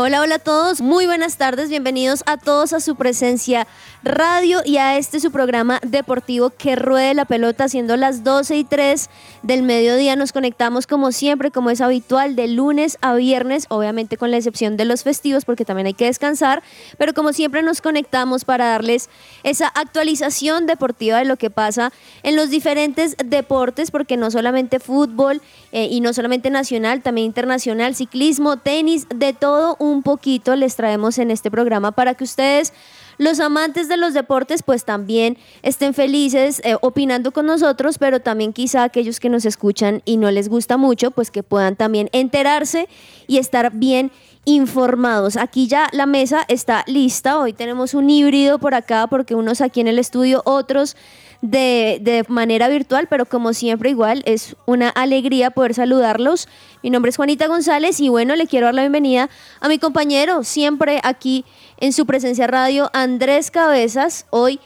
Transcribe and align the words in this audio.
Hola, 0.00 0.20
hola 0.20 0.36
a 0.36 0.38
todos, 0.38 0.80
muy 0.80 1.06
buenas 1.06 1.38
tardes, 1.38 1.70
bienvenidos 1.70 2.22
a 2.24 2.36
todos 2.36 2.72
a 2.72 2.78
su 2.78 2.94
presencia 2.94 3.66
radio 4.02 4.60
y 4.64 4.76
a 4.76 4.96
este 4.96 5.20
su 5.20 5.30
programa 5.30 5.80
deportivo 5.82 6.50
que 6.50 6.76
ruede 6.76 7.14
la 7.14 7.24
pelota, 7.24 7.68
siendo 7.68 7.96
las 7.96 8.24
12 8.24 8.56
y 8.56 8.64
3 8.64 9.10
del 9.42 9.62
mediodía. 9.62 10.16
Nos 10.16 10.32
conectamos 10.32 10.86
como 10.86 11.12
siempre, 11.12 11.50
como 11.50 11.70
es 11.70 11.80
habitual, 11.80 12.36
de 12.36 12.48
lunes 12.48 12.98
a 13.00 13.14
viernes, 13.14 13.66
obviamente 13.68 14.16
con 14.16 14.30
la 14.30 14.36
excepción 14.36 14.76
de 14.76 14.84
los 14.84 15.02
festivos 15.02 15.44
porque 15.44 15.64
también 15.64 15.86
hay 15.86 15.94
que 15.94 16.06
descansar, 16.06 16.62
pero 16.96 17.14
como 17.14 17.32
siempre 17.32 17.62
nos 17.62 17.80
conectamos 17.80 18.44
para 18.44 18.66
darles 18.68 19.08
esa 19.42 19.68
actualización 19.68 20.66
deportiva 20.66 21.18
de 21.18 21.24
lo 21.24 21.36
que 21.36 21.50
pasa 21.50 21.92
en 22.22 22.36
los 22.36 22.50
diferentes 22.50 23.16
deportes, 23.24 23.90
porque 23.90 24.16
no 24.16 24.30
solamente 24.30 24.80
fútbol 24.80 25.40
eh, 25.72 25.88
y 25.90 26.00
no 26.00 26.12
solamente 26.12 26.50
nacional, 26.50 27.02
también 27.02 27.26
internacional, 27.26 27.94
ciclismo, 27.94 28.56
tenis, 28.56 29.06
de 29.14 29.32
todo 29.32 29.76
un 29.78 30.02
poquito 30.02 30.56
les 30.56 30.76
traemos 30.76 31.18
en 31.18 31.30
este 31.30 31.50
programa 31.50 31.92
para 31.92 32.14
que 32.14 32.24
ustedes 32.24 32.72
los 33.18 33.40
amantes 33.40 33.88
de 33.88 33.96
los 33.96 34.14
deportes 34.14 34.62
pues 34.62 34.84
también 34.84 35.36
estén 35.62 35.92
felices 35.92 36.62
eh, 36.64 36.76
opinando 36.80 37.32
con 37.32 37.46
nosotros, 37.46 37.98
pero 37.98 38.20
también 38.20 38.52
quizá 38.52 38.84
aquellos 38.84 39.20
que 39.20 39.28
nos 39.28 39.44
escuchan 39.44 40.02
y 40.04 40.16
no 40.16 40.30
les 40.30 40.48
gusta 40.48 40.76
mucho, 40.76 41.10
pues 41.10 41.30
que 41.30 41.42
puedan 41.42 41.76
también 41.76 42.08
enterarse 42.12 42.88
y 43.26 43.38
estar 43.38 43.72
bien 43.72 44.10
informados. 44.44 45.36
Aquí 45.36 45.66
ya 45.66 45.88
la 45.92 46.06
mesa 46.06 46.44
está 46.48 46.84
lista, 46.86 47.38
hoy 47.38 47.52
tenemos 47.52 47.92
un 47.92 48.08
híbrido 48.08 48.58
por 48.58 48.74
acá 48.74 49.06
porque 49.08 49.34
unos 49.34 49.60
aquí 49.60 49.80
en 49.80 49.88
el 49.88 49.98
estudio, 49.98 50.42
otros 50.46 50.96
de, 51.40 51.98
de, 52.00 52.24
manera 52.28 52.68
virtual, 52.68 53.06
pero 53.08 53.26
como 53.26 53.52
siempre 53.52 53.90
igual 53.90 54.22
es 54.26 54.56
una 54.66 54.88
alegría 54.88 55.50
poder 55.50 55.74
saludarlos. 55.74 56.48
Mi 56.82 56.90
nombre 56.90 57.10
es 57.10 57.16
Juanita 57.16 57.46
González 57.46 58.00
y 58.00 58.08
bueno, 58.08 58.34
le 58.36 58.46
quiero 58.46 58.66
dar 58.66 58.74
la 58.74 58.82
bienvenida 58.82 59.30
a 59.60 59.68
mi 59.68 59.78
compañero 59.78 60.42
siempre 60.42 61.00
aquí 61.04 61.44
en 61.78 61.92
su 61.92 62.06
presencia 62.06 62.46
radio, 62.46 62.90
Andrés 62.92 63.50
Cabezas. 63.50 64.26
Hoy 64.30 64.58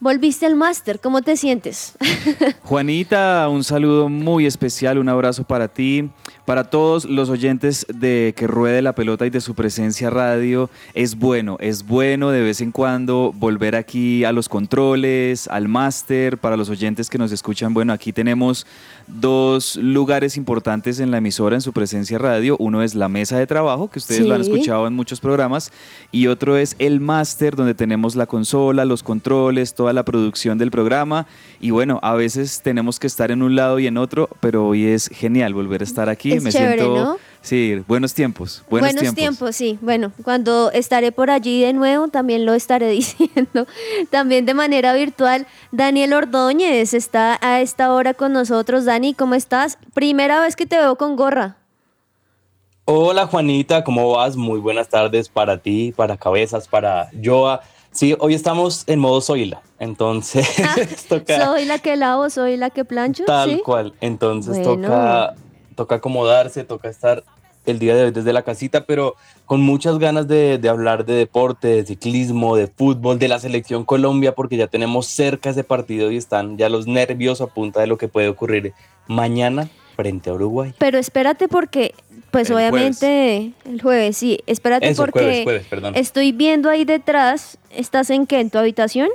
volviste 0.00 0.46
al 0.46 0.54
máster, 0.56 1.00
¿cómo 1.00 1.22
te 1.22 1.36
sientes? 1.36 1.94
Juanita, 2.62 3.48
un 3.48 3.64
saludo 3.64 4.08
muy 4.08 4.46
especial, 4.46 4.98
un 4.98 5.08
abrazo 5.08 5.44
para 5.44 5.68
ti, 5.68 6.10
para 6.44 6.64
todos 6.70 7.04
los 7.04 7.28
oyentes 7.30 7.84
de 7.92 8.32
Que 8.36 8.46
Ruede 8.46 8.80
la 8.80 8.94
Pelota 8.94 9.26
y 9.26 9.30
de 9.30 9.40
su 9.40 9.54
presencia 9.54 10.08
radio. 10.10 10.70
Es 10.94 11.16
bueno, 11.16 11.56
es 11.60 11.86
bueno 11.86 12.30
de 12.30 12.42
vez 12.42 12.60
en 12.60 12.72
cuando 12.72 13.32
volver 13.34 13.74
aquí 13.76 14.24
a 14.24 14.32
los 14.32 14.48
controles, 14.48 15.48
al 15.48 15.68
máster, 15.68 16.38
para 16.38 16.56
los 16.56 16.70
oyentes 16.70 17.10
que 17.10 17.18
nos 17.18 17.32
escuchan. 17.32 17.74
Bueno, 17.74 17.92
aquí 17.92 18.12
tenemos 18.12 18.66
dos 19.08 19.76
lugares 19.76 20.36
importantes 20.36 21.00
en 21.00 21.10
la 21.10 21.18
emisora, 21.18 21.56
en 21.56 21.60
su 21.62 21.72
presencia 21.72 22.18
radio. 22.18 22.56
Uno 22.58 22.82
es 22.82 22.94
la 22.94 23.08
mesa 23.08 23.38
de 23.38 23.46
trabajo, 23.46 23.90
que 23.90 23.98
ustedes 23.98 24.22
Sí. 24.22 24.28
lo 24.28 24.34
han 24.34 24.40
escuchado 24.42 24.86
en 24.86 24.94
muchos 24.94 25.20
programas, 25.20 25.70
y 26.12 26.28
otro 26.28 26.56
es 26.56 26.76
el 26.78 27.00
máster, 27.00 27.56
donde 27.56 27.74
tenemos 27.74 28.16
la 28.16 28.26
consola, 28.26 28.84
los 28.84 29.02
controles, 29.02 29.74
toda 29.74 29.87
la 29.92 30.04
producción 30.04 30.58
del 30.58 30.70
programa. 30.70 31.26
Y 31.60 31.70
bueno, 31.70 31.98
a 32.02 32.14
veces 32.14 32.60
tenemos 32.62 32.98
que 32.98 33.06
estar 33.06 33.30
en 33.30 33.42
un 33.42 33.56
lado 33.56 33.78
y 33.78 33.86
en 33.86 33.96
otro, 33.98 34.28
pero 34.40 34.66
hoy 34.66 34.86
es 34.86 35.08
genial 35.08 35.54
volver 35.54 35.80
a 35.80 35.84
estar 35.84 36.08
aquí. 36.08 36.32
Es 36.32 36.42
Me 36.42 36.50
chévere, 36.52 36.82
siento, 36.82 37.04
¿no? 37.04 37.16
sí, 37.40 37.82
buenos 37.86 38.14
tiempos, 38.14 38.62
buenos, 38.70 39.14
tiempos. 39.14 39.56
sí. 39.56 39.78
Bueno, 39.80 40.12
cuando 40.22 40.70
estaré 40.72 41.12
por 41.12 41.30
allí 41.30 41.62
de 41.62 41.72
nuevo, 41.72 42.08
también 42.08 42.46
lo 42.46 42.54
estaré 42.54 42.88
diciendo. 42.90 43.66
También 44.10 44.46
de 44.46 44.54
manera 44.54 44.94
virtual, 44.94 45.46
Daniel 45.72 46.12
Ordóñez 46.12 46.94
está 46.94 47.38
a 47.40 47.60
esta 47.60 47.92
hora 47.92 48.14
con 48.14 48.32
nosotros. 48.32 48.84
Dani, 48.84 49.14
¿cómo 49.14 49.34
estás? 49.34 49.78
Primera 49.94 50.40
vez 50.40 50.56
que 50.56 50.66
te 50.66 50.76
veo 50.76 50.96
con 50.96 51.16
gorra. 51.16 51.56
Hola 52.90 53.26
Juanita, 53.26 53.84
¿cómo 53.84 54.12
vas? 54.12 54.34
Muy 54.34 54.60
buenas 54.60 54.88
tardes 54.88 55.28
para 55.28 55.58
ti, 55.58 55.92
para 55.94 56.16
Cabezas, 56.16 56.66
para 56.66 57.10
Joa. 57.22 57.60
Sí, 57.98 58.14
hoy 58.20 58.32
estamos 58.32 58.84
en 58.86 59.00
modo 59.00 59.20
Zoila, 59.20 59.60
entonces 59.80 60.46
toca 61.08 61.44
Soy 61.44 61.64
la 61.64 61.80
que 61.80 61.96
lavo, 61.96 62.30
soy 62.30 62.56
la 62.56 62.70
que 62.70 62.84
plancho. 62.84 63.24
tal 63.24 63.50
¿sí? 63.56 63.60
cual. 63.64 63.92
Entonces 64.00 64.56
Bueno. 64.64 64.86
toca, 64.86 65.34
toca 65.74 65.94
acomodarse, 65.96 66.62
toca 66.62 66.88
estar 66.88 67.24
el 67.66 67.80
día 67.80 67.96
de 67.96 68.04
hoy 68.04 68.10
desde 68.12 68.32
la 68.32 68.42
casita, 68.42 68.84
pero 68.84 69.16
con 69.46 69.62
muchas 69.62 69.98
ganas 69.98 70.28
de, 70.28 70.58
de 70.58 70.68
hablar 70.68 71.06
de 71.06 71.14
deporte, 71.14 71.66
de 71.66 71.84
ciclismo, 71.84 72.54
de 72.54 72.68
fútbol, 72.68 73.18
de 73.18 73.26
la 73.26 73.40
selección 73.40 73.84
Colombia, 73.84 74.32
porque 74.32 74.56
ya 74.56 74.68
tenemos 74.68 75.08
cerca 75.08 75.50
ese 75.50 75.64
partido 75.64 76.12
y 76.12 76.18
están 76.18 76.56
ya 76.56 76.68
los 76.68 76.86
nervios 76.86 77.40
a 77.40 77.48
punta 77.48 77.80
de 77.80 77.88
lo 77.88 77.98
que 77.98 78.06
puede 78.06 78.28
ocurrir 78.28 78.74
mañana 79.08 79.68
frente 79.98 80.30
a 80.30 80.34
Uruguay. 80.34 80.72
Pero 80.78 80.96
espérate 80.96 81.48
porque, 81.48 81.92
pues 82.30 82.48
El 82.50 82.56
obviamente, 82.56 83.50
el 83.64 83.82
jueves, 83.82 84.16
sí. 84.16 84.38
Espérate 84.46 84.88
Eso, 84.88 85.02
porque 85.02 85.18
jueves, 85.18 85.42
jueves, 85.44 85.66
perdón. 85.68 85.96
estoy 85.96 86.30
viendo 86.30 86.70
ahí 86.70 86.84
detrás. 86.84 87.58
¿Estás 87.70 88.08
en 88.10 88.24
qué? 88.28 88.38
¿En 88.38 88.48
tu 88.50 88.58
habitación? 88.58 89.08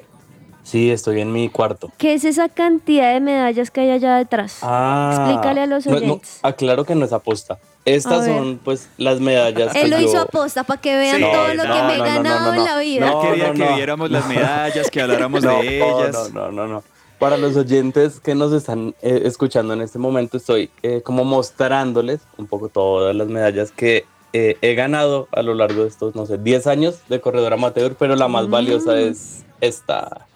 Sí, 0.63 0.91
estoy 0.91 1.21
en 1.21 1.31
mi 1.31 1.47
cuarto. 1.47 1.89
¿Qué 1.97 2.13
es 2.13 2.25
esa 2.25 2.49
cantidad 2.49 3.13
de 3.13 3.21
medallas 3.21 3.71
que 3.71 3.79
hay 3.81 3.91
allá 3.91 4.17
detrás? 4.17 4.59
Ah, 4.61 5.11
Explícale 5.15 5.61
a 5.61 5.65
los 5.67 5.85
no- 5.85 5.93
no, 5.93 5.97
oyentes. 5.99 6.39
aclaro 6.41 6.83
que 6.85 6.95
no 6.95 7.05
es 7.05 7.13
aposta. 7.13 7.59
Estas 7.85 8.25
son 8.25 8.59
pues 8.63 8.89
las 8.97 9.19
medallas. 9.21 9.73
Él 9.75 9.83
que 9.83 9.87
lo 9.89 9.99
yo- 9.99 10.07
hizo 10.07 10.19
aposta 10.21 10.63
para 10.65 10.79
que 10.81 10.95
vean 10.97 11.17
Sí. 11.17 11.21
todo 11.23 11.47
No, 11.49 11.53
lo 11.53 11.63
que 11.63 11.67
no, 11.69 11.83
me 11.87 11.93
he 11.95 11.97
no, 11.97 12.03
no, 12.05 12.11
ganado 12.13 12.45
no, 12.45 12.49
en 12.53 12.59
no. 12.59 12.65
la 12.65 12.77
vida. 12.79 13.07
Él 13.07 13.13
quería 13.29 13.47
no, 13.47 13.53
que 13.53 13.65
no. 13.69 13.75
viéramos 13.75 14.11
las 14.11 14.27
medallas, 14.67 14.89
que 14.89 15.01
habláramos 15.01 15.43
No, 15.43 15.61
de 15.61 15.77
ellas. 15.77 16.31
No, 16.33 16.49
no, 16.49 16.51
no, 16.51 16.67
no. 16.67 16.83
Para 17.23 17.37
los 17.37 17.55
oyentes 17.55 18.19
que 18.19 18.35
nos 18.35 18.51
están 18.51 18.95
eh, 19.01 19.21
escuchando 19.23 19.73
en 19.73 19.79
este 19.81 19.97
momento, 19.97 20.35
estoy 20.35 20.69
eh, 20.81 21.01
como 21.01 21.23
mostrándoles 21.23 22.19
un 22.37 22.47
poco 22.47 22.67
todas 22.67 23.15
las 23.15 23.29
medallas 23.29 23.71
que 23.71 24.03
eh, 24.33 24.57
he 24.61 24.75
ganado 24.75 25.29
a 25.31 25.41
lo 25.41 25.53
largo 25.53 25.83
de 25.83 25.87
estos, 25.87 26.15
no 26.15 26.25
sé, 26.25 26.37
10 26.37 26.67
años 26.67 26.99
de 27.07 27.21
corredor 27.21 27.53
amateur, 27.53 27.95
pero 27.97 28.17
la 28.17 28.27
más 28.27 28.47
Mm. 28.47 28.51
valiosa 28.51 28.99
es 28.99 29.45
esta, 29.61 30.27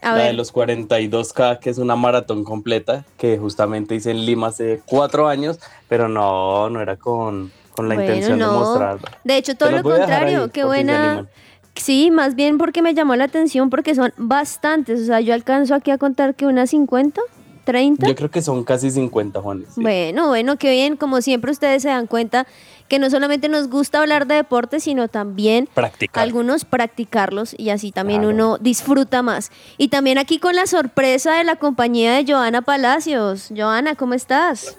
A 0.00 0.12
la 0.12 0.16
de 0.18 0.22
ver, 0.26 0.34
los 0.36 0.52
42K, 0.54 1.58
que 1.58 1.70
es 1.70 1.78
una 1.78 1.96
maratón 1.96 2.44
completa, 2.44 3.04
que 3.16 3.36
justamente 3.36 3.96
hice 3.96 4.12
en 4.12 4.24
Lima 4.24 4.46
hace 4.46 4.80
cuatro 4.86 5.26
años, 5.26 5.58
pero 5.88 6.08
no, 6.08 6.70
no 6.70 6.80
era 6.80 6.94
con, 6.96 7.50
con 7.74 7.88
la 7.88 7.96
Bueno, 7.96 8.12
intención 8.14 8.38
no. 8.38 8.52
de 8.52 8.58
mostrarla. 8.60 9.10
de 9.24 9.36
hecho, 9.36 9.56
todo 9.56 9.70
Te 9.70 9.76
lo 9.78 9.82
contrario. 9.82 10.44
ahí, 10.44 10.50
Qué 10.50 10.62
buena. 10.62 11.26
Sí, 11.78 12.10
más 12.10 12.34
bien 12.34 12.58
porque 12.58 12.82
me 12.82 12.94
llamó 12.94 13.16
la 13.16 13.24
atención 13.24 13.70
porque 13.70 13.94
son 13.94 14.12
bastantes. 14.16 15.00
O 15.02 15.04
sea, 15.06 15.20
yo 15.20 15.32
alcanzo 15.34 15.74
aquí 15.74 15.90
a 15.90 15.98
contar 15.98 16.34
que 16.34 16.46
unas 16.46 16.70
50, 16.70 17.20
30. 17.64 18.06
Yo 18.06 18.14
creo 18.14 18.30
que 18.30 18.42
son 18.42 18.64
casi 18.64 18.90
50, 18.90 19.40
Juan. 19.40 19.64
sí. 19.74 19.80
Bueno, 19.82 20.28
bueno, 20.28 20.56
qué 20.56 20.70
bien. 20.72 20.96
Como 20.96 21.20
siempre 21.20 21.50
ustedes 21.50 21.82
se 21.82 21.88
dan 21.88 22.06
cuenta 22.06 22.46
que 22.88 22.98
no 22.98 23.10
solamente 23.10 23.48
nos 23.50 23.68
gusta 23.68 24.00
hablar 24.00 24.26
de 24.26 24.36
deporte, 24.36 24.80
sino 24.80 25.08
también 25.08 25.68
Practicar. 25.74 26.22
algunos 26.24 26.64
practicarlos 26.64 27.54
y 27.58 27.68
así 27.70 27.92
también 27.92 28.22
Claro. 28.22 28.34
uno 28.34 28.58
disfruta 28.58 29.22
más. 29.22 29.50
Y 29.76 29.88
también 29.88 30.16
aquí 30.18 30.38
con 30.38 30.56
la 30.56 30.66
sorpresa 30.66 31.34
de 31.34 31.44
la 31.44 31.56
compañía 31.56 32.14
de 32.14 32.24
Joana 32.32 32.62
Palacios. 32.62 33.50
Joana, 33.54 33.94
¿cómo 33.94 34.14
estás? 34.14 34.76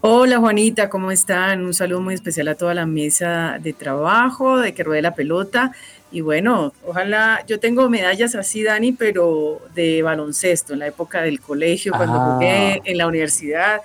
Hola 0.00 0.38
Juanita, 0.38 0.88
¿cómo 0.88 1.10
están? 1.10 1.64
Un 1.64 1.74
saludo 1.74 2.00
muy 2.00 2.14
especial 2.14 2.48
a 2.48 2.54
toda 2.54 2.72
la 2.74 2.86
mesa 2.86 3.58
de 3.60 3.72
trabajo, 3.72 4.56
de 4.58 4.72
que 4.72 4.82
ruede 4.84 5.02
la 5.02 5.14
pelota. 5.14 5.72
Y 6.12 6.22
bueno, 6.22 6.72
ojalá, 6.86 7.44
yo 7.46 7.60
tengo 7.60 7.88
medallas 7.88 8.34
así, 8.34 8.62
Dani, 8.64 8.92
pero 8.92 9.60
de 9.74 10.02
baloncesto, 10.02 10.72
en 10.72 10.80
la 10.80 10.88
época 10.88 11.22
del 11.22 11.40
colegio, 11.40 11.92
cuando 11.96 12.16
Ah. 12.20 12.34
jugué 12.34 12.82
en 12.84 12.98
la 12.98 13.06
universidad. 13.06 13.80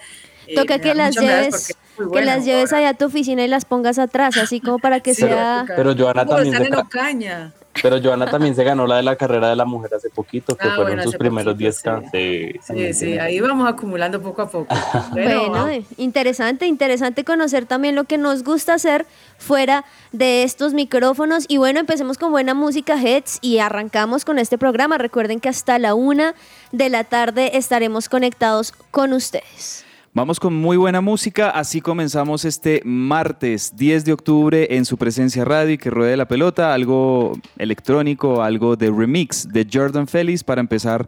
Eh, 0.47 0.55
Toca 0.55 0.79
que 0.79 0.93
las 0.95 1.15
lleves, 1.15 1.75
que 2.13 2.21
las 2.21 2.43
lleves 2.45 2.73
allá 2.73 2.89
a 2.89 2.93
tu 2.95 3.05
oficina 3.05 3.43
y 3.43 3.47
las 3.47 3.65
pongas 3.65 3.99
atrás, 3.99 4.37
así 4.37 4.59
como 4.59 4.79
para 4.79 4.99
que 5.01 5.13
Sí, 5.15 5.21
sea... 5.21 5.65
Pero 5.75 5.95
Joana 5.95 6.25
también 6.25 6.47
están 6.53 6.61
se 6.63 6.67
en 6.67 6.73
ca- 6.73 6.81
Ocaña. 6.81 7.53
Pero 7.81 8.01
Joana 8.01 8.25
también 8.25 8.55
se 8.55 8.63
ganó 8.63 8.87
la 8.87 8.97
de 8.97 9.03
la 9.03 9.15
carrera 9.15 9.49
de 9.49 9.55
la 9.55 9.65
mujer 9.65 9.93
hace 9.93 10.09
poquito, 10.09 10.55
que 10.55 10.67
Ah, 10.67 10.75
fueron 10.75 10.93
bueno, 10.95 11.03
sus 11.03 11.15
primeros 11.17 11.53
poquito, 11.53 11.69
10K. 11.69 12.09
Sí, 12.11 12.59
Sí, 12.63 12.93
sí, 12.93 13.17
ahí 13.17 13.39
vamos 13.39 13.67
acumulando 13.67 14.21
poco 14.21 14.41
a 14.41 14.49
poco. 14.49 14.73
Bueno, 15.11 15.67
eh, 15.69 15.83
interesante, 15.97 16.65
interesante 16.67 17.23
conocer 17.23 17.65
también 17.65 17.95
lo 17.95 18.05
que 18.05 18.17
nos 18.17 18.43
gusta 18.43 18.73
hacer 18.75 19.05
fuera 19.37 19.85
de 20.11 20.43
estos 20.43 20.73
micrófonos. 20.73 21.45
Y 21.47 21.57
bueno, 21.57 21.79
empecemos 21.79 22.17
con 22.17 22.31
buena 22.31 22.53
música, 22.53 22.99
Heads, 22.99 23.39
y 23.41 23.59
arrancamos 23.59 24.25
con 24.25 24.39
este 24.39 24.57
programa. 24.57 24.97
Recuerden 24.97 25.39
que 25.39 25.49
hasta 25.49 25.77
la 25.79 25.93
una 25.95 26.33
de 26.71 26.89
la 26.89 27.03
tarde 27.03 27.57
estaremos 27.57 28.09
conectados 28.09 28.73
con 28.91 29.13
ustedes. 29.13 29.85
Vamos 30.15 30.39
con 30.39 30.53
muy 30.53 30.77
buena 30.77 31.01
música, 31.01 31.49
así 31.49 31.81
comenzamos 31.81 32.45
este 32.45 32.81
martes 32.85 33.75
10 33.75 34.05
de 34.05 34.13
octubre 34.13 34.77
en 34.77 34.85
su 34.85 34.95
presencia 34.95 35.43
radio 35.43 35.73
y 35.73 35.77
que 35.77 35.89
ruede 35.89 36.15
la 36.15 36.25
pelota, 36.25 36.73
algo 36.73 37.33
electrónico, 37.57 38.41
algo 38.41 38.77
de 38.77 38.91
remix 38.91 39.45
de 39.49 39.67
Jordan 39.69 40.07
Félix 40.07 40.41
para 40.41 40.61
empezar 40.61 41.05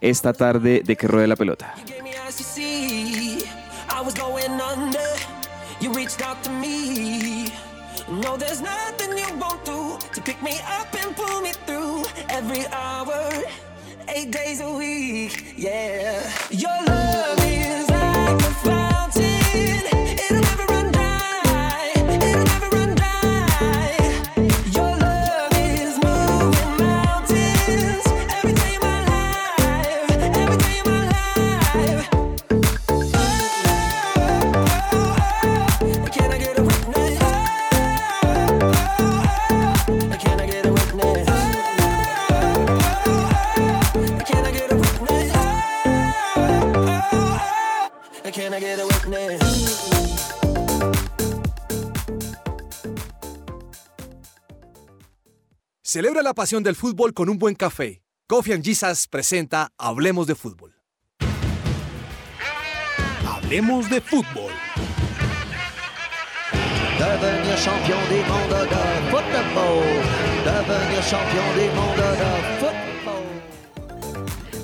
esta 0.00 0.32
tarde 0.32 0.82
de 0.84 0.96
que 0.96 1.06
ruede 1.06 1.28
la 1.28 1.36
pelota. 1.36 1.72
Cause 18.28 18.77
Celebra 55.90 56.20
la 56.22 56.34
pasión 56.34 56.62
del 56.62 56.76
fútbol 56.76 57.14
con 57.14 57.30
un 57.30 57.38
buen 57.38 57.54
café. 57.54 58.02
Coffee 58.26 58.52
and 58.52 58.62
Jesus 58.62 59.06
presenta 59.08 59.72
Hablemos 59.78 60.26
de 60.26 60.34
fútbol. 60.34 60.74
Hablemos 63.26 63.88
de 63.88 64.02
fútbol. 64.02 64.52
Devenir 66.98 67.56
champion 67.56 67.98
du 68.10 68.16
monde 68.30 68.66
de 68.68 69.10
football. 69.10 69.82
Devenir 70.44 71.02
champion 71.04 71.54
du 71.56 71.74
monde 71.74 72.18
de. 72.18 72.57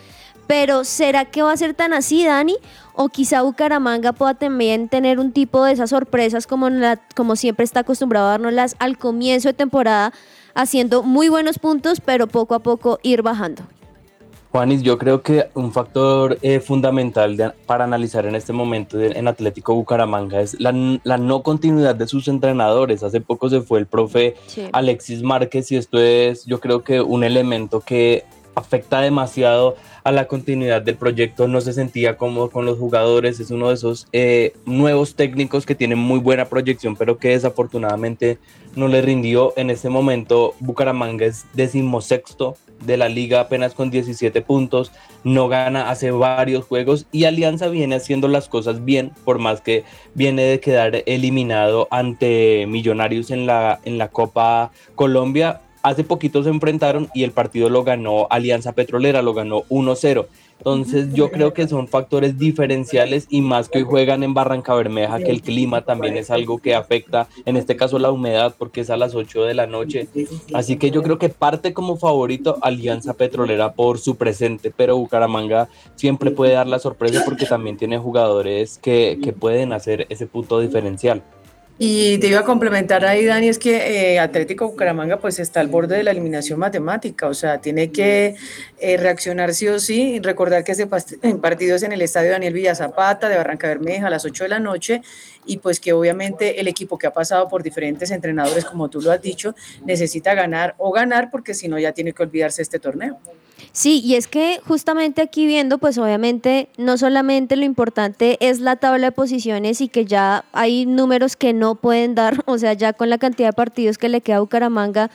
pero 0.48 0.86
¿será 0.86 1.26
que 1.26 1.42
va 1.42 1.52
a 1.52 1.58
ser 1.58 1.74
tan 1.74 1.92
así, 1.92 2.24
Dani? 2.24 2.56
O 2.94 3.10
quizá 3.10 3.42
Bucaramanga 3.42 4.14
pueda 4.14 4.36
también 4.36 4.88
tener 4.88 5.20
un 5.20 5.34
tipo 5.34 5.66
de 5.66 5.74
esas 5.74 5.90
sorpresas 5.90 6.48
como, 6.48 6.70
la, 6.70 6.98
como 7.16 7.36
siempre 7.36 7.66
está 7.66 7.82
acostumbrado 7.82 8.28
a 8.28 8.32
dárnoslas 8.32 8.78
al 8.80 8.98
comienzo 8.98 9.50
de 9.50 9.54
temporada, 9.54 10.14
haciendo 10.54 11.04
muy 11.04 11.28
buenos 11.28 11.60
puntos, 11.60 12.00
pero 12.00 12.28
poco 12.28 12.56
a 12.56 12.60
poco 12.60 13.00
ir 13.04 13.22
bajando. 13.22 13.64
Juanis, 14.56 14.84
yo 14.84 14.98
creo 14.98 15.22
que 15.22 15.50
un 15.54 15.74
factor 15.74 16.38
eh, 16.42 16.62
fundamental 16.62 17.54
para 17.66 17.84
analizar 17.84 18.26
en 18.26 18.36
este 18.36 18.54
momento 18.54 18.98
en 19.02 19.28
Atlético 19.28 19.76
Bucaramanga 19.76 20.40
es 20.40 20.56
la, 20.62 20.72
no 20.72 21.44
continuidad 21.44 21.94
de 21.94 22.08
sus 22.08 22.30
entrenadores. 22.30 23.04
Hace 23.04 23.20
poco 23.20 23.50
se 23.50 23.60
fue 23.60 23.80
el 23.80 23.86
profe 23.86 24.36
Alexis 24.72 25.24
Márquez 25.24 25.74
y 25.74 25.76
esto 25.76 26.00
es 26.00 26.46
yo 26.46 26.62
creo 26.62 26.86
que 26.86 27.02
un 27.02 27.26
elemento 27.26 27.82
que 27.82 28.24
afecta 28.56 29.02
demasiado 29.02 29.76
a 30.04 30.12
la 30.12 30.28
continuidad 30.28 30.82
del 30.82 30.98
proyecto, 30.98 31.48
no 31.48 31.62
se 31.62 31.74
sentía 31.74 32.16
cómodo 32.16 32.52
con 32.52 32.66
los 32.66 32.78
jugadores, 32.78 33.40
es 33.40 33.52
uno 33.52 33.70
de 33.70 33.74
esos 33.74 34.08
eh, 34.14 34.54
nuevos 34.66 35.16
técnicos 35.16 35.66
que 35.66 35.76
tienen 35.76 35.98
muy 35.98 36.20
buena 36.20 36.46
proyección, 36.46 36.96
pero 36.96 37.18
que 37.18 37.30
desafortunadamente 37.30 38.38
no 38.76 38.88
le 38.88 39.02
rindió. 39.02 39.54
En 39.58 39.70
este 39.72 39.90
momento 39.90 40.54
Bucaramanga 40.60 41.26
es 41.26 41.46
decimosexto 41.54 42.56
de 42.86 42.98
la 42.98 43.10
liga 43.10 43.40
apenas 43.40 43.74
con 43.74 43.90
17 43.90 44.42
puntos, 44.42 44.92
no 45.24 45.48
gana 45.48 45.90
hace 45.90 46.12
varios 46.12 46.66
juegos 46.66 47.08
y 47.12 47.24
Alianza 47.24 47.68
viene 47.70 47.96
haciendo 47.96 48.28
las 48.28 48.48
cosas 48.48 48.86
bien, 48.86 49.12
por 49.24 49.40
más 49.40 49.62
que 49.62 49.84
viene 50.14 50.44
de 50.44 50.60
quedar 50.60 51.04
eliminado 51.08 51.88
ante 51.90 52.68
Millonarios 52.68 53.32
en 53.32 53.48
la, 53.48 53.80
en 53.86 53.98
la 53.98 54.10
Copa 54.10 54.72
Colombia 54.94 55.62
Hace 55.86 56.04
poquito 56.04 56.42
se 56.42 56.50
enfrentaron 56.50 57.10
y 57.14 57.22
el 57.22 57.32
partido 57.32 57.70
lo 57.70 57.84
ganó 57.84 58.26
Alianza 58.32 58.72
Petrolera, 58.72 59.22
lo 59.22 59.36
ganó 59.36 59.66
1-0. 59.70 60.26
Entonces 60.58 61.14
yo 61.14 61.30
creo 61.30 61.54
que 61.54 61.68
son 61.68 61.88
factores 61.88 62.40
diferenciales 62.40 63.28
y 63.30 63.42
más 63.42 63.70
que 63.70 63.78
hoy 63.78 63.84
juegan 63.84 64.24
en 64.24 64.34
Barranca 64.34 64.74
Bermeja, 64.74 65.20
que 65.20 65.30
el 65.30 65.44
clima 65.44 65.84
también 65.84 66.18
es 66.18 66.32
algo 66.32 66.58
que 66.58 66.74
afecta, 66.74 67.28
en 67.46 67.56
este 67.56 67.76
caso 67.76 68.00
la 68.00 68.10
humedad, 68.10 68.56
porque 68.58 68.82
es 68.82 68.90
a 68.90 68.98
las 68.98 69.14
8 69.14 69.44
de 69.44 69.54
la 69.54 69.68
noche. 69.68 70.08
Así 70.56 70.78
que 70.78 70.90
yo 70.90 71.04
creo 71.04 71.20
que 71.20 71.30
parte 71.30 71.72
como 71.72 71.98
favorito 71.98 72.58
Alianza 72.64 73.14
Petrolera 73.14 73.74
por 73.74 74.00
su 74.00 74.16
presente, 74.16 74.74
pero 74.76 74.98
Bucaramanga 74.98 75.70
siempre 75.94 76.32
puede 76.32 76.54
dar 76.54 76.66
la 76.66 76.80
sorpresa 76.80 77.22
porque 77.24 77.46
también 77.46 77.78
tiene 77.78 78.00
jugadores 78.00 78.80
que, 78.80 79.20
que 79.22 79.34
pueden 79.34 79.72
hacer 79.72 80.08
ese 80.10 80.26
punto 80.26 80.60
diferencial. 80.60 81.22
Y 81.78 82.20
te 82.20 82.28
iba 82.28 82.40
a 82.40 82.44
complementar 82.46 83.04
ahí, 83.04 83.26
Dani, 83.26 83.50
es 83.50 83.60
que 83.60 84.14
eh, 84.14 84.20
Atlético 84.20 84.70
Bucaramanga 84.70 85.20
pues 85.20 85.40
está 85.40 85.60
al 85.60 85.68
borde 85.68 85.98
de 85.98 86.04
la 86.04 86.12
eliminación 86.12 86.58
matemática, 86.58 87.28
o 87.28 87.34
sea, 87.34 87.60
tiene 87.60 87.92
que 87.92 88.36
eh, 88.80 88.96
reaccionar 88.96 89.54
sí 89.54 89.68
o 89.68 89.78
sí, 89.78 90.20
recordar 90.22 90.64
que 90.64 90.72
ese 90.72 90.88
partido 90.88 91.76
es 91.76 91.84
en 91.84 91.92
el 91.92 92.02
estadio 92.02 92.32
Daniel 92.32 92.54
Villazapata 92.54 93.28
de 93.28 93.36
Barranca 93.36 93.68
Bermeja 93.68 94.08
a 94.08 94.10
las 94.10 94.24
8 94.24 94.46
de 94.46 94.50
la 94.50 94.60
noche 94.60 95.02
y 95.46 95.58
pues 95.58 95.80
que 95.80 95.94
obviamente 95.94 96.60
el 96.60 96.68
equipo 96.68 96.98
que 96.98 97.08
ha 97.08 97.14
pasado 97.14 97.48
por 97.48 97.64
diferentes 97.64 98.12
entrenadores, 98.12 98.66
como 98.66 98.90
tú 98.90 99.02
lo 99.02 99.12
has 99.12 99.22
dicho, 99.22 99.56
necesita 99.84 100.34
ganar 100.34 100.76
o 100.78 100.92
ganar 100.92 101.30
porque 101.32 101.54
si 101.54 101.68
no 101.68 101.80
ya 101.80 101.92
tiene 101.92 102.14
que 102.14 102.24
olvidarse 102.24 102.62
este 102.62 102.80
torneo. 102.80 103.20
Sí, 103.72 104.02
y 104.04 104.16
es 104.16 104.28
que 104.28 104.62
justamente 104.66 105.22
aquí 105.22 105.46
viendo, 105.46 105.78
pues 105.78 105.98
obviamente 105.98 106.70
no 106.78 106.98
solamente 106.98 107.56
lo 107.56 107.66
importante 107.66 108.38
es 108.40 108.60
la 108.60 108.78
tabla 108.78 109.08
de 109.08 109.12
posiciones 109.12 109.82
y 109.82 109.88
que 109.88 110.06
ya 110.06 110.46
hay 110.54 110.86
números 110.86 111.36
que 111.36 111.54
no 111.54 111.76
pueden 111.76 112.16
dar, 112.16 112.42
o 112.46 112.58
sea, 112.58 112.74
ya 112.74 112.94
con 112.94 113.10
la 113.10 113.18
cantidad 113.18 113.50
de 113.50 113.54
partidos 113.54 113.98
que 113.98 114.10
le 114.10 114.22
queda 114.22 114.38
a 114.38 114.42
Bucaramanga, 114.42 115.12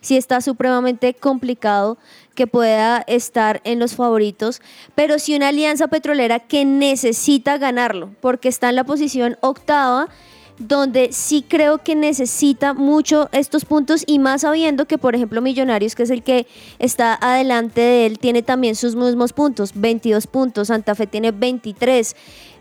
sí 0.00 0.16
está 0.16 0.40
supremamente 0.40 1.14
complicado 1.14 1.98
que 2.34 2.46
pueda 2.46 3.04
estar 3.06 3.60
en 3.64 3.78
los 3.78 3.94
favoritos, 3.94 4.60
pero 4.94 5.18
sí 5.18 5.34
una 5.34 5.48
alianza 5.48 5.88
petrolera 5.88 6.40
que 6.40 6.64
necesita 6.64 7.58
ganarlo, 7.58 8.10
porque 8.20 8.48
está 8.48 8.68
en 8.68 8.76
la 8.76 8.84
posición 8.84 9.36
octava 9.40 10.08
donde 10.58 11.12
sí 11.12 11.44
creo 11.46 11.78
que 11.78 11.94
necesita 11.94 12.74
mucho 12.74 13.28
estos 13.32 13.64
puntos 13.64 14.04
y 14.06 14.18
más 14.18 14.42
sabiendo 14.42 14.86
que, 14.86 14.98
por 14.98 15.14
ejemplo, 15.14 15.42
Millonarios, 15.42 15.94
que 15.94 16.04
es 16.04 16.10
el 16.10 16.22
que 16.22 16.46
está 16.78 17.18
adelante 17.20 17.80
de 17.80 18.06
él, 18.06 18.18
tiene 18.18 18.42
también 18.42 18.76
sus 18.76 18.94
mismos 18.94 19.32
puntos, 19.32 19.72
22 19.74 20.26
puntos, 20.26 20.68
Santa 20.68 20.94
Fe 20.94 21.06
tiene 21.06 21.32
23, 21.32 22.14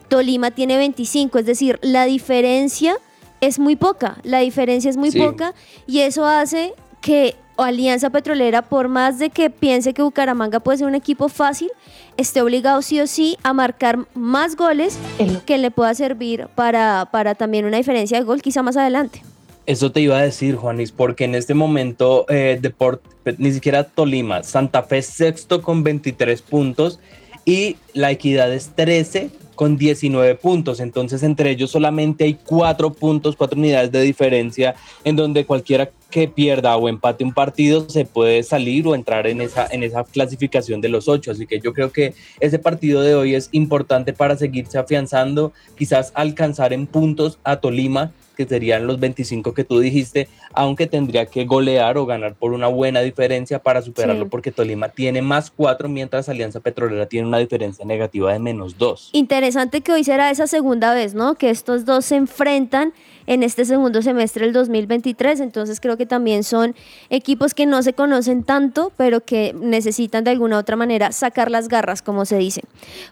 Tolima 0.07 0.51
tiene 0.51 0.77
25, 0.77 1.39
es 1.39 1.45
decir, 1.45 1.79
la 1.81 2.05
diferencia 2.05 2.97
es 3.41 3.59
muy 3.59 3.75
poca, 3.75 4.17
la 4.23 4.39
diferencia 4.39 4.89
es 4.89 4.97
muy 4.97 5.11
poca 5.11 5.53
y 5.85 5.99
eso 5.99 6.25
hace 6.25 6.73
que 7.01 7.35
Alianza 7.57 8.09
Petrolera, 8.09 8.63
por 8.63 8.87
más 8.87 9.19
de 9.19 9.29
que 9.29 9.49
piense 9.49 9.93
que 9.93 10.01
Bucaramanga 10.01 10.59
puede 10.59 10.79
ser 10.79 10.87
un 10.87 10.95
equipo 10.95 11.29
fácil, 11.29 11.69
esté 12.17 12.41
obligado 12.41 12.81
sí 12.81 12.99
o 12.99 13.07
sí 13.07 13.37
a 13.43 13.53
marcar 13.53 14.07
más 14.15 14.55
goles 14.55 14.97
que 15.45 15.57
le 15.57 15.71
pueda 15.71 15.93
servir 15.93 16.47
para, 16.55 17.09
para 17.11 17.35
también 17.35 17.65
una 17.65 17.77
diferencia 17.77 18.17
de 18.17 18.23
gol 18.23 18.41
quizá 18.41 18.63
más 18.63 18.77
adelante. 18.77 19.21
Eso 19.65 19.91
te 19.91 20.01
iba 20.01 20.17
a 20.17 20.21
decir, 20.21 20.55
Juanis, 20.55 20.91
porque 20.91 21.23
en 21.23 21.35
este 21.35 21.53
momento 21.53 22.25
eh, 22.27 22.59
Deport, 22.61 23.01
ni 23.37 23.53
siquiera 23.53 23.85
Tolima, 23.85 24.43
Santa 24.43 24.83
Fe 24.83 25.01
sexto 25.01 25.61
con 25.61 25.83
23 25.83 26.41
puntos 26.41 26.99
y 27.45 27.77
la 27.93 28.11
equidad 28.11 28.53
es 28.53 28.71
13 28.75 29.29
con 29.55 29.77
19 29.77 30.35
puntos. 30.35 30.79
Entonces, 30.81 31.23
entre 31.23 31.51
ellos 31.51 31.71
solamente 31.71 32.25
hay 32.25 32.33
cuatro 32.33 32.91
puntos, 32.91 33.35
cuatro 33.37 33.57
unidades 33.57 33.91
de 33.91 34.01
diferencia, 34.01 34.75
en 35.03 35.15
donde 35.15 35.45
cualquiera 35.45 35.91
que 36.13 36.27
pierda 36.27 36.77
o 36.77 36.87
empate 36.87 37.23
un 37.23 37.33
partido 37.33 37.89
se 37.89 38.05
puede 38.05 38.43
salir 38.43 38.85
o 38.85 38.93
entrar 38.93 39.25
en 39.25 39.41
esa, 39.41 39.65
en 39.71 39.81
esa 39.81 40.03
clasificación 40.03 40.79
de 40.79 40.87
los 40.87 41.07
ocho. 41.07 41.31
Así 41.31 41.47
que 41.47 41.59
yo 41.59 41.73
creo 41.73 41.91
que 41.91 42.13
ese 42.39 42.59
partido 42.59 43.01
de 43.01 43.15
hoy 43.15 43.33
es 43.33 43.49
importante 43.51 44.13
para 44.13 44.37
seguirse 44.37 44.77
afianzando, 44.77 45.53
quizás 45.75 46.11
alcanzar 46.13 46.71
en 46.71 46.85
puntos 46.85 47.39
a 47.43 47.55
Tolima, 47.55 48.11
que 48.37 48.45
serían 48.45 48.85
los 48.85 48.99
25 48.99 49.55
que 49.55 49.63
tú 49.63 49.79
dijiste, 49.79 50.27
aunque 50.53 50.85
tendría 50.85 51.25
que 51.25 51.45
golear 51.45 51.97
o 51.97 52.05
ganar 52.05 52.35
por 52.35 52.53
una 52.53 52.67
buena 52.67 53.01
diferencia 53.01 53.57
para 53.59 53.81
superarlo, 53.81 54.27
porque 54.27 54.51
Tolima 54.51 54.89
tiene 54.89 55.23
más 55.23 55.49
cuatro, 55.49 55.89
mientras 55.89 56.29
Alianza 56.29 56.59
Petrolera 56.59 57.07
tiene 57.07 57.27
una 57.27 57.39
diferencia 57.39 57.85
negativa 57.85 58.31
de 58.33 58.39
menos 58.39 58.77
dos. 58.77 59.09
Interesante 59.13 59.81
que 59.81 59.93
hoy 59.93 60.03
será 60.03 60.29
esa 60.29 60.45
segunda 60.45 60.93
vez, 60.93 61.15
¿no? 61.15 61.35
Que 61.35 61.49
estos 61.49 61.85
dos 61.85 62.05
se 62.05 62.15
enfrentan 62.15 62.93
en 63.27 63.43
este 63.43 63.65
segundo 63.65 64.01
semestre 64.01 64.45
del 64.45 64.53
2023, 64.53 65.39
entonces 65.39 65.79
creo 65.79 65.97
que 65.97 66.05
también 66.05 66.43
son 66.43 66.75
equipos 67.09 67.53
que 67.53 67.65
no 67.65 67.83
se 67.83 67.93
conocen 67.93 68.43
tanto, 68.43 68.91
pero 68.97 69.21
que 69.21 69.55
necesitan 69.59 70.23
de 70.23 70.31
alguna 70.31 70.57
u 70.57 70.59
otra 70.59 70.75
manera 70.75 71.11
sacar 71.11 71.51
las 71.51 71.67
garras, 71.67 72.01
como 72.01 72.25
se 72.25 72.37
dice. 72.37 72.61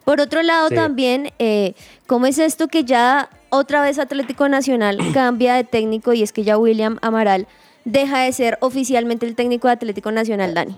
Por 0.04 0.20
otro 0.20 0.44
lado, 0.44 0.70
también, 0.70 1.32
eh, 1.40 1.74
¿cómo 2.08 2.26
es 2.26 2.38
esto 2.38 2.68
que 2.68 2.84
ya 2.84 3.30
otra 3.50 3.82
vez 3.82 4.00
Atlético 4.00 4.50
Nacional 4.50 4.98
cambia 5.14 5.56
de 5.56 5.64
técnico 5.64 6.14
y 6.14 6.24
es 6.24 6.34
que 6.34 6.44
ya 6.44 6.58
William 6.58 6.98
Amaral 7.02 7.48
deja 7.86 8.20
de 8.20 8.32
ser 8.32 8.58
oficialmente 8.62 9.26
el 9.26 9.36
técnico 9.36 9.68
de 9.68 9.74
Atlético 9.74 10.12
Nacional, 10.12 10.54
Dani. 10.54 10.76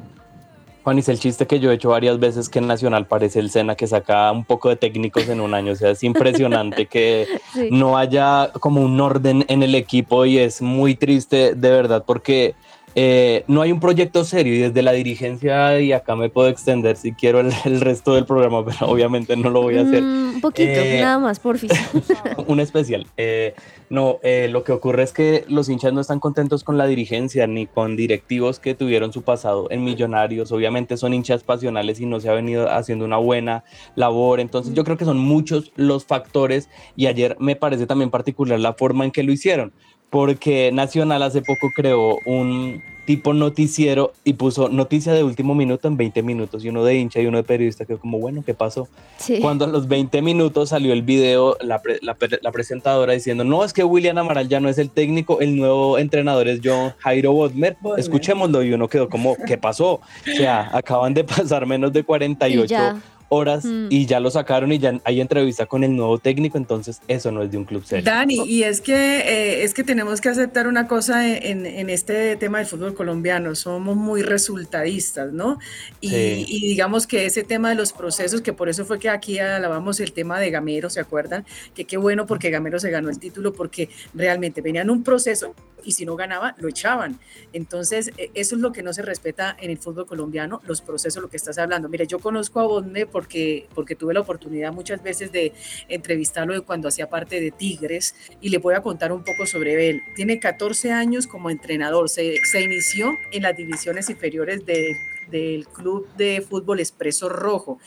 Juan, 0.83 0.99
es 0.99 1.07
el 1.07 1.17
chiste 1.17 1.47
que 1.47 1.61
yo 1.61 1.71
he 1.71 1.75
hecho 1.75 1.89
varias 1.89 2.19
veces 2.19 2.49
que 2.49 2.59
en 2.59 2.67
Nacional 2.67 3.07
parece 3.07 3.39
el 3.39 3.49
Sena 3.49 3.75
que 3.75 3.87
saca 3.87 4.29
un 4.31 4.43
poco 4.43 4.67
de 4.67 4.75
técnicos 4.75 5.29
en 5.29 5.39
un 5.39 5.53
año. 5.53 5.71
O 5.71 5.75
sea, 5.75 5.91
es 5.91 6.03
impresionante 6.03 6.87
que 6.87 7.25
no 7.71 7.97
haya 7.97 8.51
como 8.59 8.81
un 8.81 8.99
orden 8.99 9.45
en 9.47 9.63
el 9.63 9.75
equipo 9.75 10.25
y 10.25 10.39
es 10.39 10.61
muy 10.61 10.95
triste 10.95 11.55
de 11.55 11.69
verdad 11.69 12.03
porque 12.05 12.55
eh, 12.95 13.43
no 13.47 13.61
hay 13.61 13.71
un 13.71 13.79
proyecto 13.79 14.23
serio 14.23 14.53
y 14.53 14.59
desde 14.59 14.81
la 14.81 14.91
dirigencia, 14.91 15.79
y 15.79 15.91
acá 15.91 16.15
me 16.15 16.29
puedo 16.29 16.47
extender 16.47 16.95
si 16.95 17.13
quiero 17.13 17.39
el, 17.39 17.81
resto 17.81 18.13
del 18.13 18.25
programa, 18.25 18.63
pero 18.65 18.91
obviamente 18.91 19.35
no 19.35 19.49
lo 19.49 19.61
voy 19.61 19.77
a 19.77 19.81
hacer. 19.81 20.01
Mm, 20.01 20.35
un 20.35 20.41
poquito, 20.41 20.69
Eh, 20.69 20.99
nada 21.01 21.19
más, 21.19 21.39
porfis. 21.39 21.71
un 22.47 22.59
especial. 22.59 23.07
Eh, 23.17 23.55
no, 23.89 24.19
lo 24.49 24.63
que 24.63 24.71
ocurre 24.71 25.03
es 25.03 25.13
que 25.13 25.45
los 25.47 25.69
hinchas 25.69 25.93
no 25.93 26.01
están 26.01 26.19
contentos 26.19 26.63
con 26.63 26.77
la 26.77 26.87
dirigencia 26.87 27.45
ni 27.47 27.67
con 27.67 27.95
directivos 27.95 28.59
que 28.59 28.73
tuvieron 28.73 29.13
su 29.13 29.21
pasado 29.21 29.67
en 29.69 29.83
Millonarios. 29.83 30.51
Obviamente 30.51 30.97
son 30.97 31.13
hinchas 31.13 31.43
pasionales 31.43 31.99
y 31.99 32.05
no 32.05 32.19
se 32.19 32.29
ha 32.29 32.33
venido 32.33 32.71
haciendo 32.71 33.05
una 33.05 33.17
buena 33.17 33.63
labor. 33.95 34.39
Entonces 34.39 34.73
yo 34.73 34.83
creo 34.83 34.97
que 34.97 35.05
son 35.05 35.19
muchos 35.19 35.71
los 35.75 36.05
factores 36.05 36.69
y 36.95 37.05
ayer 37.05 37.35
me 37.39 37.55
parece 37.55 37.85
también 37.85 38.09
particular 38.09 38.59
la 38.59 38.73
forma 38.73 39.05
en 39.05 39.11
que 39.11 39.23
lo 39.23 39.31
hicieron 39.31 39.73
porque 40.13 40.69
Nacional 40.71 41.23
hace 41.23 41.41
poco 41.41 41.71
creó 41.75 42.19
un 42.25 42.83
tipo 43.05 43.33
noticiero 43.33 44.13
y 44.23 44.33
puso 44.33 44.69
noticia 44.69 45.11
de 45.11 45.23
último 45.23 45.55
minuto 45.55 45.87
en 45.87 45.97
20 45.97 46.21
minutos 46.21 46.63
y 46.63 46.69
uno 46.69 46.85
de 46.85 46.95
hincha 46.99 47.19
y 47.19 47.25
uno 47.25 47.37
de 47.37 47.43
periodista 47.43 47.83
que 47.83 47.97
como 47.97 48.19
bueno, 48.19 48.43
¿qué 48.45 48.53
pasó? 48.53 48.87
Sí. 49.17 49.39
Cuando 49.41 49.65
a 49.65 49.67
los 49.67 49.87
20 49.87 50.21
minutos 50.21 50.69
salió 50.69 50.93
el 50.93 51.01
video, 51.01 51.57
la, 51.61 51.81
pre- 51.81 51.97
la 52.03 52.13
pre- 52.13 52.39
la 52.43 52.51
presentadora 52.51 53.11
diciendo, 53.13 53.43
no, 53.43 53.65
es 53.65 53.73
que 53.73 53.83
William 53.83 54.19
Amaral 54.19 54.47
ya 54.47 54.59
no 54.59 54.69
es 54.69 54.77
el 54.77 54.91
técnico, 54.91 55.41
el 55.41 55.57
nuevo 55.57 55.97
entrenador 55.97 56.47
es 56.47 56.61
John 56.63 56.93
Jairo 56.99 57.33
Bodmer, 57.33 57.75
escuchémoslo 57.97 58.61
y 58.63 58.71
uno 58.71 58.87
quedó 58.87 59.09
como, 59.09 59.35
¿qué 59.47 59.57
pasó? 59.57 59.93
O 59.95 60.01
sea, 60.37 60.69
acaban 60.71 61.15
de 61.15 61.23
pasar 61.25 61.65
menos 61.65 61.91
de 61.91 62.03
48 62.03 62.63
Y 62.63 62.67
ya. 62.67 63.01
Horas 63.33 63.65
Mm. 63.65 63.87
y 63.89 64.05
ya 64.05 64.19
lo 64.19 64.29
sacaron 64.31 64.71
y 64.71 64.79
ya 64.79 64.99
hay 65.03 65.19
entrevista 65.21 65.65
con 65.65 65.83
el 65.83 65.95
nuevo 65.95 66.17
técnico, 66.19 66.57
entonces 66.57 67.01
eso 67.07 67.31
no 67.31 67.41
es 67.43 67.51
de 67.51 67.57
un 67.57 67.65
club 67.65 67.83
serio. 67.85 68.05
Dani, 68.05 68.43
y 68.45 68.63
es 68.63 68.79
que, 68.81 68.93
eh, 68.93 69.63
es 69.63 69.73
que 69.73 69.83
tenemos 69.83 70.21
que 70.21 70.29
aceptar 70.29 70.67
una 70.67 70.87
cosa 70.87 71.27
en, 71.27 71.65
en 71.65 71.89
este 71.89 72.35
tema 72.35 72.59
del 72.59 72.67
fútbol 72.67 72.93
colombiano, 72.93 73.55
somos 73.55 73.95
muy 73.95 74.21
resultadistas, 74.21 75.31
¿no? 75.33 75.57
Y, 76.01 76.09
Sí. 76.09 76.45
y 76.47 76.67
digamos 76.67 77.07
que 77.07 77.25
ese 77.25 77.43
tema 77.43 77.69
de 77.69 77.75
los 77.75 77.91
procesos, 77.93 78.41
que 78.41 78.53
por 78.53 78.69
eso 78.69 78.85
fue 78.85 78.99
que 78.99 79.09
aquí 79.09 79.39
alabamos 79.39 79.99
el 79.99 80.11
tema 80.13 80.39
de 80.39 80.51
Gamero, 80.51 80.89
¿se 80.89 80.99
acuerdan? 80.99 81.45
Que 81.73 81.85
qué 81.85 81.97
bueno 81.97 82.25
porque 82.25 82.49
Gamero 82.51 82.79
se 82.79 82.89
ganó 82.91 83.09
el 83.09 83.19
título 83.19 83.53
porque 83.53 83.89
realmente 84.13 84.61
venían 84.61 84.89
un 84.89 85.03
proceso 85.03 85.55
y 85.85 85.91
si 85.91 86.05
no 86.05 86.15
ganaba, 86.15 86.55
lo 86.59 86.69
echaban. 86.69 87.19
Entonces, 87.51 88.11
eh, 88.17 88.31
eso 88.35 88.55
es 88.55 88.61
lo 88.61 88.71
que 88.71 88.83
no 88.83 88.93
se 88.93 89.01
respeta 89.01 89.55
en 89.59 89.69
el 89.69 89.77
fútbol 89.77 90.05
colombiano, 90.05 90.61
los 90.65 90.81
procesos, 90.81 91.21
lo 91.21 91.29
que 91.29 91.35
estás 91.37 91.57
hablando. 91.57 91.89
Mire, 91.89 92.07
yo 92.07 92.19
conozco 92.19 92.61
a 92.61 92.63
Bodme 92.67 93.05
porque, 93.23 93.67
porque 93.73 93.95
tuve 93.95 94.13
la 94.13 94.19
oportunidad 94.19 94.73
muchas 94.73 95.01
veces 95.01 95.31
de 95.31 95.53
entrevistarlo 95.87 96.53
de 96.53 96.59
cuando 96.59 96.89
hacía 96.89 97.09
parte 97.09 97.39
de 97.39 97.51
Tigres 97.51 98.15
y 98.41 98.49
le 98.49 98.57
voy 98.57 98.75
a 98.75 98.81
contar 98.81 99.13
un 99.13 99.23
poco 99.23 99.45
sobre 99.45 99.89
él. 99.89 100.01
Tiene 100.13 100.39
14 100.39 100.91
años 100.91 101.25
como 101.25 101.49
entrenador, 101.49 102.09
se, 102.09 102.35
se 102.51 102.61
inició 102.61 103.13
en 103.31 103.43
las 103.43 103.55
divisiones 103.55 104.09
inferiores 104.09 104.65
de- 104.65 104.97
del 105.31 105.65
Club 105.69 106.05
de 106.17 106.41
Fútbol 106.47 106.81
Expreso 106.81 107.29
Rojo 107.29 107.79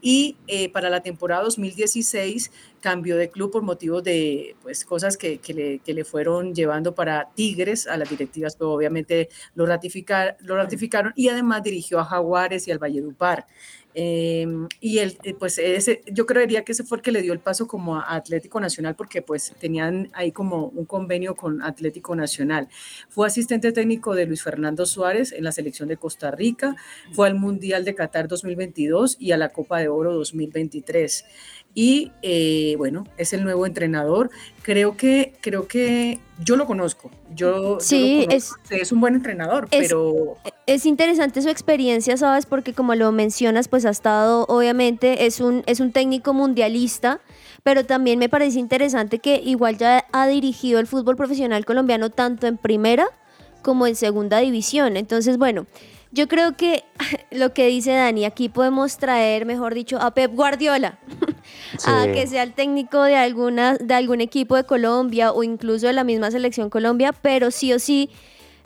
y 0.00 0.36
eh, 0.46 0.68
para 0.70 0.88
la 0.90 1.02
temporada 1.02 1.42
2016 1.42 2.52
cambió 2.80 3.16
de 3.16 3.30
club 3.30 3.50
por 3.50 3.62
motivos 3.62 4.04
de 4.04 4.54
pues, 4.62 4.84
cosas 4.84 5.16
que, 5.16 5.38
que 5.38 5.54
le, 5.54 5.78
que 5.80 5.92
le 5.92 6.04
fueron 6.04 6.54
llevando 6.54 6.94
para 6.94 7.30
Tigres 7.34 7.88
a 7.88 7.96
las 7.96 8.08
directivas, 8.08 8.54
pero 8.56 8.70
obviamente 8.70 9.28
lo, 9.56 9.66
ratificar, 9.66 10.36
lo 10.40 10.54
ratificaron 10.54 11.12
y 11.16 11.28
además 11.28 11.64
dirigió 11.64 11.98
a 11.98 12.04
Jaguares 12.04 12.68
y 12.68 12.70
al 12.70 12.78
Valledupar. 12.78 13.46
Eh, 13.94 14.46
y 14.80 14.98
él, 14.98 15.16
eh, 15.22 15.34
pues 15.34 15.58
ese, 15.58 16.02
yo 16.12 16.26
creería 16.26 16.64
que 16.64 16.72
ese 16.72 16.82
fue 16.82 16.98
el 16.98 17.02
que 17.02 17.12
le 17.12 17.22
dio 17.22 17.32
el 17.32 17.38
paso 17.38 17.68
como 17.68 17.96
a 17.96 18.16
Atlético 18.16 18.58
Nacional 18.58 18.96
porque 18.96 19.22
pues 19.22 19.54
tenían 19.60 20.10
ahí 20.14 20.32
como 20.32 20.66
un 20.66 20.84
convenio 20.84 21.36
con 21.36 21.62
Atlético 21.62 22.16
Nacional. 22.16 22.68
Fue 23.08 23.26
asistente 23.26 23.70
técnico 23.72 24.14
de 24.14 24.26
Luis 24.26 24.42
Fernando 24.42 24.84
Suárez 24.84 25.32
en 25.32 25.44
la 25.44 25.52
selección 25.52 25.88
de 25.88 25.96
Costa 25.96 26.30
Rica, 26.32 26.74
fue 27.12 27.28
al 27.28 27.36
Mundial 27.36 27.84
de 27.84 27.94
Qatar 27.94 28.26
2022 28.26 29.16
y 29.20 29.32
a 29.32 29.36
la 29.36 29.50
Copa 29.50 29.78
de 29.78 29.88
Oro 29.88 30.12
2023. 30.14 31.24
Y 31.74 32.12
eh, 32.22 32.76
bueno, 32.78 33.04
es 33.16 33.32
el 33.32 33.42
nuevo 33.42 33.66
entrenador. 33.66 34.30
Creo 34.62 34.96
que, 34.96 35.32
creo 35.40 35.66
que 35.66 36.20
yo 36.42 36.54
lo 36.56 36.66
conozco. 36.66 37.10
Yo, 37.34 37.78
yo 37.78 37.80
Sí, 37.80 38.20
lo 38.20 38.26
conozco. 38.28 38.56
es, 38.70 38.92
un 38.92 39.00
buen 39.00 39.14
entrenador, 39.16 39.66
es- 39.72 39.88
pero 39.88 40.36
Es 40.66 40.86
interesante 40.86 41.42
su 41.42 41.48
experiencia, 41.48 42.16
¿sabes? 42.16 42.46
Porque 42.46 42.72
como 42.74 42.94
lo 42.94 43.10
mencionas, 43.12 43.66
pues 43.68 43.84
ha 43.86 43.90
estado, 43.90 44.46
obviamente, 44.48 45.26
es 45.26 45.40
un, 45.40 45.62
es 45.66 45.80
un 45.80 45.90
técnico 45.92 46.32
mundialista, 46.32 47.20
pero 47.64 47.84
también 47.84 48.18
me 48.20 48.28
parece 48.28 48.60
interesante 48.60 49.18
que 49.18 49.40
igual 49.44 49.76
ya 49.76 50.04
ha 50.12 50.26
dirigido 50.28 50.78
el 50.78 50.86
fútbol 50.86 51.16
profesional 51.16 51.64
colombiano 51.64 52.08
tanto 52.10 52.46
en 52.46 52.56
primera 52.56 53.06
como 53.62 53.86
en 53.88 53.96
segunda 53.96 54.38
división. 54.38 54.96
Entonces, 54.96 55.38
bueno, 55.38 55.66
yo 56.12 56.28
creo 56.28 56.56
que 56.56 56.84
lo 57.32 57.52
que 57.52 57.66
dice 57.66 57.92
Dani, 57.92 58.24
aquí 58.26 58.48
podemos 58.48 58.96
traer, 58.98 59.44
mejor 59.44 59.74
dicho, 59.74 59.98
a 60.00 60.12
Pep 60.14 60.32
Guardiola, 60.34 60.98
a 61.86 62.06
que 62.12 62.26
sea 62.26 62.42
el 62.42 62.52
técnico 62.52 63.02
de, 63.02 63.16
alguna, 63.16 63.76
de 63.76 63.94
algún 63.94 64.20
equipo 64.20 64.56
de 64.56 64.64
Colombia 64.64 65.32
o 65.32 65.42
incluso 65.42 65.86
de 65.86 65.92
la 65.92 66.04
misma 66.04 66.30
selección 66.30 66.70
Colombia, 66.70 67.12
pero 67.12 67.50
sí 67.50 67.72
o 67.72 67.78
sí 67.78 68.10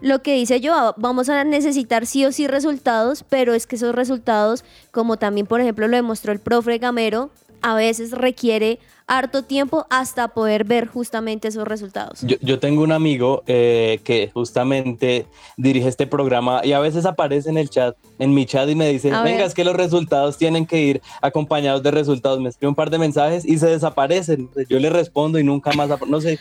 lo 0.00 0.22
que 0.22 0.34
dice 0.34 0.60
yo, 0.60 0.94
vamos 0.96 1.28
a 1.28 1.42
necesitar 1.44 2.06
sí 2.06 2.24
o 2.24 2.32
sí 2.32 2.46
resultados, 2.46 3.24
pero 3.28 3.54
es 3.54 3.66
que 3.66 3.76
esos 3.76 3.94
resultados, 3.94 4.64
como 4.90 5.16
también 5.16 5.46
por 5.46 5.60
ejemplo 5.60 5.88
lo 5.88 5.96
demostró 5.96 6.32
el 6.32 6.38
profe 6.38 6.78
Gamero, 6.78 7.30
a 7.62 7.74
veces 7.74 8.12
requiere 8.12 8.78
harto 9.06 9.42
tiempo 9.42 9.86
hasta 9.90 10.28
poder 10.28 10.64
ver 10.64 10.86
justamente 10.86 11.48
esos 11.48 11.66
resultados. 11.66 12.20
Yo, 12.22 12.36
yo 12.40 12.58
tengo 12.58 12.82
un 12.82 12.92
amigo 12.92 13.42
eh, 13.46 14.00
que 14.04 14.30
justamente 14.32 15.26
dirige 15.56 15.88
este 15.88 16.06
programa 16.06 16.60
y 16.62 16.72
a 16.72 16.78
veces 16.78 17.06
aparece 17.06 17.48
en 17.48 17.56
el 17.56 17.70
chat, 17.70 17.96
en 18.18 18.34
mi 18.34 18.44
chat 18.44 18.68
y 18.68 18.74
me 18.74 18.88
dice, 18.88 19.10
A 19.10 19.22
venga, 19.22 19.38
ver. 19.38 19.46
es 19.46 19.54
que 19.54 19.64
los 19.64 19.74
resultados 19.74 20.36
tienen 20.36 20.66
que 20.66 20.80
ir 20.80 21.02
acompañados 21.22 21.82
de 21.82 21.90
resultados. 21.90 22.38
Me 22.40 22.50
escribe 22.50 22.68
un 22.68 22.74
par 22.74 22.90
de 22.90 22.98
mensajes 22.98 23.44
y 23.46 23.58
se 23.58 23.66
desaparecen. 23.66 24.50
Yo 24.68 24.78
le 24.78 24.90
respondo 24.90 25.38
y 25.38 25.44
nunca 25.44 25.72
más, 25.72 25.88
no 26.06 26.20
sé, 26.20 26.38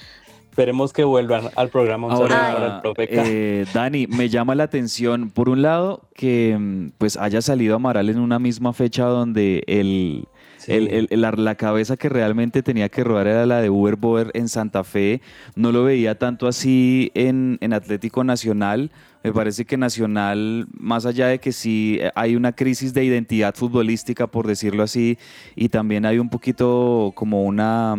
esperemos 0.57 0.91
que 0.91 1.03
vuelvan 1.03 1.49
al 1.55 1.69
programa. 1.69 2.11
Ahora, 2.11 2.81
profe 2.81 3.07
eh, 3.11 3.65
Dani, 3.73 4.07
me 4.07 4.27
llama 4.27 4.55
la 4.55 4.63
atención, 4.63 5.29
por 5.29 5.49
un 5.49 5.61
lado, 5.61 6.01
que 6.15 6.57
mm, 6.59 6.93
pues 6.97 7.15
haya 7.15 7.43
salido 7.43 7.75
Amaral 7.75 8.09
en 8.09 8.19
una 8.19 8.39
misma 8.39 8.73
fecha 8.73 9.05
donde 9.05 9.63
el 9.67 10.27
La, 10.67 11.55
cabeza 11.55 11.97
que 11.97 12.09
realmente 12.09 12.61
tenía 12.61 12.89
que 12.89 13.03
rodar 13.03 13.27
era 13.27 13.45
la 13.45 13.61
de 13.61 13.69
Uber 13.69 13.95
Boer 13.95 14.31
en 14.33 14.49
Santa 14.49 14.83
Fe. 14.83 15.21
No 15.55 15.71
lo 15.71 15.83
veía 15.83 16.17
tanto 16.17 16.47
así 16.47 17.11
en, 17.13 17.57
en 17.61 17.73
Atlético 17.73 18.23
Nacional. 18.23 18.91
Me 19.23 19.33
parece 19.33 19.65
que 19.65 19.77
Nacional, 19.77 20.67
más 20.71 21.05
allá 21.05 21.27
de 21.27 21.39
que 21.39 21.51
sí 21.51 21.97
eh, 21.99 22.11
hay 22.15 22.35
una 22.35 22.53
crisis 22.53 22.93
de 22.93 23.03
identidad 23.03 23.55
futbolística, 23.55 24.27
por 24.27 24.47
decirlo 24.47 24.83
así, 24.83 25.17
y 25.55 25.69
también 25.69 26.05
hay 26.05 26.19
un 26.19 26.29
poquito 26.29 27.11
como 27.15 27.43
una, 27.43 27.95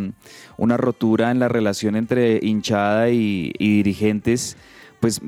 una 0.57 0.77
rotura 0.77 1.31
en 1.31 1.39
la 1.39 1.49
relación 1.49 1.97
entre 1.97 2.39
hinchada 2.43 3.11
y, 3.11 3.53
y 3.59 3.77
dirigentes, 3.77 4.57
pues 5.01 5.21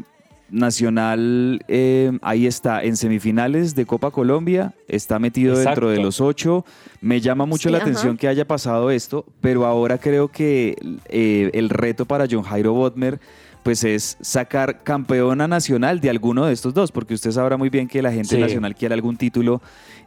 Nacional 0.50 1.62
eh, 1.68 2.18
ahí 2.22 2.46
está 2.46 2.82
en 2.82 2.96
semifinales 2.96 3.74
de 3.74 3.86
Copa 3.86 4.10
Colombia, 4.10 4.74
está 4.88 5.18
metido 5.18 5.56
dentro 5.58 5.90
de 5.90 5.98
los 5.98 6.20
ocho. 6.20 6.64
Me 7.00 7.20
llama 7.20 7.46
mucho 7.46 7.68
Sí, 7.68 7.72
la 7.72 7.78
ajá. 7.78 7.86
atención 7.86 8.16
que 8.16 8.28
haya 8.28 8.46
pasado 8.46 8.90
esto, 8.90 9.24
pero 9.40 9.66
ahora 9.66 9.98
creo 9.98 10.28
que 10.28 10.76
eh, 11.08 11.50
el 11.54 11.68
reto 11.70 12.04
para 12.06 12.26
John 12.30 12.42
Jairo 12.42 12.72
Botmer 12.72 13.20
pues 13.62 13.84
es 13.84 14.16
sacar 14.22 14.82
campeona 14.82 15.46
nacional 15.46 16.00
de 16.00 16.08
alguno 16.08 16.46
de 16.46 16.54
estos 16.54 16.72
dos, 16.72 16.90
porque 16.92 17.12
usted 17.12 17.30
sabrá 17.30 17.58
muy 17.58 17.68
bien 17.68 17.88
que 17.88 18.00
la 18.00 18.10
gente 18.10 18.36
Sí. 18.36 18.40
nacional 18.40 18.74
quiere 18.74 18.94
algún 18.94 19.18
título 19.18 19.60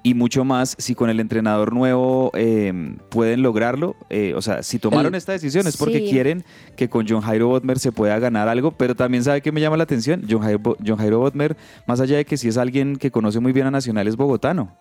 y 0.06 0.14
mucho 0.16 0.44
más 0.44 0.76
si 0.78 0.96
con 0.96 1.10
el 1.10 1.20
entrenador 1.22 1.74
nuevo 1.74 2.30
eh, 2.34 2.74
pueden 3.10 3.42
lograrlo. 3.42 3.96
Eh, 4.10 4.34
o 4.36 4.42
sea, 4.42 4.62
si 4.62 4.78
tomaron 4.78 5.14
El- 5.14 5.18
esta 5.18 5.32
decisión 5.32 5.66
es 5.66 5.78
porque 5.78 6.00
Sí. 6.00 6.10
quieren 6.10 6.44
que 6.76 6.90
con 6.90 7.08
John 7.08 7.22
Jairo 7.22 7.48
Botmer 7.48 7.80
se 7.80 7.92
pueda 7.94 8.20
ganar 8.20 8.50
algo, 8.50 8.72
pero 8.72 8.96
también 8.96 9.24
sabe 9.24 9.42
que 9.42 9.52
me 9.54 9.62
llama 9.62 9.78
la 9.78 9.84
atención, 9.84 10.24
John 10.30 10.42
Jairo, 10.42 10.76
John 10.86 10.98
Jairo 10.98 11.20
Botmer, 11.20 11.56
más 11.88 12.02
allá 12.02 12.18
de 12.18 12.26
que 12.26 12.36
si 12.38 12.50
es 12.50 12.58
alguien 12.58 12.98
que 12.98 13.12
conoce 13.12 13.40
muy 13.40 13.54
bien 13.54 13.66
a 13.68 13.72
Nacional, 13.72 14.08
es 14.08 14.18
bogotano. 14.18 14.76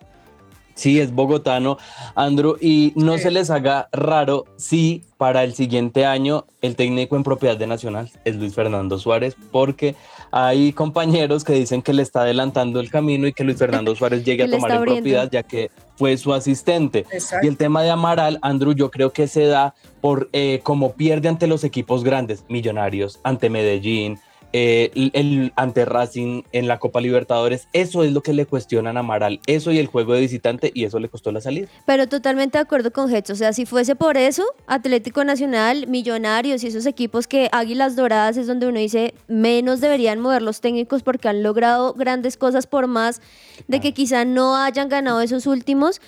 Sí, 0.75 0.99
es 0.99 1.13
bogotano, 1.13 1.77
Andrew, 2.15 2.57
y 2.59 2.93
no 2.95 3.17
se 3.17 3.31
les 3.31 3.49
haga 3.49 3.89
raro 3.91 4.45
si 4.57 5.03
para 5.17 5.43
el 5.43 5.53
siguiente 5.53 6.05
año 6.05 6.45
el 6.61 6.75
técnico 6.75 7.15
en 7.15 7.23
propiedad 7.23 7.55
de 7.55 7.67
Nacional 7.67 8.11
es 8.25 8.35
Luis 8.35 8.55
Fernando 8.55 8.97
Suárez, 8.97 9.35
porque 9.51 9.95
hay 10.31 10.73
compañeros 10.73 11.43
que 11.43 11.53
dicen 11.53 11.81
que 11.81 11.93
le 11.93 12.01
está 12.01 12.21
adelantando 12.21 12.79
el 12.79 12.89
camino 12.89 13.27
y 13.27 13.33
que 13.33 13.43
Luis 13.43 13.57
Fernando 13.57 13.95
Suárez 13.95 14.25
llegue 14.25 14.43
a 14.43 14.49
tomar 14.49 14.71
en 14.71 14.81
propiedad 14.81 15.29
ya 15.31 15.43
que 15.43 15.71
fue 15.95 16.17
su 16.17 16.33
asistente. 16.33 17.05
Exacto. 17.11 17.45
Y 17.45 17.49
el 17.49 17.57
tema 17.57 17.83
de 17.83 17.91
Amaral, 17.91 18.39
Andrew, 18.41 18.73
yo 18.73 18.89
creo 18.89 19.13
que 19.13 19.27
se 19.27 19.45
da 19.45 19.75
por 20.01 20.29
eh, 20.33 20.59
como 20.63 20.93
pierde 20.93 21.29
ante 21.29 21.47
los 21.47 21.63
equipos 21.63 22.03
grandes, 22.03 22.43
Millonarios, 22.49 23.19
ante 23.23 23.49
Medellín, 23.49 24.19
eh, 24.53 24.91
el, 24.95 25.11
el- 25.13 25.53
ante 25.55 25.83
Racing 25.85 26.43
en 26.51 26.67
la 26.67 26.79
Copa 26.79 27.01
Libertadores. 27.01 27.67
Eso 27.73 28.03
es 28.03 28.11
lo 28.13 28.21
que 28.21 28.33
le 28.33 28.45
cuestionan 28.45 28.97
a 28.97 29.01
Amaral. 29.01 29.39
Eso 29.47 29.71
y 29.71 29.79
el 29.79 29.87
juego 29.87 30.13
de 30.13 30.21
visitante, 30.21 30.71
y 30.73 30.85
eso 30.85 30.99
le 30.99 31.09
costó 31.09 31.31
la 31.31 31.41
salida. 31.41 31.67
Pero 31.85 32.07
totalmente 32.07 32.57
de 32.57 32.61
acuerdo 32.61 32.91
con 32.93 33.13
Hetz. 33.13 33.31
O 33.31 33.35
sea, 33.35 33.51
si 33.53 33.65
fuese 33.65 33.95
por 33.95 34.15
eso, 34.17 34.43
Atlético 34.67 35.23
Nacional, 35.23 35.87
Millonarios 35.87 36.63
y 36.63 36.67
esos 36.67 36.85
equipos 36.85 37.27
que 37.27 37.49
Águilas 37.51 37.95
Doradas 37.95 38.37
es 38.37 38.47
donde 38.47 38.67
uno 38.67 38.79
dice 38.79 39.13
menos 39.27 39.81
deberían 39.81 40.19
mover 40.19 40.41
los 40.41 40.61
técnicos 40.61 41.03
porque 41.03 41.27
han 41.27 41.43
logrado 41.43 41.93
grandes 41.93 42.37
cosas 42.37 42.67
por 42.67 42.87
más 42.87 43.21
de 43.67 43.79
que 43.79 43.93
quizá 43.93 44.23
no 44.25 44.55
hayan 44.55 44.87
ganado 44.89 45.21
esos 45.21 45.47
últimos. 45.47 45.99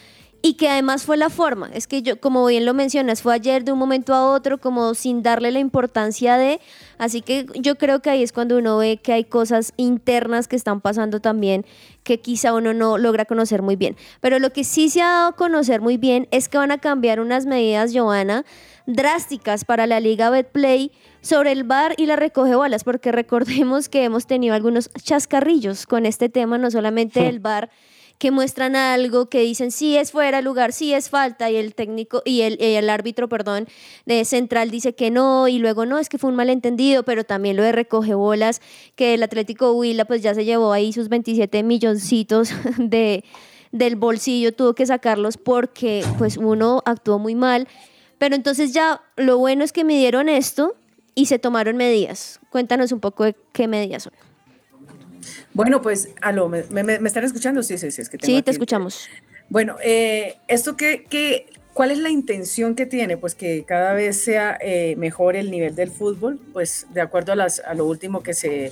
Y 0.45 0.53
que 0.53 0.69
además 0.69 1.05
fue 1.05 1.17
la 1.17 1.31
forma, 1.31 1.71
es 1.73 1.87
que 1.87 2.03
yo, 2.03 2.21
como 2.21 2.45
bien 2.45 2.65
lo 2.65 2.75
mencionas, 2.75 3.23
fue 3.23 3.33
ayer 3.33 3.63
de 3.63 3.71
un 3.71 3.79
momento 3.79 4.13
a 4.13 4.31
otro, 4.31 4.59
como 4.59 4.93
sin 4.93 5.23
darle 5.23 5.49
la 5.49 5.57
importancia 5.57 6.37
de, 6.37 6.61
así 6.99 7.21
que 7.21 7.47
yo 7.55 7.79
creo 7.79 8.03
que 8.03 8.11
ahí 8.11 8.21
es 8.21 8.31
cuando 8.31 8.59
uno 8.59 8.77
ve 8.77 8.97
que 8.97 9.11
hay 9.11 9.23
cosas 9.23 9.73
internas 9.75 10.47
que 10.47 10.55
están 10.55 10.81
pasando 10.81 11.19
también, 11.19 11.65
que 12.03 12.19
quizá 12.19 12.53
uno 12.53 12.75
no 12.75 12.99
logra 12.99 13.25
conocer 13.25 13.63
muy 13.63 13.75
bien. 13.75 13.97
Pero 14.21 14.37
lo 14.37 14.51
que 14.51 14.63
sí 14.63 14.91
se 14.91 15.01
ha 15.01 15.07
dado 15.07 15.29
a 15.29 15.35
conocer 15.35 15.81
muy 15.81 15.97
bien 15.97 16.27
es 16.29 16.47
que 16.47 16.59
van 16.59 16.69
a 16.69 16.77
cambiar 16.77 17.21
unas 17.21 17.47
medidas, 17.47 17.91
Joana, 17.91 18.45
drásticas 18.85 19.65
para 19.65 19.87
la 19.87 19.99
Liga 19.99 20.29
Betplay 20.29 20.91
sobre 21.21 21.53
el 21.53 21.63
bar 21.63 21.95
y 21.97 22.05
la 22.05 22.17
recoge 22.17 22.53
bolas, 22.53 22.83
porque 22.83 23.11
recordemos 23.11 23.89
que 23.89 24.03
hemos 24.03 24.27
tenido 24.27 24.53
algunos 24.53 24.91
chascarrillos 24.93 25.87
con 25.87 26.05
este 26.05 26.29
tema, 26.29 26.59
no 26.59 26.70
solamente 26.70 27.27
el 27.27 27.39
bar 27.39 27.72
que 28.17 28.31
muestran 28.31 28.75
algo, 28.75 29.27
que 29.27 29.41
dicen 29.41 29.71
sí 29.71 29.97
es 29.97 30.11
fuera 30.11 30.37
de 30.37 30.43
lugar, 30.43 30.71
sí 30.73 30.93
es 30.93 31.09
falta, 31.09 31.49
y 31.51 31.57
el 31.57 31.75
técnico, 31.75 32.21
y 32.25 32.41
el, 32.41 32.57
el 32.61 32.89
árbitro, 32.89 33.27
perdón, 33.27 33.67
de 34.05 34.23
central 34.25 34.71
dice 34.71 34.95
que 34.95 35.11
no, 35.11 35.47
y 35.47 35.59
luego 35.59 35.85
no, 35.85 35.99
es 35.99 36.09
que 36.09 36.17
fue 36.17 36.29
un 36.29 36.35
malentendido, 36.35 37.03
pero 37.03 37.23
también 37.23 37.57
lo 37.57 37.63
de 37.63 37.71
recoge 37.71 38.13
bolas, 38.13 38.61
que 38.95 39.13
el 39.13 39.23
Atlético 39.23 39.73
Huila 39.73 40.05
pues 40.05 40.21
ya 40.21 40.33
se 40.33 40.45
llevó 40.45 40.71
ahí 40.71 40.93
sus 40.93 41.09
27 41.09 41.63
milloncitos 41.63 42.51
de, 42.77 43.23
del 43.71 43.95
bolsillo, 43.95 44.53
tuvo 44.53 44.73
que 44.73 44.85
sacarlos 44.85 45.37
porque 45.37 46.05
pues 46.17 46.37
uno 46.37 46.81
actuó 46.85 47.19
muy 47.19 47.35
mal. 47.35 47.67
Pero 48.17 48.35
entonces 48.35 48.73
ya 48.73 49.01
lo 49.17 49.37
bueno 49.37 49.63
es 49.63 49.73
que 49.73 49.83
me 49.83 49.97
dieron 49.97 50.29
esto 50.29 50.75
y 51.15 51.25
se 51.25 51.39
tomaron 51.39 51.75
medidas. 51.75 52.39
Cuéntanos 52.49 52.91
un 52.91 52.99
poco 52.99 53.25
de 53.25 53.35
qué 53.51 53.67
medidas 53.67 54.03
son. 54.03 54.13
Bueno, 55.55 55.81
pues, 55.81 56.09
aló, 56.22 56.50
¿me, 56.50 56.63
me- 56.70 57.00
me 57.00 57.07
están 57.07 57.24
escuchando? 57.24 57.63
Sí, 57.63 57.77
sí, 57.77 57.89
sí. 57.89 58.01
Es 58.01 58.09
que 58.09 58.18
tengo 58.18 58.35
Sí, 58.37 58.44
te 58.44 58.51
el- 58.51 58.55
escuchamos. 58.55 59.07
Bueno, 59.50 59.77
eh, 59.83 60.35
esto 60.48 60.75
que, 60.75 61.05
que, 61.05 61.48
¿cuál 61.74 61.91
es 61.91 61.98
la 62.00 62.09
intención 62.09 62.75
que 62.75 62.85
tiene? 62.85 63.15
Pues 63.18 63.35
que 63.35 63.63
cada 63.63 63.94
vez 63.94 64.22
sea 64.22 64.57
eh, 64.59 64.96
mejor 64.98 65.35
el 65.35 65.50
nivel 65.51 65.75
del 65.75 65.91
fútbol, 65.91 66.39
pues 66.51 66.87
de 66.94 67.00
acuerdo 67.01 67.31
a, 67.31 67.35
las, 67.35 67.59
a 67.61 67.74
lo 67.74 67.85
último 67.85 68.22
que 68.22 68.33
se, 68.33 68.72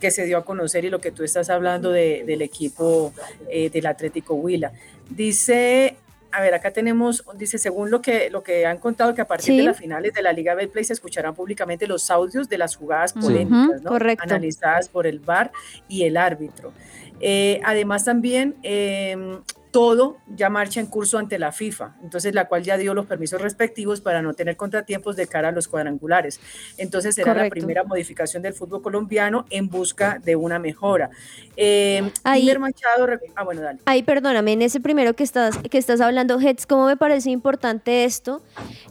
que 0.00 0.10
se 0.10 0.24
dio 0.26 0.38
a 0.38 0.44
conocer 0.44 0.84
y 0.84 0.90
lo 0.90 1.00
que 1.00 1.12
tú 1.12 1.22
estás 1.22 1.50
hablando 1.50 1.90
de- 1.92 2.24
del 2.26 2.42
equipo 2.42 3.12
eh, 3.48 3.70
del 3.70 3.86
Atlético 3.86 4.34
Huila. 4.34 4.72
Dice, 5.10 5.96
a 6.36 6.40
ver, 6.40 6.54
acá 6.54 6.70
tenemos, 6.72 7.24
dice, 7.36 7.58
según 7.58 7.90
lo 7.90 8.02
que, 8.02 8.28
lo 8.30 8.42
que 8.42 8.66
han 8.66 8.78
contado, 8.78 9.14
que 9.14 9.20
a 9.20 9.26
partir 9.26 9.46
Sí. 9.54 9.56
de 9.58 9.62
las 9.64 9.78
finales 9.78 10.12
de 10.14 10.22
la 10.22 10.32
Liga 10.32 10.54
Betplay 10.54 10.84
se 10.84 10.92
escucharán 10.92 11.34
públicamente 11.34 11.86
los 11.86 12.10
audios 12.10 12.48
de 12.48 12.58
las 12.58 12.76
jugadas 12.76 13.12
polémicas, 13.12 13.82
¿no? 13.82 13.90
correcto. 13.90 14.24
analizadas 14.24 14.88
por 14.88 15.06
el 15.06 15.20
VAR 15.20 15.52
y 15.88 16.04
el 16.04 16.16
árbitro. 16.16 16.72
Eh, 17.20 17.60
además 17.64 18.04
también 18.04 18.56
eh, 18.62 19.38
todo 19.74 20.18
ya 20.28 20.50
marcha 20.50 20.78
en 20.78 20.86
curso 20.86 21.18
ante 21.18 21.36
la 21.36 21.50
FIFA, 21.50 21.96
entonces 22.00 22.32
la 22.32 22.46
cual 22.46 22.62
ya 22.62 22.76
dio 22.78 22.94
los 22.94 23.06
permisos 23.06 23.40
respectivos 23.40 24.00
para 24.00 24.22
no 24.22 24.32
tener 24.32 24.56
contratiempos 24.56 25.16
de 25.16 25.26
cara 25.26 25.48
a 25.48 25.50
los 25.50 25.66
cuadrangulares. 25.66 26.38
Entonces 26.78 27.16
será 27.16 27.34
la 27.34 27.50
primera 27.50 27.82
modificación 27.82 28.40
del 28.40 28.54
fútbol 28.54 28.82
colombiano 28.82 29.46
en 29.50 29.68
busca 29.68 30.20
de 30.22 30.36
una 30.36 30.60
mejora. 30.60 31.10
Eh, 31.56 32.08
Ahí- 32.22 32.56
Machado, 32.56 33.08
ah 33.34 33.42
bueno, 33.42 33.62
dale. 33.62 33.80
Ay, 33.84 34.04
perdóname, 34.04 34.52
en 34.52 34.62
ese 34.62 34.78
primero 34.78 35.14
que 35.16 35.24
estás, 35.24 35.58
que 35.58 35.78
estás 35.78 36.00
hablando, 36.00 36.38
Heads, 36.38 36.66
¿cómo 36.66 36.86
me 36.86 36.96
parece 36.96 37.30
importante 37.30 38.04
esto? 38.04 38.42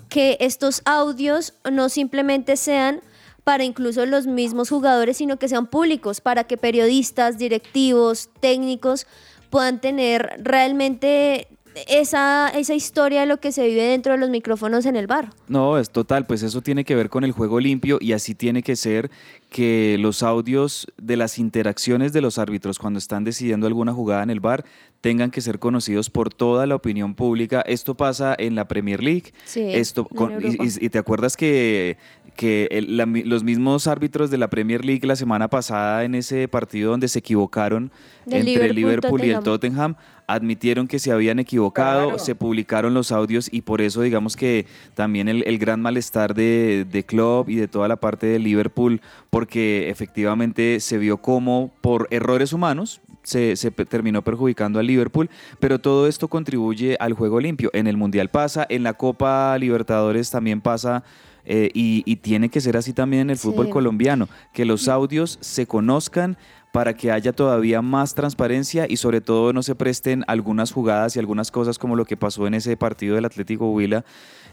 Que 0.09 0.35
estos 0.41 0.81
audios 0.83 1.53
no 1.71 1.87
simplemente 1.87 2.57
sean 2.57 2.99
para 3.45 3.63
incluso 3.63 4.05
los 4.05 4.27
mismos 4.27 4.69
jugadores, 4.69 5.15
sino 5.15 5.37
que 5.39 5.47
sean 5.47 5.67
públicos, 5.67 6.19
para 6.19 6.43
que 6.43 6.57
periodistas, 6.57 7.37
directivos, 7.37 8.29
técnicos 8.41 9.07
puedan 9.53 9.79
tener 9.79 10.31
realmente 10.39 11.47
esa, 11.87 12.49
esa 12.49 12.73
historia 12.73 13.21
de 13.21 13.27
lo 13.27 13.39
que 13.39 13.51
se 13.51 13.67
vive 13.67 13.83
dentro 13.83 14.13
de 14.13 14.17
los 14.19 14.29
micrófonos 14.31 14.85
en 14.87 14.95
el 14.95 15.05
bar. 15.07 15.29
No, 15.47 15.77
es 15.77 15.91
total, 15.91 16.25
pues 16.25 16.41
eso 16.43 16.61
tiene 16.61 16.83
que 16.83 16.95
ver 16.95 17.09
con 17.09 17.23
el 17.23 17.31
juego 17.33 17.59
limpio 17.59 17.97
y 18.01 18.13
así 18.13 18.33
tiene 18.33 18.63
que 18.63 18.75
ser 18.75 19.11
que 19.49 19.97
los 19.99 20.23
audios 20.23 20.87
de 20.97 21.17
las 21.17 21.37
interacciones 21.37 22.11
de 22.13 22.21
los 22.21 22.37
árbitros 22.39 22.79
cuando 22.79 22.97
están 22.97 23.23
decidiendo 23.23 23.67
alguna 23.67 23.93
jugada 23.93 24.23
en 24.23 24.31
el 24.31 24.39
bar 24.39 24.65
tengan 25.01 25.29
que 25.31 25.41
ser 25.41 25.59
conocidos 25.59 26.09
por 26.09 26.33
toda 26.33 26.65
la 26.65 26.75
opinión 26.75 27.13
pública. 27.13 27.61
Esto 27.61 27.95
pasa 27.95 28.35
en 28.37 28.55
la 28.55 28.67
Premier 28.67 29.03
League. 29.03 29.33
Sí, 29.45 29.61
Esto 29.71 30.05
con- 30.05 30.33
y 30.41 30.89
te 30.89 30.97
acuerdas 30.97 31.37
que, 31.37 31.97
que 32.35 32.67
el- 32.71 32.97
la 32.97 33.05
los 33.05 33.43
mismos 33.43 33.87
árbitros 33.87 34.29
de 34.31 34.37
la 34.37 34.49
Premier 34.49 34.83
League 34.83 35.05
la 35.07 35.15
semana 35.15 35.47
pasada 35.47 36.03
en 36.03 36.15
ese 36.15 36.47
partido 36.47 36.91
donde 36.91 37.07
se 37.07 37.19
equivocaron 37.19 37.91
Del 38.25 38.47
entre 38.47 38.65
el 38.67 38.75
Liverpool, 38.75 39.21
Liverpool 39.21 39.23
y 39.25 39.29
el 39.31 39.39
Tottenham. 39.43 39.95
Admitieron 40.25 40.87
que 40.87 40.99
se 40.99 41.11
habían 41.11 41.39
equivocado, 41.39 42.03
Claro. 42.05 42.19
se 42.19 42.33
publicaron 42.33 42.93
los 42.93 43.11
audios 43.11 43.49
y 43.51 43.61
por 43.61 43.81
eso 43.81 44.01
digamos 44.01 44.35
que 44.37 44.65
también 44.95 45.27
el, 45.27 45.43
el 45.45 45.57
gran 45.59 45.81
malestar 45.81 46.33
de, 46.33 46.85
de 46.89 47.03
Klopp 47.03 47.49
y 47.49 47.55
de 47.55 47.67
toda 47.67 47.87
la 47.89 47.97
parte 47.97 48.25
de 48.27 48.39
Liverpool, 48.39 49.01
porque 49.29 49.89
efectivamente 49.89 50.79
se 50.79 50.97
vio 50.97 51.17
como 51.17 51.71
por 51.81 52.07
errores 52.11 52.53
humanos 52.53 53.01
se, 53.23 53.55
se 53.55 53.71
terminó 53.71 54.21
perjudicando 54.21 54.79
al 54.79 54.87
Liverpool, 54.87 55.29
pero 55.59 55.79
todo 55.79 56.07
esto 56.07 56.27
contribuye 56.27 56.97
al 56.99 57.13
juego 57.13 57.39
limpio. 57.39 57.69
En 57.73 57.87
el 57.87 57.95
Mundial 57.95 58.29
pasa, 58.29 58.65
en 58.69 58.83
la 58.83 58.93
Copa 58.95 59.57
Libertadores 59.57 60.29
también 60.29 60.59
pasa. 60.61 61.03
Eh, 61.45 61.69
y, 61.73 62.03
y 62.05 62.15
tiene 62.17 62.49
que 62.49 62.61
ser 62.61 62.77
así 62.77 62.93
también 62.93 63.23
en 63.23 63.29
el 63.31 63.37
fútbol 63.37 63.65
Sí. 63.67 63.71
colombiano, 63.71 64.29
que 64.53 64.65
los 64.65 64.87
audios 64.87 65.37
se 65.41 65.65
conozcan 65.67 66.37
para 66.71 66.95
que 66.95 67.11
haya 67.11 67.33
todavía 67.33 67.83
más 67.83 68.15
transparencia 68.15 68.87
y 68.89 68.97
sobre 68.97 69.21
todo 69.21 69.53
no 69.53 69.61
se 69.61 69.75
presten 69.75 70.23
algunas 70.27 70.71
jugadas 70.71 71.15
y 71.15 71.19
algunas 71.19 71.51
cosas 71.51 71.77
como 71.77 71.95
lo 71.95 72.05
que 72.05 72.17
pasó 72.17 72.47
en 72.47 72.55
ese 72.55 72.75
partido 72.77 73.13
del 73.15 73.25
Atlético 73.25 73.69
Huila, 73.71 74.03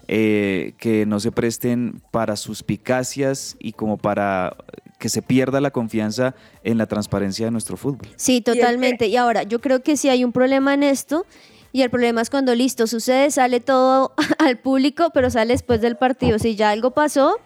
eh, 0.06 0.74
que 0.76 1.06
no 1.06 1.18
se 1.20 1.32
presten 1.32 2.02
para 2.10 2.36
suspicacias 2.36 3.56
y 3.58 3.72
como 3.72 3.96
para 3.96 4.56
que 4.98 5.08
se 5.08 5.22
pierda 5.22 5.60
la 5.62 5.70
confianza 5.70 6.34
en 6.62 6.76
la 6.76 6.86
transparencia 6.86 7.46
de 7.46 7.52
nuestro 7.52 7.76
fútbol. 7.78 8.08
Sí, 8.16 8.42
totalmente. 8.42 9.06
Y 9.06 9.16
ahora, 9.16 9.44
yo 9.44 9.60
creo 9.60 9.82
que 9.82 9.96
sí 9.96 10.10
hay 10.10 10.24
un 10.24 10.32
problema 10.32 10.74
en 10.74 10.82
esto 10.82 11.24
Y 11.72 11.82
el 11.82 11.90
problema 11.90 12.20
es 12.20 12.30
cuando 12.30 12.54
listo, 12.54 12.86
sucede, 12.86 13.30
sale 13.30 13.60
todo 13.60 14.14
al 14.38 14.58
público, 14.58 15.10
pero 15.14 15.30
sale 15.30 15.54
después 15.54 15.80
del 15.80 15.96
partido. 15.96 16.38
Si 16.38 16.56
ya 16.56 16.70
algo 16.70 16.90
pasó, 16.92 17.38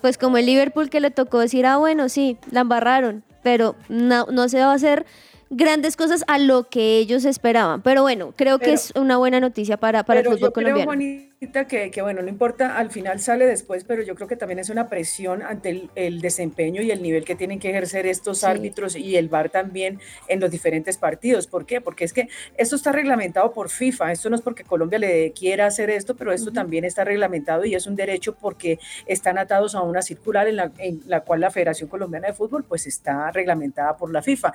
pues 0.00 0.18
como 0.18 0.36
el 0.36 0.46
Liverpool 0.46 0.90
que 0.90 1.00
le 1.00 1.10
tocó 1.10 1.38
decir, 1.38 1.66
ah, 1.66 1.78
bueno, 1.78 2.08
sí, 2.08 2.36
la 2.50 2.60
embarraron, 2.60 3.24
pero 3.42 3.76
no, 3.88 4.26
no 4.26 4.48
se 4.48 4.58
va 4.58 4.72
a 4.72 4.74
hacer 4.74 5.06
grandes 5.54 5.96
cosas 5.96 6.24
a 6.26 6.38
lo 6.38 6.64
que 6.68 6.96
ellos 6.96 7.24
esperaban. 7.26 7.82
Pero 7.82 8.02
bueno, 8.02 8.32
creo 8.36 8.58
que 8.58 8.72
es 8.72 8.92
una 8.96 9.18
buena 9.18 9.38
noticia 9.38 9.76
para, 9.76 10.02
para 10.02 10.20
el 10.20 10.26
fútbol 10.26 10.38
yo 10.40 10.52
creo, 10.52 10.64
colombiano. 10.74 10.88
Juanita, 10.90 11.66
que, 11.68 11.90
que 11.90 12.00
bueno, 12.00 12.22
no 12.22 12.28
importa, 12.28 12.78
al 12.78 12.90
final 12.90 13.20
sale 13.20 13.46
después, 13.46 13.84
pero 13.84 14.02
yo 14.02 14.14
creo 14.14 14.26
que 14.28 14.36
también 14.36 14.58
es 14.60 14.70
una 14.70 14.88
presión 14.88 15.42
ante 15.42 15.68
el, 15.68 15.90
el 15.94 16.20
desempeño 16.22 16.80
y 16.80 16.90
el 16.90 17.02
nivel 17.02 17.24
que 17.26 17.34
tienen 17.34 17.58
que 17.60 17.68
ejercer 17.70 18.06
estos 18.06 18.38
Sí. 18.38 18.46
árbitros 18.46 18.96
y 18.96 19.16
el 19.16 19.28
VAR 19.28 19.50
también 19.50 20.00
en 20.28 20.40
los 20.40 20.50
diferentes 20.50 20.96
partidos. 20.96 21.46
¿Por 21.46 21.66
qué? 21.66 21.80
Porque 21.82 22.04
es 22.04 22.12
que 22.14 22.28
esto 22.56 22.74
está 22.76 22.90
reglamentado 22.92 23.52
por 23.52 23.68
FIFA. 23.68 24.12
Esto 24.12 24.30
no 24.30 24.36
es 24.36 24.42
porque 24.42 24.64
Colombia 24.64 24.98
le 24.98 25.32
quiera 25.32 25.66
hacer 25.66 25.90
esto, 25.90 26.16
pero 26.16 26.32
esto 26.32 26.50
también 26.52 26.84
está 26.84 27.04
reglamentado 27.04 27.64
y 27.66 27.74
es 27.74 27.86
un 27.86 27.94
derecho 27.94 28.34
porque 28.40 28.78
están 29.06 29.36
atados 29.36 29.74
a 29.74 29.82
una 29.82 30.00
circular 30.00 30.48
en 30.48 30.56
la, 30.56 30.72
en 30.78 31.02
la 31.06 31.20
cual 31.20 31.40
la 31.40 31.50
Federación 31.50 31.90
Colombiana 31.90 32.28
de 32.28 32.32
Fútbol 32.32 32.64
pues 32.64 32.86
está 32.86 33.30
reglamentada 33.32 33.96
por 33.98 34.10
la 34.10 34.22
FIFA. 34.22 34.52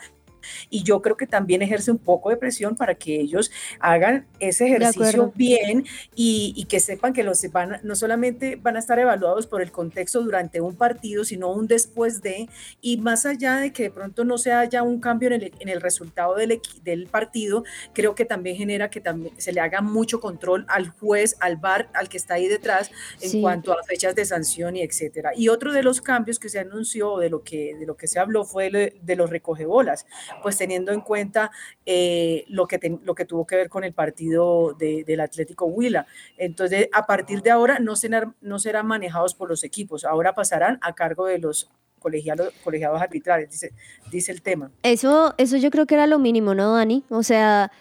Y 0.70 0.84
yo 0.84 1.02
creo 1.02 1.18
que 1.18 1.28
también 1.28 1.62
ejerce 1.62 1.92
un 1.92 1.98
poco 1.98 2.30
de 2.30 2.38
presión 2.38 2.76
para 2.76 2.96
que 2.96 3.20
ellos 3.20 3.52
hagan 3.80 4.26
ese 4.40 4.68
ejercicio 4.68 5.32
bien 5.36 5.86
y, 6.16 6.54
y 6.56 6.66
que 6.66 6.80
sepan 6.80 7.14
que 7.14 7.24
los 7.24 7.42
van, 7.52 7.80
no 7.84 7.96
solamente 7.96 8.56
van 8.56 8.76
a 8.76 8.80
estar 8.80 9.00
evaluados 9.00 9.48
por 9.48 9.62
el 9.62 9.72
contexto 9.72 10.22
durante 10.24 10.62
un 10.62 10.76
partido, 10.76 11.24
sino 11.24 11.52
un 11.52 11.68
después 11.68 12.22
de, 12.22 12.50
y 12.82 12.98
más 12.98 13.26
allá 13.26 13.58
de 13.58 13.72
que 13.74 13.84
de 13.84 13.92
pronto 13.92 14.24
no 14.24 14.38
se 14.38 14.52
haya 14.52 14.84
un 14.84 15.00
cambio 15.00 15.28
en 15.30 15.34
el, 15.42 15.52
en 15.60 15.70
el 15.70 15.82
resultado 15.82 16.36
del, 16.36 16.62
del 16.84 17.08
partido, 17.08 17.64
creo 17.94 18.16
que 18.16 18.26
también 18.26 18.56
genera 18.58 18.90
que 18.90 19.02
también 19.02 19.34
se 19.38 19.52
le 19.54 19.60
haga 19.62 19.82
mucho 19.82 20.20
control 20.20 20.66
al 20.68 20.90
juez, 20.90 21.36
al 21.40 21.58
VAR, 21.58 21.90
al 21.94 22.10
que 22.10 22.18
está 22.18 22.36
ahí 22.36 22.48
detrás, 22.48 22.92
en 23.22 23.32
Sí. 23.32 23.42
cuanto 23.42 23.72
a 23.74 23.84
fechas 23.84 24.16
de 24.16 24.26
sanción 24.26 24.76
y 24.76 24.82
etcétera. 24.82 25.32
Y 25.36 25.50
otro 25.50 25.74
de 25.74 25.84
los 25.84 26.02
cambios 26.02 26.40
que 26.40 26.50
se 26.50 26.60
anunció, 26.60 27.18
de 27.18 27.30
lo 27.30 27.44
que, 27.44 27.76
de 27.76 27.86
lo 27.86 27.98
que 27.98 28.08
se 28.08 28.20
habló, 28.20 28.46
fue 28.46 28.70
de, 28.70 28.98
de 29.02 29.16
los 29.16 29.30
recogebolas, 29.30 30.06
pues 30.42 30.58
teniendo 30.58 30.92
en 30.92 31.02
cuenta 31.02 31.52
eh, 31.86 32.46
lo, 32.48 32.68
que 32.68 32.78
ten- 32.80 33.00
lo 33.04 33.16
que 33.16 33.26
tuvo 33.26 33.46
que 33.46 33.56
ver 33.56 33.70
con 33.70 33.84
el 33.84 33.94
partido 33.94 34.74
de- 34.78 35.04
del 35.04 35.20
Atlético 35.20 35.66
Huila. 35.66 36.06
Entonces, 36.38 36.88
a 36.94 37.06
partir 37.06 37.42
de 37.42 37.52
ahora 37.52 37.80
no 37.80 37.96
serán, 37.96 38.36
no 38.42 38.60
serán 38.60 38.88
manejados 38.88 39.34
por 39.34 39.50
los 39.50 39.64
equipos, 39.64 40.04
ahora 40.06 40.34
pasarán 40.34 40.78
a 40.82 40.94
cargo 40.94 41.26
de 41.26 41.40
los 41.40 41.70
colegiados, 42.00 42.54
colegiados 42.64 43.02
arbitrales, 43.02 43.50
dice, 43.50 43.72
dice 44.12 44.32
el 44.32 44.42
tema. 44.42 44.72
Eso, 44.84 45.34
eso 45.38 45.58
yo 45.58 45.72
creo 45.72 45.86
que 45.88 45.96
era 45.96 46.08
lo 46.08 46.20
mínimo, 46.20 46.54
¿no, 46.54 46.74
Dani? 46.76 47.04
O 47.10 47.24
sea, 47.24 47.72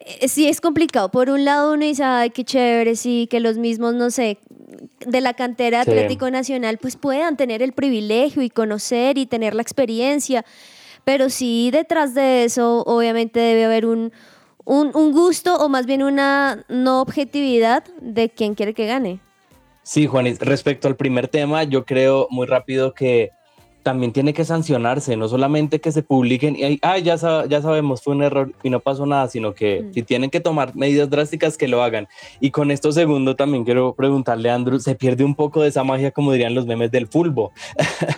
eh, 0.00 0.28
sí 0.28 0.48
es 0.48 0.60
complicado. 0.60 1.10
Por 1.10 1.28
un 1.28 1.44
lado 1.44 1.72
uno 1.74 1.84
dice, 1.84 2.04
ay, 2.04 2.30
qué 2.30 2.44
chévere, 2.44 2.94
sí, 2.96 3.26
que 3.30 3.40
los 3.40 3.58
mismos, 3.58 3.94
no 3.94 4.10
sé, 4.10 4.38
de 5.06 5.20
la 5.20 5.34
cantera 5.34 5.84
Sí. 5.84 5.90
Atlético 5.90 6.30
Nacional, 6.30 6.78
pues 6.78 6.96
puedan 6.96 7.36
tener 7.36 7.62
el 7.62 7.72
privilegio 7.72 8.42
y 8.42 8.48
conocer 8.50 9.18
y 9.18 9.26
tener 9.26 9.54
la 9.54 9.62
experiencia. 9.62 10.44
Pero 11.04 11.28
sí, 11.30 11.70
detrás 11.70 12.14
de 12.14 12.44
eso, 12.44 12.82
obviamente 12.86 13.38
debe 13.40 13.64
haber 13.66 13.86
un, 13.86 14.12
un, 14.64 14.90
un 14.94 15.12
gusto 15.12 15.56
o 15.56 15.68
más 15.68 15.86
bien 15.86 16.02
una 16.02 16.64
no 16.68 17.00
objetividad 17.02 17.84
de 18.00 18.30
quien 18.30 18.54
quiere 18.54 18.74
que 18.74 18.86
gane. 18.86 19.20
Sí, 19.82 20.06
Juanis, 20.06 20.38
respecto 20.40 20.88
al 20.88 20.96
primer 20.96 21.28
tema, 21.28 21.62
yo 21.64 21.84
creo 21.84 22.26
muy 22.30 22.46
rápido 22.46 22.94
que 22.94 23.30
también 23.82 24.14
tiene 24.14 24.32
que 24.32 24.46
sancionarse, 24.46 25.14
no 25.14 25.28
solamente 25.28 25.78
que 25.78 25.92
se 25.92 26.02
publiquen 26.02 26.56
y 26.56 26.62
ahí, 26.62 26.78
ah, 26.80 26.96
ya, 26.96 27.18
sa- 27.18 27.44
ya 27.44 27.60
sabemos, 27.60 28.00
fue 28.02 28.14
un 28.14 28.22
error 28.22 28.50
y 28.62 28.70
no 28.70 28.80
pasó 28.80 29.04
nada, 29.04 29.28
sino 29.28 29.52
que 29.52 29.82
Mm. 29.82 29.92
si 29.92 30.02
tienen 30.02 30.30
que 30.30 30.40
tomar 30.40 30.74
medidas 30.74 31.10
drásticas, 31.10 31.58
que 31.58 31.68
lo 31.68 31.82
hagan. 31.82 32.08
Y 32.40 32.50
con 32.50 32.70
esto 32.70 32.92
segundo 32.92 33.36
también 33.36 33.62
quiero 33.64 33.94
preguntarle 33.94 34.48
a 34.48 34.54
Andrew, 34.54 34.80
se 34.80 34.94
pierde 34.94 35.22
un 35.22 35.34
poco 35.34 35.60
de 35.60 35.68
esa 35.68 35.84
magia, 35.84 36.10
como 36.12 36.32
dirían 36.32 36.54
los 36.54 36.64
memes 36.64 36.90
del 36.90 37.06
fútbol, 37.08 37.50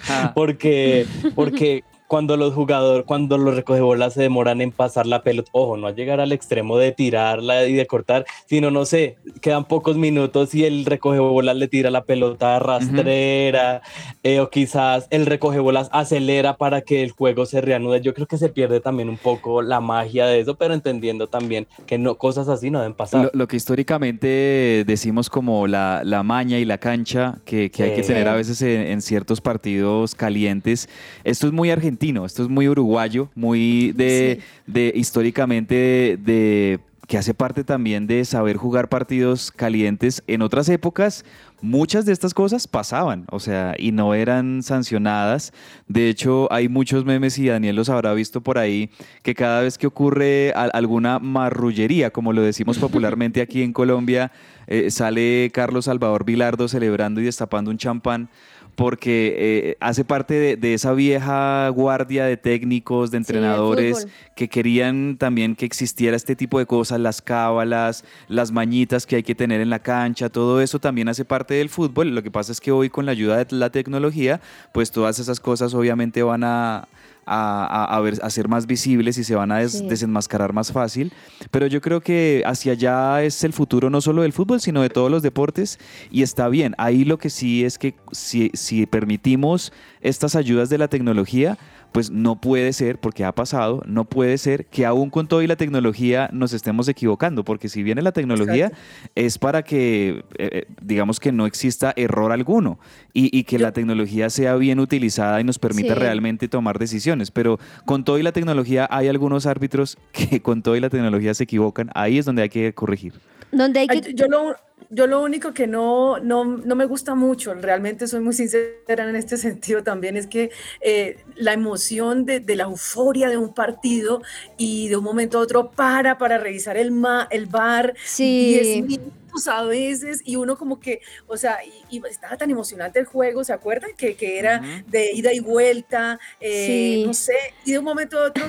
Ah, 0.09 0.31
porque, 0.37 1.05
porque 1.35 1.83
cuando 2.07 2.37
los 2.37 2.55
jugadores, 2.55 3.05
cuando 3.07 3.39
los 3.39 3.57
recogebolas 3.57 4.15
se 4.15 4.23
demoran 4.23 4.61
en 4.61 4.73
pasar 4.73 5.07
la 5.07 5.23
pelota, 5.23 5.51
ojo, 5.53 5.77
no 5.77 5.87
a 5.87 5.93
llegar 5.93 6.21
al 6.21 6.33
extremo 6.33 6.79
de 6.79 6.93
tirarla 6.93 7.67
y 7.67 7.75
de 7.75 7.87
cortar, 7.87 8.27
sino 8.47 8.71
no 8.71 8.85
sé, 8.85 9.17
quedan 9.41 9.65
pocos 9.65 9.97
minutos 9.97 10.55
y 10.55 10.65
el 10.65 10.85
recogebolas 10.85 11.57
le 11.57 11.69
tira 11.69 11.91
la 11.91 12.05
pelota 12.05 12.59
rastrera, 12.59 13.83
eh, 14.23 14.41
o 14.41 14.51
quizás 14.51 15.07
el 15.11 15.27
recogebolas 15.27 15.89
acelera 15.93 16.57
para 16.57 16.81
que 16.83 17.03
el 17.03 17.11
juego 17.11 17.47
se 17.47 17.61
reanude. 17.61 18.01
Yo 18.01 18.15
creo 18.15 18.27
que 18.27 18.39
se 18.39 18.49
pierde 18.49 18.81
también 18.81 19.09
un 19.09 19.19
poco 19.19 19.63
la 19.63 19.81
magia 19.81 20.27
de 20.27 20.41
eso, 20.41 20.55
pero 20.55 20.75
entendiendo 20.75 21.27
también 21.27 21.67
que 21.87 21.99
no, 21.99 22.17
cosas 22.17 22.49
así 22.49 22.71
no 22.71 22.79
deben 22.81 22.95
pasar. 22.95 23.25
Lo, 23.25 23.31
lo 23.33 23.49
que 23.49 23.57
históricamente 23.57 24.85
decimos 24.87 25.31
como 25.31 25.67
la, 25.67 26.03
la 26.05 26.23
maña 26.23 26.59
y 26.59 26.65
la 26.65 26.79
cancha 26.79 27.39
que, 27.45 27.71
que 27.71 27.83
hay 27.83 27.95
que 27.95 28.03
tener 28.03 28.29
a 28.29 28.35
veces 28.35 28.63
en, 28.63 28.81
en 28.83 29.03
ciertos 29.03 29.41
partidos 29.41 30.15
calientes. 30.15 30.89
Esto 31.25 31.47
es 31.47 31.53
muy 31.53 31.71
argentino, 31.71 31.96
esto 32.25 32.43
es 32.43 32.49
muy 32.49 32.69
uruguayo, 32.69 33.29
muy 33.35 33.93
de, 33.93 34.41
de 34.67 34.93
históricamente 34.95 36.19
de 36.21 36.81
que 37.07 37.19
hace 37.19 37.35
parte 37.35 37.63
también 37.63 38.07
de 38.07 38.25
saber 38.25 38.57
jugar 38.57 38.89
partidos 38.89 39.53
calientes. 39.53 40.23
En 40.27 40.43
otras 40.43 40.69
épocas, 40.69 41.25
muchas 41.61 42.05
de 42.05 42.13
estas 42.13 42.35
cosas 42.35 42.67
pasaban, 42.67 43.27
o 43.31 43.39
sea, 43.39 43.75
y 43.79 43.93
no 43.93 44.15
eran 44.15 44.63
sancionadas. 44.63 45.53
De 45.87 46.09
hecho, 46.09 46.53
hay 46.53 46.69
muchos 46.69 47.05
memes 47.05 47.39
y 47.39 47.47
Daniel 47.47 47.77
los 47.77 47.89
habrá 47.89 48.13
visto 48.15 48.41
por 48.41 48.59
ahí, 48.59 48.91
que 49.23 49.35
cada 49.35 49.63
vez 49.63 49.79
que 49.79 49.87
ocurre 49.87 50.53
alguna 50.53 51.19
marrullería, 51.21 52.11
como 52.11 52.33
lo 52.33 52.43
decimos 52.43 52.79
popularmente 52.79 53.41
aquí 53.41 53.63
en 53.63 53.73
Colombia, 53.73 54.33
eh, 54.67 54.91
sale 54.91 55.51
Carlos 55.55 55.85
Salvador 55.85 56.25
Vilardo 56.25 56.67
celebrando 56.67 57.21
y 57.21 57.25
destapando 57.25 57.71
un 57.71 57.79
champán 57.79 58.29
porque 58.77 59.35
eh, 59.39 59.77
hace 59.81 60.05
parte 60.05 60.35
de, 60.35 60.57
de 60.57 60.75
esa 60.75 60.93
vieja 60.93 61.69
guardia 61.71 62.27
de 62.27 62.37
técnicos, 62.37 63.11
de 63.11 63.17
entrenadores 63.17 64.07
que 64.35 64.49
querían 64.49 65.17
también 65.19 65.57
que 65.57 65.65
existiera 65.65 66.15
este 66.15 66.37
tipo 66.37 66.59
de 66.59 66.67
cosas, 66.67 67.01
las 67.01 67.23
cábalas, 67.23 68.05
las 68.29 68.53
mañitas 68.53 69.07
que 69.07 69.17
hay 69.17 69.23
que 69.23 69.35
tener 69.35 69.63
en 69.63 69.71
la 69.71 69.79
cancha, 69.79 70.29
todo 70.29 70.61
eso 70.61 70.79
también 70.79 71.09
hace 71.09 71.25
parte 71.25 71.55
del 71.55 71.71
fútbol. 71.71 72.15
Lo 72.15 72.23
que 72.23 72.31
pasa 72.31 72.53
es 72.53 72.61
que 72.61 72.71
hoy 72.71 72.91
con 72.91 73.07
la 73.07 73.13
ayuda 73.13 73.43
de 73.43 73.57
la 73.57 73.71
tecnología, 73.71 74.43
pues 74.73 74.91
todas 74.91 75.19
esas 75.19 75.41
cosas 75.41 75.73
obviamente 75.73 76.23
van 76.23 76.45
a, 76.45 76.87
a, 77.27 77.65
a- 77.67 77.97
a 77.97 78.01
ver- 78.01 78.21
a 78.23 78.31
ser 78.31 78.49
más 78.49 78.67
visibles 78.67 79.19
y 79.19 79.25
se 79.25 79.35
van 79.35 79.51
a 79.53 79.59
des- 79.59 79.73
Sí. 79.81 79.87
desenmascarar 79.89 80.53
más 80.53 80.73
fácil. 80.73 81.13
Pero 81.51 81.67
yo 81.67 81.81
creo 81.81 82.01
que 82.01 82.43
hacia 82.47 82.73
allá 82.73 83.23
es 83.23 83.43
el 83.45 83.53
futuro 83.53 83.91
no 83.91 84.01
solo 84.01 84.23
del 84.23 84.33
fútbol, 84.33 84.61
sino 84.61 84.81
de 84.83 84.89
todos 84.91 85.11
los 85.11 85.23
deportes 85.23 85.79
y 86.11 86.23
está 86.23 86.49
bien. 86.49 86.75
Ahí 86.79 87.05
lo 87.05 87.19
que 87.19 87.29
sí 87.31 87.65
es 87.65 87.79
que 87.79 87.95
si, 88.13 88.51
si 88.55 88.87
permitimos 88.87 89.73
estas 90.01 90.37
ayudas 90.37 90.69
de 90.71 90.79
la 90.79 90.89
tecnología, 90.89 91.59
pues 91.93 92.11
no 92.11 92.41
puede 92.41 92.73
ser, 92.73 92.99
porque 93.01 93.25
ha 93.25 93.33
pasado, 93.33 93.83
no 93.87 94.05
puede 94.05 94.37
ser 94.39 94.67
que 94.67 94.85
aún 94.85 95.11
con 95.11 95.29
todo 95.29 95.43
y 95.43 95.47
la 95.47 95.57
tecnología 95.57 96.29
nos 96.33 96.53
estemos 96.53 96.89
equivocando, 96.89 97.45
porque 97.45 97.69
si 97.69 97.83
viene 97.83 98.03
la 98.03 98.13
tecnología 98.13 98.71
es 99.15 99.39
para 99.39 99.63
que, 99.63 100.25
eh, 100.39 100.49
eh, 100.53 100.67
digamos 100.83 101.21
que 101.21 101.33
no 101.33 101.47
exista 101.47 101.93
error 101.97 102.33
alguno 102.33 102.79
y, 103.15 103.37
y 103.37 103.45
que 103.45 103.57
Yo- 103.59 103.63
la 103.63 103.73
tecnología 103.73 104.29
sea 104.31 104.57
bien 104.57 104.79
utilizada 104.81 105.41
y 105.41 105.45
nos 105.45 105.59
permita 105.59 105.95
Sí. 105.95 106.01
realmente 106.01 106.49
tomar 106.49 106.79
decisiones. 106.79 107.31
Pero 107.31 107.59
con 107.85 108.05
todo 108.05 108.19
y 108.19 108.23
la 108.23 108.33
tecnología 108.33 108.87
hay 108.91 109.09
algunos 109.09 109.47
árbitros 109.47 109.97
que 110.13 110.43
con 110.43 110.63
todo 110.63 110.77
y 110.77 110.81
la 110.81 110.91
tecnología 110.91 111.33
se 111.35 111.45
equivocan, 111.45 111.91
ahí 111.95 112.19
es 112.19 112.25
donde 112.27 112.43
hay 112.43 112.49
que 112.51 112.73
corregir. 112.75 113.15
Donde 113.53 113.81
hay 113.81 113.87
Ay, 113.89 114.01
que... 114.01 114.15
Yo 114.15 114.27
lo, 114.27 114.55
yo 114.91 115.07
lo 115.07 115.23
único 115.23 115.53
que 115.53 115.67
no, 115.67 116.19
no, 116.21 116.45
no 116.45 116.75
me 116.77 116.85
gusta 116.85 117.15
mucho, 117.15 117.53
realmente 117.55 118.07
soy 118.07 118.21
muy 118.21 118.33
sincera 118.35 119.09
en 119.09 119.17
este 119.17 119.37
sentido 119.47 119.83
también, 119.83 120.17
es 120.17 120.27
que 120.27 120.51
eh, 120.81 121.19
la 121.35 121.53
emoción 121.55 122.25
de, 122.25 122.41
de 122.41 122.57
la 122.57 122.65
euforia 122.65 123.29
de 123.29 123.37
un 123.37 123.53
partido 123.55 124.23
y 124.57 124.89
de 124.89 124.97
un 124.97 125.05
momento 125.05 125.39
a 125.39 125.43
otro 125.43 125.71
para 125.73 126.19
para 126.19 126.39
revisar 126.39 126.77
el, 126.77 126.91
ma, 126.93 127.27
el 127.31 127.47
bar, 127.47 127.95
Sí. 128.05 128.61
10 128.61 128.87
minutos 128.87 129.49
a 129.49 129.65
veces, 129.65 130.23
y 130.25 130.37
uno 130.37 130.57
como 130.57 130.81
que, 130.81 131.01
o 131.27 131.37
sea, 131.37 131.59
y, 131.91 131.97
y 131.99 132.03
estaba 132.09 132.37
tan 132.39 132.51
emocionante 132.51 132.99
el 132.99 133.05
juego, 133.07 133.45
¿se 133.45 133.53
acuerdan? 133.53 133.91
Que, 133.97 134.15
que 134.15 134.39
era 134.39 134.63
de 134.87 135.11
ida 135.13 135.33
y 135.33 135.41
vuelta, 135.41 136.19
eh, 136.41 136.67
Sí. 136.67 137.05
no 137.07 137.13
sé, 137.13 137.35
y 137.65 137.73
de 137.73 137.79
un 137.79 137.85
momento 137.85 138.19
a 138.19 138.29
otro 138.29 138.45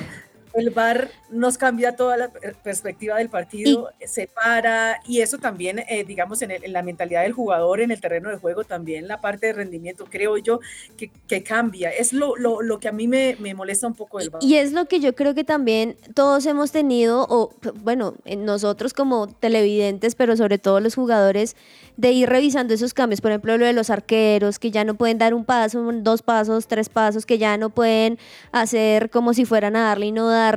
el 0.54 0.70
VAR 0.70 1.10
nos 1.30 1.58
cambia 1.58 1.94
toda 1.96 2.16
la 2.16 2.28
per- 2.28 2.54
perspectiva 2.56 3.16
del 3.16 3.28
partido, 3.28 3.90
se 4.04 4.26
para 4.28 5.00
y 5.06 5.20
eso 5.20 5.38
también, 5.38 5.80
eh, 5.80 6.04
digamos, 6.06 6.42
en, 6.42 6.50
el- 6.50 6.64
en 6.64 6.72
la 6.72 6.82
mentalidad 6.82 7.22
del 7.22 7.32
jugador, 7.32 7.80
en 7.80 7.90
el 7.90 8.00
terreno 8.00 8.30
de 8.30 8.36
juego, 8.38 8.64
también 8.64 9.06
la 9.08 9.20
parte 9.20 9.46
de 9.48 9.52
rendimiento, 9.52 10.06
creo 10.10 10.36
yo, 10.38 10.60
que, 10.96 11.10
que 11.28 11.42
cambia. 11.42 11.90
Es 11.90 12.12
lo, 12.12 12.36
lo, 12.36 12.62
lo 12.62 12.80
que 12.80 12.88
a 12.88 12.92
mí 12.92 13.06
me, 13.06 13.36
me 13.38 13.54
molesta 13.54 13.86
un 13.86 13.94
poco 13.94 14.18
del 14.18 14.30
VAR. 14.30 14.42
Y 14.42 14.56
es 14.56 14.72
lo 14.72 14.86
que 14.86 15.00
yo 15.00 15.14
creo 15.14 15.34
que 15.34 15.44
también 15.44 15.96
todos 16.14 16.46
hemos 16.46 16.72
tenido, 16.72 17.26
o 17.28 17.50
bueno, 17.82 18.14
en 18.24 18.44
nosotros 18.44 18.94
como 18.94 19.26
televidentes, 19.28 20.14
pero 20.14 20.36
sobre 20.36 20.58
todo 20.58 20.80
los 20.80 20.94
jugadores, 20.94 21.56
de 21.96 22.12
ir 22.12 22.28
revisando 22.28 22.74
esos 22.74 22.94
cambios. 22.94 23.20
Por 23.20 23.32
ejemplo, 23.32 23.56
lo 23.58 23.66
de 23.66 23.72
los 23.72 23.90
arqueros, 23.90 24.58
que 24.58 24.70
ya 24.70 24.84
no 24.84 24.94
pueden 24.94 25.18
dar 25.18 25.34
un 25.34 25.44
paso, 25.44 25.82
dos 25.92 26.22
pasos, 26.22 26.66
tres 26.68 26.88
pasos, 26.88 27.26
que 27.26 27.38
ya 27.38 27.56
no 27.58 27.70
pueden 27.70 28.18
hacer 28.52 29.10
como 29.10 29.34
si 29.34 29.44
fueran 29.44 29.76
a 29.76 29.82
darle 29.82 30.06
y 30.06 30.12
no 30.12 30.28
darle. 30.28 30.47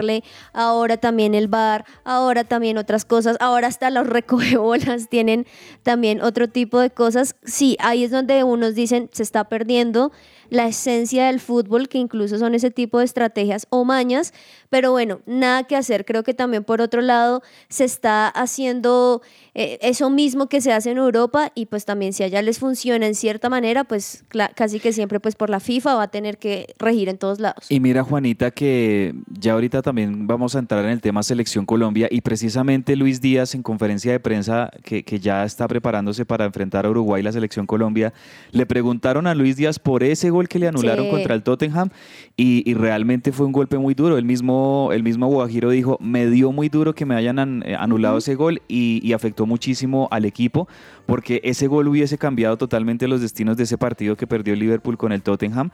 Ahora 0.54 0.98
también 0.98 1.36
el 1.36 1.48
bar, 1.48 1.86
ahora 2.04 2.44
también 2.44 2.78
otras 2.78 3.06
cosas, 3.06 3.38
ahora 3.40 3.68
hasta 3.68 3.90
los 3.90 4.08
recogebolas 4.08 5.10
tienen 5.10 5.46
también 5.84 6.22
otro 6.22 6.48
tipo 6.48 6.80
de 6.80 6.90
cosas. 6.90 7.36
Sí, 7.44 7.78
ahí 7.80 8.04
es 8.04 8.12
donde 8.12 8.44
unos 8.44 8.76
dicen 8.76 9.10
se 9.12 9.24
está 9.24 9.46
perdiendo 9.46 10.12
la 10.52 10.68
esencia 10.68 11.28
del 11.28 11.40
fútbol, 11.40 11.88
que 11.88 11.98
incluso 11.98 12.38
son 12.38 12.54
ese 12.54 12.72
tipo 12.72 13.00
de 13.00 13.06
estrategias 13.06 13.68
o 13.70 13.86
mañas, 13.86 14.34
pero 14.70 14.92
bueno, 14.92 15.22
nada 15.26 15.64
que 15.64 15.78
hacer. 15.78 16.04
Creo 16.04 16.24
que 16.24 16.34
también 16.34 16.66
por 16.66 16.82
otro 16.82 17.02
lado 17.02 17.42
se 17.70 17.86
está 17.86 18.28
haciendo 18.28 19.22
eh, 19.56 19.80
eso 19.82 20.10
mismo 20.10 20.48
que 20.48 20.60
se 20.60 20.74
hace 20.74 20.92
en 20.92 20.98
Europa 20.98 21.54
y 21.56 21.68
pues 21.68 21.86
también 21.86 22.12
si 22.12 22.24
allá 22.24 22.42
les 22.42 22.60
funciona 22.60 23.08
en 23.08 23.16
cierta 23.16 23.50
manera, 23.50 23.86
pues 23.86 24.26
casi 24.54 24.82
que 24.82 24.92
siempre 24.92 25.22
pues 25.22 25.36
por 25.36 25.50
la 25.50 25.62
FIFA 25.62 25.96
va 25.96 26.04
a 26.04 26.08
tener 26.10 26.38
que 26.38 26.76
regir 26.78 27.08
en 27.08 27.18
todos 27.18 27.40
lados. 27.40 27.68
Y 27.70 27.80
mira 27.80 28.04
Juanita 28.04 28.52
que 28.52 29.16
ya 29.30 29.54
ahorita 29.54 29.82
también 29.82 30.28
vamos 30.28 30.58
a 30.58 30.60
entrar 30.60 30.84
en 30.84 30.92
el 30.92 31.00
tema 31.00 31.24
Selección 31.24 31.66
Colombia 31.66 32.10
y 32.12 32.20
precisamente 32.20 32.98
Luis 32.98 33.22
Díaz 33.22 33.56
en 33.56 33.64
conferencia 33.64 34.12
de 34.12 34.20
prensa 34.20 34.70
que, 34.84 35.04
que 35.06 35.22
ya 35.22 35.46
está 35.46 35.70
preparándose 35.70 36.26
para 36.26 36.44
enfrentar 36.44 36.86
a 36.86 36.90
Uruguay 36.90 37.24
la 37.24 37.32
Selección 37.32 37.66
Colombia, 37.66 38.14
le 38.52 38.66
preguntaron 38.66 39.28
a 39.28 39.34
Luis 39.34 39.56
Díaz 39.56 39.80
por 39.80 40.04
ese 40.04 40.30
gol 40.30 40.41
que 40.48 40.60
le 40.60 40.68
anularon 40.68 41.10
contra 41.10 41.36
el 41.36 41.44
Tottenham 41.44 41.90
y, 42.38 42.74
realmente 42.74 43.32
fue 43.32 43.46
un 43.46 43.52
golpe 43.52 43.78
muy 43.78 43.94
duro. 43.94 44.18
El 44.18 44.26
mismo, 44.26 44.90
el 44.94 45.04
mismo 45.04 45.28
Guajiro 45.28 45.70
dijo, 45.70 45.98
me 46.02 46.28
dio 46.28 46.52
muy 46.52 46.70
duro 46.70 46.96
que 46.96 47.06
me 47.06 47.16
hayan 47.16 47.64
eh, 47.66 47.76
anulado 47.78 48.18
ese 48.18 48.36
gol 48.36 48.62
y, 48.68 49.12
afectó 49.14 49.46
muchísimo 49.46 50.08
al 50.10 50.24
equipo 50.24 50.70
porque 51.06 51.42
ese 51.44 51.68
gol 51.68 51.90
hubiese 51.90 52.18
cambiado 52.18 52.58
totalmente 52.58 53.08
los 53.10 53.20
destinos 53.20 53.58
de 53.58 53.64
ese 53.64 53.78
partido 53.78 54.16
que 54.16 54.26
perdió 54.26 54.56
Liverpool 54.56 54.98
con 54.98 55.12
el 55.12 55.22
Tottenham. 55.22 55.70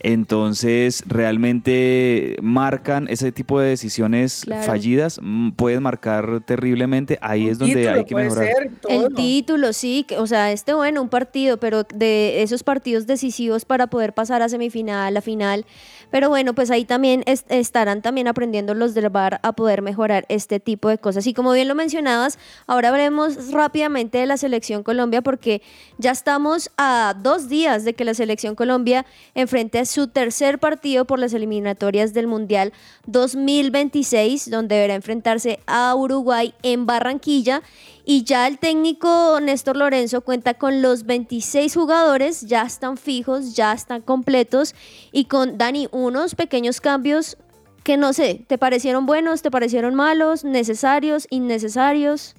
Entonces, 0.00 1.02
realmente 1.06 2.36
marcan 2.42 3.08
ese 3.08 3.32
tipo 3.32 3.58
de 3.58 3.70
decisiones 3.70 4.44
fallidas, 4.66 5.20
pueden 5.56 5.82
marcar 5.82 6.42
terriblemente. 6.44 7.18
Ahí 7.22 7.48
es 7.48 7.58
donde 7.58 7.88
hay 7.88 8.04
que 8.04 8.14
mejorar. 8.14 8.70
el 8.88 9.14
título, 9.14 9.72
sí, 9.72 10.06
o 10.18 10.26
sea, 10.26 10.52
este 10.52 10.74
bueno, 10.74 11.02
un 11.02 11.08
partido, 11.08 11.58
pero 11.58 11.84
de 11.84 12.42
esos 12.42 12.62
partidos 12.62 13.06
decisivos 13.06 13.64
para 13.64 13.86
poder 13.86 14.11
pasar 14.12 14.42
a 14.42 14.48
semifinal, 14.48 15.16
a 15.16 15.20
final. 15.20 15.66
Pero 16.10 16.28
bueno, 16.28 16.54
pues 16.54 16.70
ahí 16.70 16.84
también 16.84 17.24
estarán 17.26 18.02
también 18.02 18.28
aprendiendo 18.28 18.74
los 18.74 18.94
del 18.94 19.08
bar 19.08 19.40
a 19.42 19.52
poder 19.52 19.82
mejorar 19.82 20.26
este 20.28 20.60
tipo 20.60 20.88
de 20.88 20.98
cosas. 20.98 21.26
Y 21.26 21.34
como 21.34 21.52
bien 21.52 21.68
lo 21.68 21.74
mencionabas, 21.74 22.38
ahora 22.66 22.90
veremos 22.90 23.50
rápidamente 23.50 24.18
de 24.18 24.26
la 24.26 24.36
selección 24.36 24.82
Colombia 24.82 25.22
porque 25.22 25.62
ya 25.98 26.10
estamos 26.10 26.70
a 26.76 27.14
dos 27.20 27.48
días 27.48 27.84
de 27.84 27.94
que 27.94 28.04
la 28.04 28.14
selección 28.14 28.54
Colombia 28.54 29.06
enfrente 29.34 29.84
su 29.86 30.08
tercer 30.08 30.58
partido 30.58 31.04
por 31.06 31.18
las 31.18 31.32
eliminatorias 31.32 32.12
del 32.12 32.26
Mundial 32.26 32.72
2026, 33.06 34.50
donde 34.50 34.76
deberá 34.76 34.94
enfrentarse 34.94 35.60
a 35.66 35.94
Uruguay 35.94 36.54
en 36.62 36.86
Barranquilla. 36.86 37.62
Y 38.04 38.24
ya 38.24 38.48
el 38.48 38.58
técnico 38.58 39.38
Néstor 39.40 39.76
Lorenzo 39.76 40.22
cuenta 40.22 40.54
con 40.54 40.82
los 40.82 41.04
26 41.04 41.74
jugadores, 41.74 42.40
ya 42.42 42.62
están 42.62 42.96
fijos, 42.96 43.54
ya 43.54 43.72
están 43.72 44.02
completos 44.02 44.74
y 45.12 45.26
con 45.26 45.56
Dani 45.56 45.88
unos 45.92 46.34
pequeños 46.34 46.80
cambios 46.80 47.36
que 47.84 47.96
no 47.96 48.12
sé, 48.12 48.44
¿te 48.46 48.58
parecieron 48.58 49.06
buenos, 49.06 49.42
te 49.42 49.50
parecieron 49.50 49.94
malos, 49.94 50.44
necesarios, 50.44 51.26
innecesarios? 51.30 52.34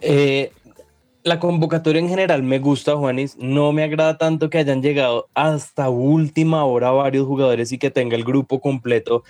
Eh, 0.00 0.52
la 1.22 1.40
convocatoria 1.40 2.00
en 2.00 2.08
general 2.08 2.42
me 2.42 2.58
gusta, 2.58 2.96
Juanis. 2.96 3.36
No 3.38 3.72
me 3.72 3.82
agrada 3.82 4.18
tanto 4.18 4.50
que 4.50 4.58
hayan 4.58 4.82
llegado 4.82 5.28
hasta 5.34 5.88
última 5.88 6.64
hora 6.64 6.90
varios 6.90 7.26
jugadores 7.26 7.72
y 7.72 7.78
que 7.78 7.90
tenga 7.90 8.16
el 8.16 8.24
grupo 8.24 8.60
completo 8.60 9.24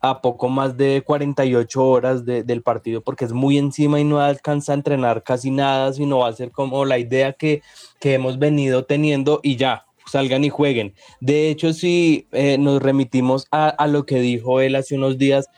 a 0.00 0.20
poco 0.20 0.48
más 0.48 0.76
de 0.76 1.02
48 1.04 1.84
horas 1.84 2.24
del 2.24 2.62
partido 2.62 3.00
porque 3.00 3.24
es 3.24 3.32
muy 3.32 3.58
encima 3.58 4.00
y 4.00 4.04
no 4.04 4.20
alcanza 4.20 4.72
a 4.72 4.76
entrenar 4.76 5.22
casi 5.22 5.50
nada, 5.50 5.92
sino 5.92 6.18
va 6.18 6.28
a 6.28 6.32
ser 6.32 6.50
como 6.50 6.84
la 6.84 6.98
idea 6.98 7.32
que, 7.32 7.62
que 8.00 8.14
hemos 8.14 8.38
venido 8.38 8.84
teniendo 8.84 9.40
y 9.42 9.56
ya, 9.56 9.86
salgan 10.06 10.44
y 10.44 10.50
jueguen. 10.50 10.94
De 11.20 11.50
hecho, 11.50 11.72
si 11.72 12.26
eh, 12.32 12.58
nos 12.58 12.82
remitimos 12.82 13.46
a, 13.50 13.68
a, 13.68 13.86
lo 13.86 14.06
que 14.06 14.20
dijo 14.20 14.60
él 14.60 14.76
hace 14.76 14.94
unos 14.94 15.18
días, 15.18 15.48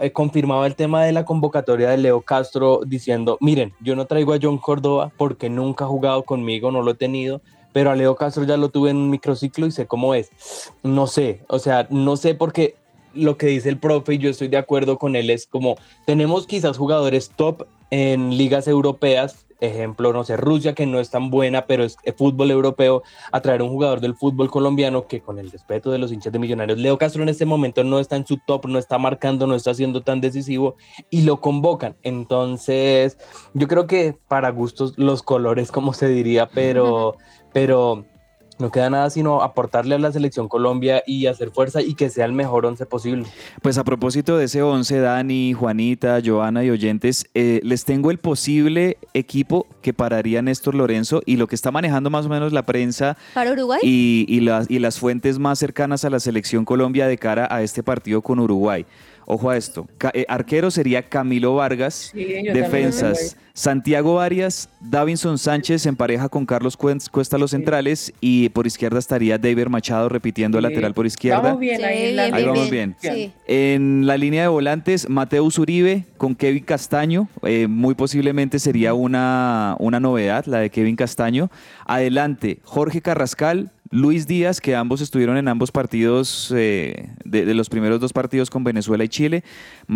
eh, 0.00 0.12
confirmaba 0.12 0.66
el 0.66 0.74
tema 0.74 1.04
de 1.04 1.12
la 1.12 1.24
convocatoria 1.24 1.90
de 1.90 1.98
Leo 1.98 2.20
Castro 2.20 2.80
diciendo, 2.84 3.38
miren, 3.40 3.72
yo 3.80 3.94
no 3.94 4.06
traigo 4.06 4.32
a 4.32 4.38
John 4.42 4.58
Córdoba 4.58 5.12
porque 5.16 5.48
nunca 5.48 5.84
ha 5.84 5.88
jugado 5.88 6.24
conmigo, 6.24 6.72
no 6.72 6.82
lo 6.82 6.90
he 6.90 6.94
tenido, 6.94 7.40
pero 7.72 7.90
a 7.90 7.94
Leo 7.94 8.16
Castro 8.16 8.44
ya 8.44 8.56
lo 8.56 8.70
tuve 8.70 8.90
en 8.90 8.96
un 8.96 9.10
microciclo 9.10 9.66
y 9.66 9.70
sé 9.70 9.86
cómo 9.86 10.14
es. 10.14 10.32
No 10.82 11.06
sé, 11.06 11.44
o 11.48 11.58
sea, 11.58 11.86
no 11.90 12.16
sé 12.16 12.34
porque 12.34 12.74
lo 13.16 13.36
que 13.36 13.46
dice 13.46 13.68
el 13.68 13.78
profe 13.78 14.14
y 14.14 14.18
yo 14.18 14.30
estoy 14.30 14.48
de 14.48 14.58
acuerdo 14.58 14.98
con 14.98 15.16
él 15.16 15.30
es 15.30 15.46
como 15.46 15.76
tenemos 16.06 16.46
quizás 16.46 16.76
jugadores 16.78 17.30
top 17.34 17.66
en 17.90 18.36
ligas 18.36 18.66
europeas, 18.66 19.46
ejemplo, 19.60 20.12
no 20.12 20.24
sé, 20.24 20.36
Rusia 20.36 20.74
que 20.74 20.86
no 20.86 21.00
es 21.00 21.10
tan 21.10 21.30
buena, 21.30 21.66
pero 21.66 21.84
es 21.84 21.96
fútbol 22.16 22.50
europeo, 22.50 23.02
a 23.32 23.40
traer 23.40 23.62
un 23.62 23.68
jugador 23.68 24.00
del 24.00 24.14
fútbol 24.14 24.50
colombiano 24.50 25.06
que 25.06 25.20
con 25.20 25.38
el 25.38 25.50
respeto 25.50 25.90
de 25.90 25.98
los 25.98 26.12
hinchas 26.12 26.32
de 26.32 26.38
millonarios, 26.38 26.78
Leo 26.78 26.98
Castro 26.98 27.22
en 27.22 27.28
este 27.28 27.46
momento 27.46 27.84
no 27.84 27.98
está 27.98 28.16
en 28.16 28.26
su 28.26 28.38
top, 28.38 28.66
no 28.66 28.78
está 28.78 28.98
marcando, 28.98 29.46
no 29.46 29.54
está 29.54 29.72
siendo 29.74 30.02
tan 30.02 30.20
decisivo 30.20 30.76
y 31.10 31.22
lo 31.22 31.40
convocan. 31.40 31.96
Entonces, 32.02 33.18
yo 33.54 33.68
creo 33.68 33.86
que 33.86 34.16
para 34.28 34.50
gustos 34.50 34.94
los 34.96 35.22
colores, 35.22 35.72
como 35.72 35.92
se 35.92 36.08
diría, 36.08 36.48
pero, 36.48 37.16
pero 37.52 38.04
no 38.58 38.70
queda 38.70 38.90
nada 38.90 39.10
sino 39.10 39.42
aportarle 39.42 39.94
a 39.94 39.98
la 39.98 40.12
selección 40.12 40.48
Colombia 40.48 41.02
y 41.06 41.26
hacer 41.26 41.50
fuerza 41.50 41.82
y 41.82 41.94
que 41.94 42.10
sea 42.10 42.24
el 42.24 42.32
mejor 42.32 42.66
once 42.66 42.86
posible. 42.86 43.26
Pues 43.62 43.78
a 43.78 43.84
propósito 43.84 44.36
de 44.36 44.46
ese 44.46 44.62
once, 44.62 44.98
Dani, 44.98 45.52
Juanita, 45.52 46.20
Joana 46.24 46.64
y 46.64 46.70
oyentes, 46.70 47.26
eh, 47.34 47.60
les 47.62 47.84
tengo 47.84 48.10
el 48.10 48.18
posible 48.18 48.98
equipo 49.14 49.66
que 49.82 49.92
pararía 49.92 50.42
Néstor 50.42 50.74
Lorenzo 50.74 51.22
y 51.26 51.36
lo 51.36 51.46
que 51.46 51.54
está 51.54 51.70
manejando 51.70 52.10
más 52.10 52.26
o 52.26 52.28
menos 52.28 52.52
la 52.52 52.64
prensa 52.64 53.16
¿Para 53.34 53.52
Uruguay? 53.52 53.80
Y, 53.82 54.40
las, 54.40 54.70
y 54.70 54.78
las 54.78 54.98
fuentes 54.98 55.38
más 55.38 55.58
cercanas 55.58 56.04
a 56.04 56.10
la 56.10 56.20
selección 56.20 56.64
Colombia 56.64 57.06
de 57.06 57.18
cara 57.18 57.48
a 57.50 57.62
este 57.62 57.82
partido 57.82 58.22
con 58.22 58.38
Uruguay. 58.38 58.86
Ojo 59.26 59.50
a 59.50 59.56
esto. 59.56 59.86
Eh, 60.14 60.24
arquero 60.28 60.70
sería 60.70 61.02
Camilo 61.02 61.54
Vargas. 61.56 62.12
defensas. 62.14 63.36
Santiago 63.56 64.20
Arias, 64.20 64.68
Davinson 64.80 65.38
Sánchez 65.38 65.86
en 65.86 65.96
pareja 65.96 66.28
con 66.28 66.44
Carlos 66.44 66.76
Cuesta 66.76 67.38
los 67.38 67.52
centrales 67.52 68.12
y 68.20 68.50
por 68.50 68.66
izquierda 68.66 68.98
estaría 68.98 69.38
David 69.38 69.68
Machado 69.68 70.10
repitiendo 70.10 70.60
lateral 70.60 70.92
por 70.92 71.06
izquierda. 71.06 71.40
Vamos 71.40 71.60
bien 71.60 71.82
ahí, 71.82 72.14
vamos 72.44 72.68
bien. 72.68 72.94
En 73.46 74.06
la 74.06 74.18
línea 74.18 74.42
de 74.42 74.48
volantes, 74.48 75.08
Mateus 75.08 75.58
Uribe 75.58 76.04
con 76.18 76.34
Kevin 76.34 76.64
Castaño. 76.64 77.28
Eh, 77.44 77.66
muy 77.66 77.94
posiblemente 77.94 78.58
sería 78.58 78.92
una, 78.92 79.74
una 79.78 80.00
novedad 80.00 80.44
la 80.44 80.58
de 80.58 80.68
Kevin 80.68 80.96
Castaño. 80.96 81.50
Adelante, 81.86 82.58
Jorge 82.62 83.00
Carrascal, 83.00 83.70
Luis 83.90 84.26
Díaz, 84.26 84.60
que 84.60 84.74
ambos 84.74 85.00
estuvieron 85.00 85.36
en 85.36 85.48
ambos 85.48 85.70
partidos, 85.70 86.52
eh, 86.54 87.10
de, 87.24 87.54
los 87.54 87.68
primeros 87.68 88.00
dos 88.00 88.12
partidos 88.12 88.50
con 88.50 88.64
Venezuela 88.64 89.04
y 89.04 89.08
Chile. 89.08 89.44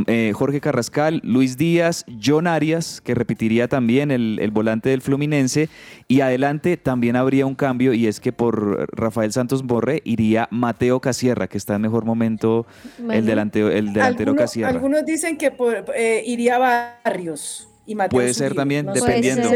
Eh, 0.07 0.33
Jorge 0.35 0.61
Carrascal, 0.61 1.21
Luis 1.25 1.57
Díaz, 1.57 2.05
John 2.23 2.47
Arias, 2.47 3.01
que 3.01 3.15
repetiría 3.15 3.69
también 3.69 4.11
el, 4.11 4.51
volante 4.53 4.91
del 4.91 5.03
Fluminense. 5.03 5.69
Y 6.09 6.21
adelante 6.21 6.77
también 6.77 7.17
habría 7.17 7.47
un 7.47 7.55
cambio, 7.55 7.93
y 7.93 8.07
es 8.07 8.21
que 8.21 8.33
por 8.33 8.89
Rafael 8.97 9.33
Santos 9.33 9.65
Borre 9.65 10.03
iría 10.05 10.49
Mateo 10.51 11.01
Casierra, 11.01 11.49
que 11.49 11.59
está 11.59 11.75
en 11.77 11.83
mejor 11.83 12.05
momento 12.05 12.67
el 13.11 13.27
delantero, 13.27 13.71
el 13.71 13.93
delantero 13.93 14.35
Casierra. 14.37 14.71
Algunos 14.71 15.05
dicen 15.05 15.37
que 15.37 15.53
eh, 15.97 16.23
iría 16.27 16.59
Barrios. 16.59 17.69
Y 17.87 17.95
Mateo 17.95 18.19
Puede 18.19 18.35
ser 18.35 18.55
también, 18.55 18.87
dependiendo. 18.87 19.51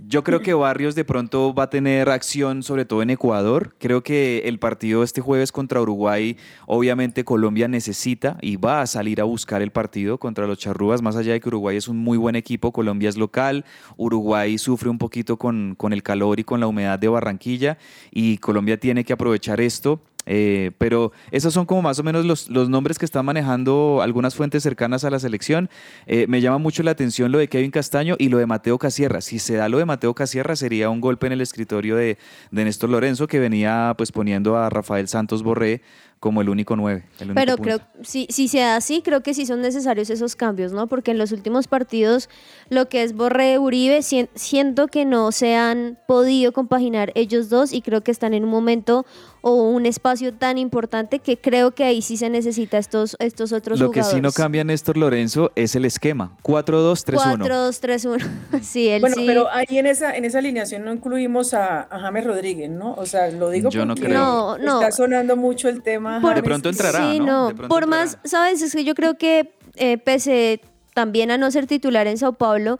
Yo 0.00 0.24
creo 0.24 0.40
que 0.40 0.54
Barrios 0.54 0.94
de 0.94 1.04
pronto 1.04 1.54
va 1.54 1.64
a 1.64 1.70
tener 1.70 2.08
acción, 2.08 2.62
sobre 2.62 2.84
todo 2.84 3.02
en 3.02 3.10
Ecuador. 3.10 3.74
Creo 3.78 4.02
que 4.02 4.42
el 4.46 4.58
partido 4.58 5.02
este 5.02 5.20
jueves 5.20 5.52
contra 5.52 5.80
Uruguay, 5.80 6.36
obviamente 6.66 7.24
Colombia 7.24 7.68
necesita 7.68 8.38
y 8.40 8.56
va 8.56 8.82
a 8.82 8.86
salir 8.86 9.20
a 9.20 9.24
buscar 9.24 9.62
el 9.62 9.70
partido 9.70 10.18
contra 10.18 10.46
los 10.46 10.58
charrúas, 10.58 11.02
más 11.02 11.16
allá 11.16 11.32
de 11.32 11.40
que 11.40 11.48
Uruguay 11.48 11.76
es 11.76 11.88
un 11.88 11.98
muy 11.98 12.18
buen 12.18 12.36
equipo, 12.36 12.72
Colombia 12.72 13.08
es 13.08 13.16
local, 13.16 13.64
Uruguay 13.96 14.58
sufre 14.58 14.88
un 14.88 14.98
poquito 14.98 15.36
con, 15.36 15.74
con 15.76 15.92
el 15.92 16.02
calor 16.02 16.40
y 16.40 16.44
con 16.44 16.60
la 16.60 16.66
humedad 16.66 16.98
de 16.98 17.08
Barranquilla 17.08 17.78
y 18.10 18.38
Colombia 18.38 18.78
tiene 18.78 19.04
que 19.04 19.12
aprovechar 19.12 19.60
esto 19.60 20.00
eh, 20.26 20.72
pero 20.78 21.12
esos 21.30 21.52
son 21.52 21.66
como 21.66 21.82
más 21.82 21.98
o 21.98 22.02
menos 22.02 22.24
los, 22.24 22.48
los, 22.48 22.68
nombres 22.68 22.98
que 22.98 23.04
están 23.04 23.24
manejando 23.24 24.00
algunas 24.02 24.34
fuentes 24.34 24.62
cercanas 24.62 25.04
a 25.04 25.10
la 25.10 25.18
selección. 25.18 25.68
Eh, 26.06 26.26
me 26.28 26.40
llama 26.40 26.58
mucho 26.58 26.82
la 26.82 26.92
atención 26.92 27.32
lo 27.32 27.38
de 27.38 27.48
Kevin 27.48 27.70
Castaño 27.70 28.16
y 28.18 28.28
lo 28.28 28.38
de 28.38 28.46
Mateo 28.46 28.78
Casierra. 28.78 29.20
Si 29.20 29.38
se 29.38 29.54
da 29.54 29.68
lo 29.68 29.78
de 29.78 29.84
Mateo 29.84 30.14
Casierra 30.14 30.56
sería 30.56 30.90
un 30.90 31.00
golpe 31.00 31.26
en 31.26 31.32
el 31.32 31.40
escritorio 31.40 31.96
de, 31.96 32.18
de 32.50 32.64
Néstor 32.64 32.90
Lorenzo 32.90 33.26
que 33.26 33.38
venía 33.38 33.94
pues 33.96 34.12
poniendo 34.12 34.56
a 34.56 34.70
Rafael 34.70 35.08
Santos 35.08 35.42
Borré 35.42 35.82
como 36.22 36.40
el 36.40 36.48
único 36.48 36.76
nueve. 36.76 37.02
el 37.18 37.32
único 37.32 37.34
Pero 37.34 37.56
punto. 37.56 37.62
creo, 37.64 38.04
si, 38.04 38.28
si 38.30 38.46
se 38.46 38.58
da 38.60 38.76
así, 38.76 39.02
creo 39.02 39.24
que 39.24 39.34
sí 39.34 39.44
son 39.44 39.60
necesarios 39.60 40.08
esos 40.08 40.36
cambios, 40.36 40.70
¿no? 40.72 40.86
Porque 40.86 41.10
en 41.10 41.18
los 41.18 41.32
últimos 41.32 41.66
partidos, 41.66 42.28
lo 42.70 42.88
que 42.88 43.02
es 43.02 43.12
Borré 43.12 43.58
Uribe, 43.58 44.02
sien- 44.02 44.28
siento 44.36 44.86
que 44.86 45.04
no 45.04 45.32
se 45.32 45.56
han 45.56 45.98
podido 46.06 46.52
compaginar 46.52 47.10
ellos 47.16 47.48
dos 47.48 47.72
y 47.72 47.82
creo 47.82 48.02
que 48.02 48.12
están 48.12 48.34
en 48.34 48.44
un 48.44 48.50
momento 48.50 49.04
o 49.44 49.64
un 49.68 49.84
espacio 49.84 50.32
tan 50.32 50.58
importante 50.58 51.18
que 51.18 51.36
creo 51.36 51.72
que 51.72 51.82
ahí 51.82 52.00
sí 52.02 52.16
se 52.16 52.30
necesita 52.30 52.78
estos, 52.78 53.16
estos 53.18 53.52
otros 53.52 53.80
Lo 53.80 53.90
que 53.90 53.98
jugadores. 54.00 54.16
sí 54.16 54.22
no 54.22 54.30
cambia 54.30 54.62
Néstor 54.62 54.96
Lorenzo 54.96 55.50
es 55.56 55.74
el 55.74 55.84
esquema. 55.84 56.36
4-2-3-1. 56.44 57.48
4-2-3-1. 57.48 58.28
sí, 58.62 58.88
él 58.88 59.00
Bueno, 59.00 59.16
sí. 59.16 59.24
pero 59.26 59.48
ahí 59.50 59.66
en 59.78 59.86
esa, 59.86 60.16
en 60.16 60.24
esa 60.24 60.38
alineación 60.38 60.84
no 60.84 60.92
incluimos 60.92 61.54
a, 61.54 61.82
a 61.90 61.98
James 61.98 62.24
Rodríguez, 62.24 62.70
¿no? 62.70 62.94
O 62.94 63.06
sea, 63.06 63.28
lo 63.32 63.50
digo 63.50 63.70
Yo 63.70 63.84
no 63.84 63.94
porque 63.94 64.06
creo. 64.10 64.18
No, 64.20 64.58
no. 64.58 64.80
está 64.80 64.92
sonando 64.92 65.36
mucho 65.36 65.68
el 65.68 65.82
tema. 65.82 66.11
Por- 66.20 66.34
De 66.34 66.42
pronto 66.42 66.68
entrará, 66.68 67.10
Sí, 67.12 67.18
¿no? 67.20 67.26
no. 67.26 67.48
De 67.48 67.54
pronto 67.54 67.68
Por 67.74 67.84
entrará. 67.84 68.04
más, 68.04 68.18
¿sabes? 68.24 68.62
Es 68.62 68.72
que 68.74 68.84
yo 68.84 68.94
creo 68.94 69.16
que 69.18 69.52
eh, 69.76 69.98
pese 69.98 70.60
también 70.94 71.30
a 71.30 71.38
no 71.38 71.50
ser 71.50 71.66
titular 71.66 72.06
en 72.06 72.18
Sao 72.18 72.34
Paulo, 72.34 72.78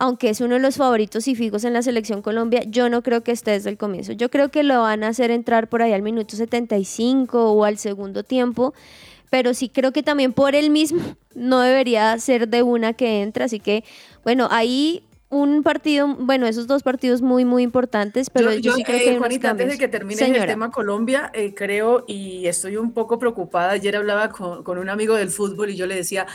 aunque 0.00 0.30
es 0.30 0.40
uno 0.40 0.54
de 0.54 0.60
los 0.60 0.76
favoritos 0.76 1.28
y 1.28 1.34
fijos 1.36 1.62
en 1.64 1.74
la 1.74 1.82
selección 1.82 2.22
Colombia, 2.22 2.62
yo 2.66 2.88
no 2.88 3.02
creo 3.02 3.22
que 3.22 3.30
esté 3.30 3.52
desde 3.52 3.70
el 3.70 3.76
comienzo. 3.76 4.12
Yo 4.12 4.30
creo 4.30 4.48
que 4.50 4.62
lo 4.64 4.80
van 4.80 5.04
a 5.04 5.08
hacer 5.08 5.30
entrar 5.30 5.68
por 5.68 5.80
ahí 5.82 5.92
al 5.92 6.02
minuto 6.02 6.34
75 6.34 7.52
o 7.52 7.64
al 7.64 7.78
segundo 7.78 8.24
tiempo, 8.24 8.74
pero 9.30 9.54
sí 9.54 9.68
creo 9.68 9.92
que 9.92 10.02
también 10.02 10.32
por 10.32 10.54
él 10.56 10.70
mismo 10.70 11.00
no 11.34 11.60
debería 11.60 12.18
ser 12.18 12.48
de 12.48 12.62
una 12.62 12.94
que 12.94 13.22
entra, 13.22 13.44
así 13.44 13.60
que 13.60 13.84
bueno, 14.24 14.48
ahí 14.50 15.04
un 15.32 15.62
partido, 15.62 16.14
bueno, 16.18 16.46
esos 16.46 16.66
dos 16.66 16.82
partidos 16.82 17.22
muy, 17.22 17.46
muy 17.46 17.62
importantes, 17.62 18.28
pero 18.28 18.52
yo, 18.52 18.74
sí 18.74 18.84
creo 18.84 18.98
eh, 18.98 19.02
que 19.02 19.10
hay 19.10 19.16
Juanita, 19.16 19.50
antes 19.50 19.66
de 19.66 19.78
que 19.78 19.88
termine 19.88 20.26
el 20.26 20.46
tema 20.46 20.70
Colombia, 20.70 21.30
eh, 21.32 21.54
creo 21.54 22.04
y 22.06 22.46
estoy 22.46 22.76
un 22.76 22.92
poco 22.92 23.18
preocupada. 23.18 23.70
Ayer 23.70 23.96
hablaba 23.96 24.28
con, 24.28 24.62
con 24.62 24.76
un 24.76 24.90
amigo 24.90 25.14
del 25.14 25.30
fútbol 25.30 25.70
y 25.70 25.76
yo 25.76 25.86
le 25.86 25.94
decía, 25.94 26.26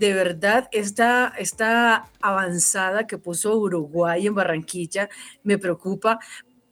de 0.00 0.14
verdad, 0.14 0.68
esta, 0.72 1.32
esta 1.38 2.10
avanzada 2.20 3.06
que 3.06 3.18
puso 3.18 3.56
Uruguay 3.56 4.26
en 4.26 4.34
Barranquilla 4.34 5.08
me 5.44 5.56
preocupa. 5.56 6.18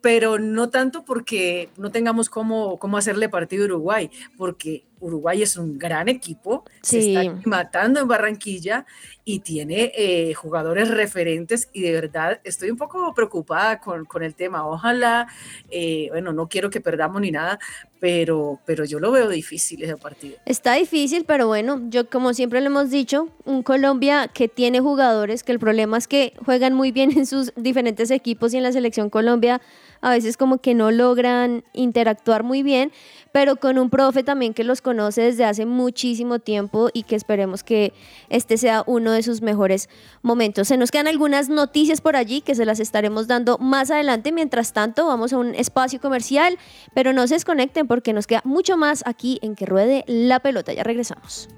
Pero 0.01 0.39
no 0.39 0.71
tanto 0.71 1.05
porque 1.05 1.71
no 1.77 1.91
tengamos 1.91 2.31
cómo, 2.31 2.79
cómo 2.79 2.97
hacerle 2.97 3.29
partido 3.29 3.65
a 3.65 3.67
Uruguay, 3.67 4.11
porque 4.37 4.88
Uruguay 5.01 5.43
es 5.43 5.57
un 5.57 5.79
gran 5.79 6.09
equipo, 6.09 6.65
se 6.83 6.99
está 6.99 7.35
matando 7.45 8.01
en 8.01 8.09
Barranquilla 8.09 8.87
y 9.25 9.41
tiene 9.41 9.93
eh, 9.95 10.33
jugadores 10.35 10.89
referentes 10.89 11.69
y 11.73 11.83
de 11.83 11.93
verdad 11.93 12.41
estoy 12.45 12.71
un 12.71 12.77
poco 12.77 13.13
preocupada 13.15 13.79
con, 13.79 14.05
con 14.05 14.23
el 14.23 14.35
tema. 14.35 14.67
Ojalá, 14.67 15.29
eh, 15.71 16.09
bueno, 16.11 16.33
no 16.33 16.49
quiero 16.49 16.71
que 16.71 16.81
perdamos 16.81 17.21
ni 17.21 17.31
nada, 17.31 17.59
pero, 18.01 18.61
pero 18.65 18.85
yo 18.85 19.01
lo 19.01 19.13
veo 19.13 19.29
difícil 19.29 19.83
ese 19.83 19.97
partido. 19.97 20.39
Está 20.47 20.75
difícil, 20.75 21.25
pero 21.25 21.47
bueno, 21.47 21.83
yo 21.89 22.09
como 22.09 22.35
siempre 22.35 22.61
le 22.61 22.67
hemos 22.67 22.91
dicho, 22.91 23.29
un 23.45 23.63
Colombia 23.63 24.29
que 24.29 24.49
tiene 24.49 24.81
jugadores, 24.81 25.43
que 25.43 25.53
el 25.53 25.59
problema 25.59 25.99
es 25.99 26.09
que 26.09 26.33
juegan 26.45 26.75
muy 26.75 26.93
bien 26.93 27.11
en 27.17 27.27
sus 27.27 27.53
diferentes 27.57 28.11
equipos 28.11 28.55
y 28.55 28.59
en 28.59 28.63
la 28.63 28.73
selección 28.73 29.11
Colombia 29.11 29.61
a 30.01 30.11
veces 30.11 30.37
como 30.37 30.59
que 30.59 30.75
no 30.75 30.91
logran 30.91 31.65
interactuar 31.73 32.43
muy 32.45 32.63
bien, 32.63 32.93
pero 33.39 33.55
con 33.55 33.79
un 33.79 33.89
profe 33.89 34.25
también 34.25 34.53
que 34.53 34.65
los 34.65 34.83
conoce 34.83 35.23
desde 35.23 35.45
hace 35.45 35.65
muchísimo 35.65 36.41
tiempo 36.41 36.89
y 36.93 37.05
que 37.05 37.15
esperemos 37.15 37.63
que 37.63 37.93
este 38.31 38.57
sea 38.57 38.83
uno 38.85 39.13
de 39.13 39.23
sus 39.23 39.43
mejores 39.43 39.89
momentos. 40.23 40.67
Se 40.67 40.77
nos 40.77 40.91
quedan 40.91 41.07
algunas 41.07 41.49
noticias 41.49 42.01
por 42.01 42.17
allí 42.17 42.41
que 42.41 42.57
se 42.57 42.65
las 42.65 42.81
estaremos 42.81 43.29
dando 43.29 43.57
más 43.59 43.93
adelante. 43.93 44.33
Mientras 44.33 44.73
tanto, 44.73 45.07
vamos 45.07 45.33
a 45.33 45.39
un 45.39 45.55
espacio 45.55 46.01
comercial, 46.01 46.59
pero 46.95 47.13
no 47.13 47.29
se 47.29 47.35
desconecten 47.35 47.87
porque 47.87 48.13
nos 48.13 48.27
queda 48.27 48.43
mucho 48.45 48.77
más 48.77 49.05
aquí 49.07 49.39
en 49.41 49.55
que 49.55 49.67
ruede 49.67 50.03
la 50.09 50.41
pelota. 50.41 50.73
Ya 50.73 50.83
regresamos. 50.83 51.49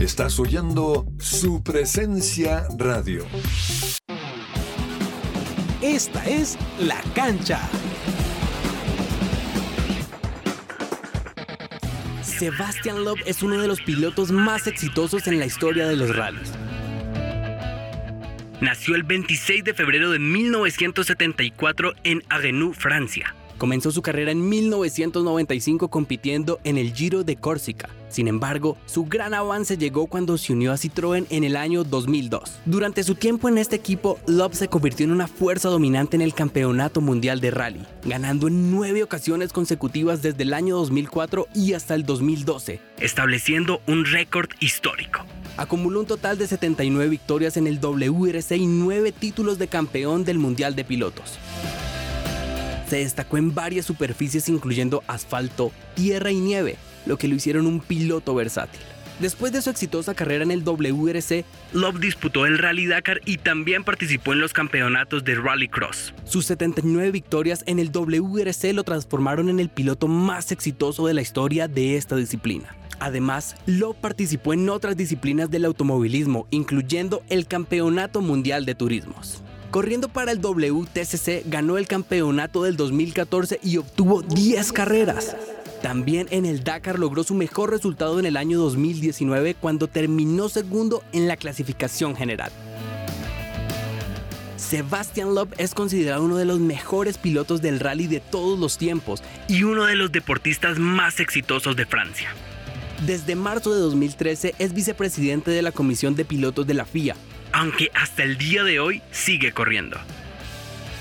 Estás 0.00 0.40
oyendo 0.40 1.04
su 1.18 1.62
presencia 1.62 2.66
radio. 2.78 3.26
Esta 5.82 6.24
es 6.24 6.56
La 6.80 6.98
Cancha. 7.14 7.60
Sebastian 12.22 13.04
Loeb 13.04 13.18
es 13.26 13.42
uno 13.42 13.60
de 13.60 13.68
los 13.68 13.82
pilotos 13.82 14.32
más 14.32 14.66
exitosos 14.66 15.26
en 15.26 15.38
la 15.38 15.44
historia 15.44 15.86
de 15.86 15.96
los 15.96 16.16
rallies. 16.16 16.50
Nació 18.62 18.94
el 18.94 19.02
26 19.02 19.64
de 19.64 19.74
febrero 19.74 20.10
de 20.12 20.18
1974 20.18 21.92
en 22.04 22.22
Agenú, 22.30 22.72
Francia. 22.72 23.34
Comenzó 23.60 23.90
su 23.90 24.00
carrera 24.00 24.32
en 24.32 24.48
1995 24.48 25.88
compitiendo 25.88 26.60
en 26.64 26.78
el 26.78 26.94
Giro 26.94 27.24
de 27.24 27.36
Córcega. 27.36 27.90
Sin 28.08 28.26
embargo, 28.26 28.78
su 28.86 29.04
gran 29.04 29.34
avance 29.34 29.76
llegó 29.76 30.06
cuando 30.06 30.38
se 30.38 30.54
unió 30.54 30.72
a 30.72 30.76
Citroën 30.76 31.26
en 31.28 31.44
el 31.44 31.56
año 31.56 31.84
2002. 31.84 32.60
Durante 32.64 33.04
su 33.04 33.16
tiempo 33.16 33.50
en 33.50 33.58
este 33.58 33.76
equipo, 33.76 34.18
Loeb 34.26 34.54
se 34.54 34.68
convirtió 34.68 35.04
en 35.04 35.12
una 35.12 35.28
fuerza 35.28 35.68
dominante 35.68 36.16
en 36.16 36.22
el 36.22 36.32
Campeonato 36.32 37.02
Mundial 37.02 37.42
de 37.42 37.50
Rally, 37.50 37.84
ganando 38.02 38.48
en 38.48 38.70
nueve 38.70 39.02
ocasiones 39.02 39.52
consecutivas 39.52 40.22
desde 40.22 40.44
el 40.44 40.54
año 40.54 40.78
2004 40.78 41.46
y 41.54 41.74
hasta 41.74 41.94
el 41.94 42.06
2012, 42.06 42.80
estableciendo 42.98 43.82
un 43.86 44.06
récord 44.06 44.48
histórico. 44.60 45.20
Acumuló 45.58 46.00
un 46.00 46.06
total 46.06 46.38
de 46.38 46.46
79 46.46 47.10
victorias 47.10 47.58
en 47.58 47.66
el 47.66 47.78
WRC 47.78 48.56
y 48.56 48.66
9 48.66 49.12
títulos 49.12 49.58
de 49.58 49.68
campeón 49.68 50.24
del 50.24 50.38
Mundial 50.38 50.74
de 50.74 50.84
Pilotos. 50.86 51.38
Se 52.90 52.96
destacó 52.96 53.38
en 53.38 53.54
varias 53.54 53.86
superficies 53.86 54.48
incluyendo 54.48 55.04
asfalto, 55.06 55.70
tierra 55.94 56.32
y 56.32 56.40
nieve, 56.40 56.76
lo 57.06 57.18
que 57.18 57.28
lo 57.28 57.36
hicieron 57.36 57.68
un 57.68 57.78
piloto 57.78 58.34
versátil. 58.34 58.80
Después 59.20 59.52
de 59.52 59.62
su 59.62 59.70
exitosa 59.70 60.12
carrera 60.12 60.42
en 60.42 60.50
el 60.50 60.64
WRC, 60.64 61.44
Love 61.72 62.00
disputó 62.00 62.46
el 62.46 62.58
Rally 62.58 62.86
Dakar 62.86 63.20
y 63.24 63.36
también 63.36 63.84
participó 63.84 64.32
en 64.32 64.40
los 64.40 64.52
campeonatos 64.52 65.22
de 65.22 65.36
Rallycross. 65.36 66.14
Sus 66.24 66.46
79 66.46 67.12
victorias 67.12 67.62
en 67.68 67.78
el 67.78 67.92
WRC 67.92 68.72
lo 68.72 68.82
transformaron 68.82 69.48
en 69.50 69.60
el 69.60 69.68
piloto 69.68 70.08
más 70.08 70.50
exitoso 70.50 71.06
de 71.06 71.14
la 71.14 71.22
historia 71.22 71.68
de 71.68 71.96
esta 71.96 72.16
disciplina. 72.16 72.74
Además, 72.98 73.54
Love 73.66 73.98
participó 73.98 74.52
en 74.52 74.68
otras 74.68 74.96
disciplinas 74.96 75.48
del 75.48 75.64
automovilismo, 75.64 76.48
incluyendo 76.50 77.22
el 77.28 77.46
Campeonato 77.46 78.20
Mundial 78.20 78.66
de 78.66 78.74
Turismos. 78.74 79.44
Corriendo 79.70 80.08
para 80.08 80.32
el 80.32 80.40
WTCC, 80.40 81.44
ganó 81.46 81.78
el 81.78 81.86
campeonato 81.86 82.64
del 82.64 82.76
2014 82.76 83.60
y 83.62 83.76
obtuvo 83.76 84.20
10 84.20 84.72
carreras. 84.72 85.36
También 85.80 86.26
en 86.32 86.44
el 86.44 86.64
Dakar 86.64 86.98
logró 86.98 87.22
su 87.22 87.34
mejor 87.34 87.70
resultado 87.70 88.18
en 88.18 88.26
el 88.26 88.36
año 88.36 88.58
2019 88.58 89.54
cuando 89.54 89.86
terminó 89.86 90.48
segundo 90.48 91.04
en 91.12 91.28
la 91.28 91.36
clasificación 91.36 92.16
general. 92.16 92.50
Sebastian 94.56 95.34
Loeb 95.34 95.54
es 95.56 95.72
considerado 95.72 96.24
uno 96.24 96.36
de 96.36 96.44
los 96.44 96.58
mejores 96.58 97.16
pilotos 97.16 97.62
del 97.62 97.78
rally 97.78 98.08
de 98.08 98.20
todos 98.20 98.58
los 98.58 98.76
tiempos 98.76 99.22
y 99.48 99.62
uno 99.62 99.86
de 99.86 99.94
los 99.94 100.10
deportistas 100.10 100.80
más 100.80 101.20
exitosos 101.20 101.76
de 101.76 101.86
Francia. 101.86 102.34
Desde 103.06 103.36
marzo 103.36 103.72
de 103.72 103.80
2013 103.80 104.56
es 104.58 104.74
vicepresidente 104.74 105.50
de 105.52 105.62
la 105.62 105.72
Comisión 105.72 106.16
de 106.16 106.24
Pilotos 106.24 106.66
de 106.66 106.74
la 106.74 106.84
FIA, 106.84 107.16
aunque 107.52 107.90
hasta 107.94 108.22
el 108.22 108.38
día 108.38 108.64
de 108.64 108.80
hoy 108.80 109.02
sigue 109.10 109.52
corriendo. 109.52 109.98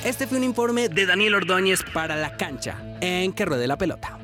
Este 0.04 0.28
fue 0.28 0.38
un 0.38 0.44
informe 0.44 0.88
de 0.88 1.06
Daniel 1.06 1.36
Ordóñez 1.36 1.84
para 1.94 2.16
La 2.16 2.38
Cancha, 2.38 2.78
en 3.02 3.34
que 3.34 3.46
ruede 3.46 3.68
la 3.68 3.78
pelota. 3.78 4.18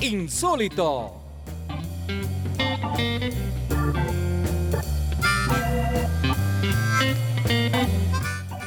Insólito. 0.00 1.22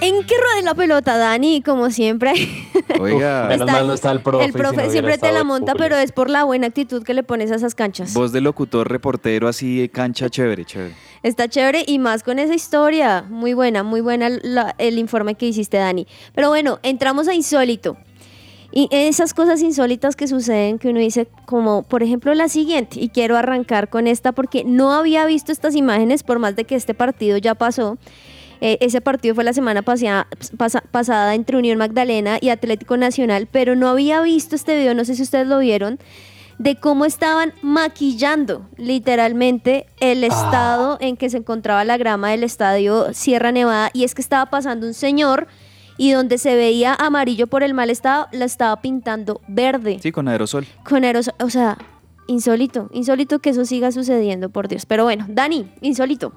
¿En 0.01 0.25
qué 0.25 0.35
ruede 0.37 0.61
la 0.63 0.75
pelota, 0.75 1.17
Dani? 1.17 1.61
Como 1.61 1.89
siempre. 1.89 2.33
Oiga, 2.99 3.45
Menos 3.47 3.67
mal 3.71 3.87
no 3.87 3.93
está 3.93 4.11
el 4.11 4.21
profe, 4.21 4.45
El 4.45 4.51
si 4.51 4.57
profe 4.57 4.75
no 4.75 4.81
hubiera 4.81 4.91
siempre 4.91 5.17
te 5.17 5.31
la 5.31 5.43
monta, 5.43 5.73
pero 5.75 5.95
es 5.95 6.11
por 6.11 6.29
la 6.29 6.43
buena 6.43 6.67
actitud 6.67 7.03
que 7.03 7.13
le 7.13 7.23
pones 7.23 7.51
a 7.51 7.55
esas 7.55 7.75
canchas. 7.75 8.13
voz 8.13 8.31
de 8.31 8.41
locutor, 8.41 8.89
reportero, 8.89 9.47
así, 9.47 9.89
cancha 9.93 10.29
chévere, 10.29 10.65
chévere. 10.65 10.93
Está 11.23 11.47
chévere 11.47 11.83
y 11.87 11.99
más 11.99 12.23
con 12.23 12.39
esa 12.39 12.53
historia. 12.53 13.25
Muy 13.29 13.53
buena, 13.53 13.83
muy 13.83 14.01
buena 14.01 14.29
la- 14.29 14.75
el 14.77 14.97
informe 14.99 15.35
que 15.35 15.47
hiciste, 15.47 15.77
Dani. 15.77 16.07
Pero 16.33 16.49
bueno, 16.49 16.79
entramos 16.83 17.27
a 17.27 17.33
insólito. 17.33 17.97
Y 18.71 18.87
esas 18.91 19.33
cosas 19.33 19.61
insólitas 19.63 20.15
que 20.15 20.27
suceden 20.27 20.77
que 20.77 20.89
uno 20.89 20.99
dice, 20.99 21.27
como 21.47 21.81
por 21.81 22.03
ejemplo 22.03 22.33
la 22.35 22.49
siguiente, 22.49 22.99
y 22.99 23.09
quiero 23.09 23.35
arrancar 23.35 23.89
con 23.89 24.05
esta 24.05 24.31
porque 24.31 24.63
no 24.63 24.93
había 24.93 25.25
visto 25.25 25.51
estas 25.51 25.75
imágenes 25.75 26.21
por 26.21 26.37
más 26.37 26.55
de 26.55 26.65
que 26.65 26.75
este 26.75 26.93
partido 26.93 27.37
ya 27.37 27.55
pasó. 27.55 27.97
Eh, 28.61 28.77
ese 28.81 28.99
partido 29.01 29.35
fue 29.35 29.43
la 29.43 29.53
semana 29.53 29.81
pasada, 29.81 30.27
pasa- 30.57 30.83
pasada 30.91 31.33
entre 31.35 31.57
Unión 31.57 31.77
Magdalena 31.77 32.37
y 32.41 32.49
Atlético 32.49 32.97
Nacional, 32.97 33.47
pero 33.51 33.75
no 33.75 33.87
había 33.87 34.21
visto 34.21 34.55
este 34.55 34.77
video, 34.77 34.93
no 34.93 35.05
sé 35.05 35.15
si 35.15 35.21
ustedes 35.23 35.47
lo 35.47 35.59
vieron, 35.59 35.97
de 36.57 36.75
cómo 36.75 37.05
estaban 37.05 37.53
maquillando 37.61 38.67
literalmente 38.75 39.85
el 40.01 40.25
estado 40.25 40.97
en 40.99 41.15
que 41.15 41.29
se 41.29 41.37
encontraba 41.37 41.85
la 41.85 41.95
grama 41.97 42.31
del 42.31 42.43
estadio 42.43 43.13
Sierra 43.13 43.53
Nevada 43.53 43.91
y 43.93 44.03
es 44.03 44.13
que 44.13 44.21
estaba 44.21 44.47
pasando 44.47 44.85
un 44.85 44.93
señor 44.93 45.47
y 45.97 46.11
donde 46.11 46.37
se 46.37 46.55
veía 46.55 46.93
amarillo 46.95 47.47
por 47.47 47.63
el 47.63 47.73
mal 47.73 47.89
estado, 47.89 48.27
la 48.33 48.43
estaba 48.45 48.81
pintando 48.81 49.39
verde 49.47 49.99
Sí, 50.01 50.11
con 50.11 50.27
aerosol. 50.27 50.65
con 50.87 51.05
aerosol, 51.05 51.33
o 51.39 51.49
sea, 51.49 51.77
insólito, 52.27 52.89
insólito 52.93 53.39
que 53.39 53.49
eso 53.51 53.63
siga 53.65 53.91
sucediendo, 53.93 54.49
por 54.49 54.67
Dios. 54.67 54.85
Pero 54.85 55.05
bueno, 55.05 55.25
Dani, 55.29 55.71
insólito. 55.81 56.33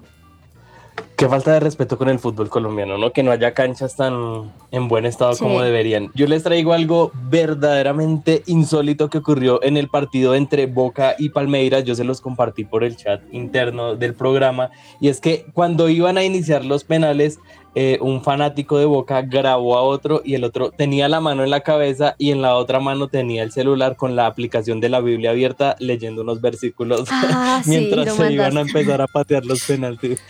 Qué 1.16 1.28
falta 1.28 1.53
de 1.53 1.61
respeto 1.61 1.97
con 1.99 2.09
el 2.09 2.18
fútbol 2.18 2.49
colombiano, 2.49 2.99
¿no? 2.99 3.12
Que 3.12 3.22
no 3.22 3.30
haya 3.30 3.55
canchas 3.55 3.95
tan 3.95 4.53
en 4.72 4.88
buen 4.88 5.07
estado 5.07 5.34
Sí. 5.34 5.45
como 5.45 5.62
deberían. 5.62 6.11
Yo 6.14 6.26
les 6.26 6.43
traigo 6.43 6.72
algo 6.72 7.12
verdaderamente 7.30 8.43
insólito 8.47 9.09
que 9.09 9.18
ocurrió 9.18 9.62
en 9.62 9.76
el 9.76 9.88
partido 9.88 10.34
entre 10.34 10.66
Boca 10.66 11.14
y 11.18 11.28
Palmeiras. 11.28 11.84
Yo 11.84 11.95
se 11.95 12.03
los 12.03 12.20
compartí 12.20 12.64
por 12.64 12.82
el 12.82 12.97
chat 12.97 13.22
interno 13.30 13.95
del 13.95 14.14
programa. 14.14 14.70
Y 15.01 15.09
es 15.09 15.20
que 15.20 15.47
cuando 15.55 15.88
iban 15.88 16.18
a 16.18 16.24
iniciar 16.24 16.64
los 16.64 16.82
penales, 16.82 17.38
eh, 17.75 17.99
un 18.03 18.23
fanático 18.23 18.77
de 18.79 18.85
Boca 18.85 19.23
grabó 19.23 19.77
a 19.79 19.83
otro 19.83 20.20
y 20.25 20.35
el 20.35 20.45
otro 20.45 20.70
tenía 20.70 21.09
la 21.09 21.20
mano 21.20 21.43
en 21.43 21.51
la 21.51 21.61
cabeza 21.61 22.14
y 22.18 22.31
en 22.31 22.43
la 22.43 22.57
otra 22.57 22.81
mano 22.81 23.09
tenía 23.09 23.43
el 23.43 23.51
celular 23.53 23.97
con 23.97 24.14
la 24.14 24.27
aplicación 24.27 24.81
de 24.81 24.89
la 24.91 25.01
Biblia 25.01 25.31
abierta 25.31 25.77
leyendo 25.79 26.23
unos 26.23 26.41
versículos 26.41 27.09
Ah, 27.11 27.62
mientras 27.66 28.14
se 28.14 28.33
iban 28.33 28.59
a 28.59 28.61
empezar 28.62 29.01
a 29.01 29.07
patear 29.07 29.45
los 29.47 29.62
penaltis. 29.64 30.20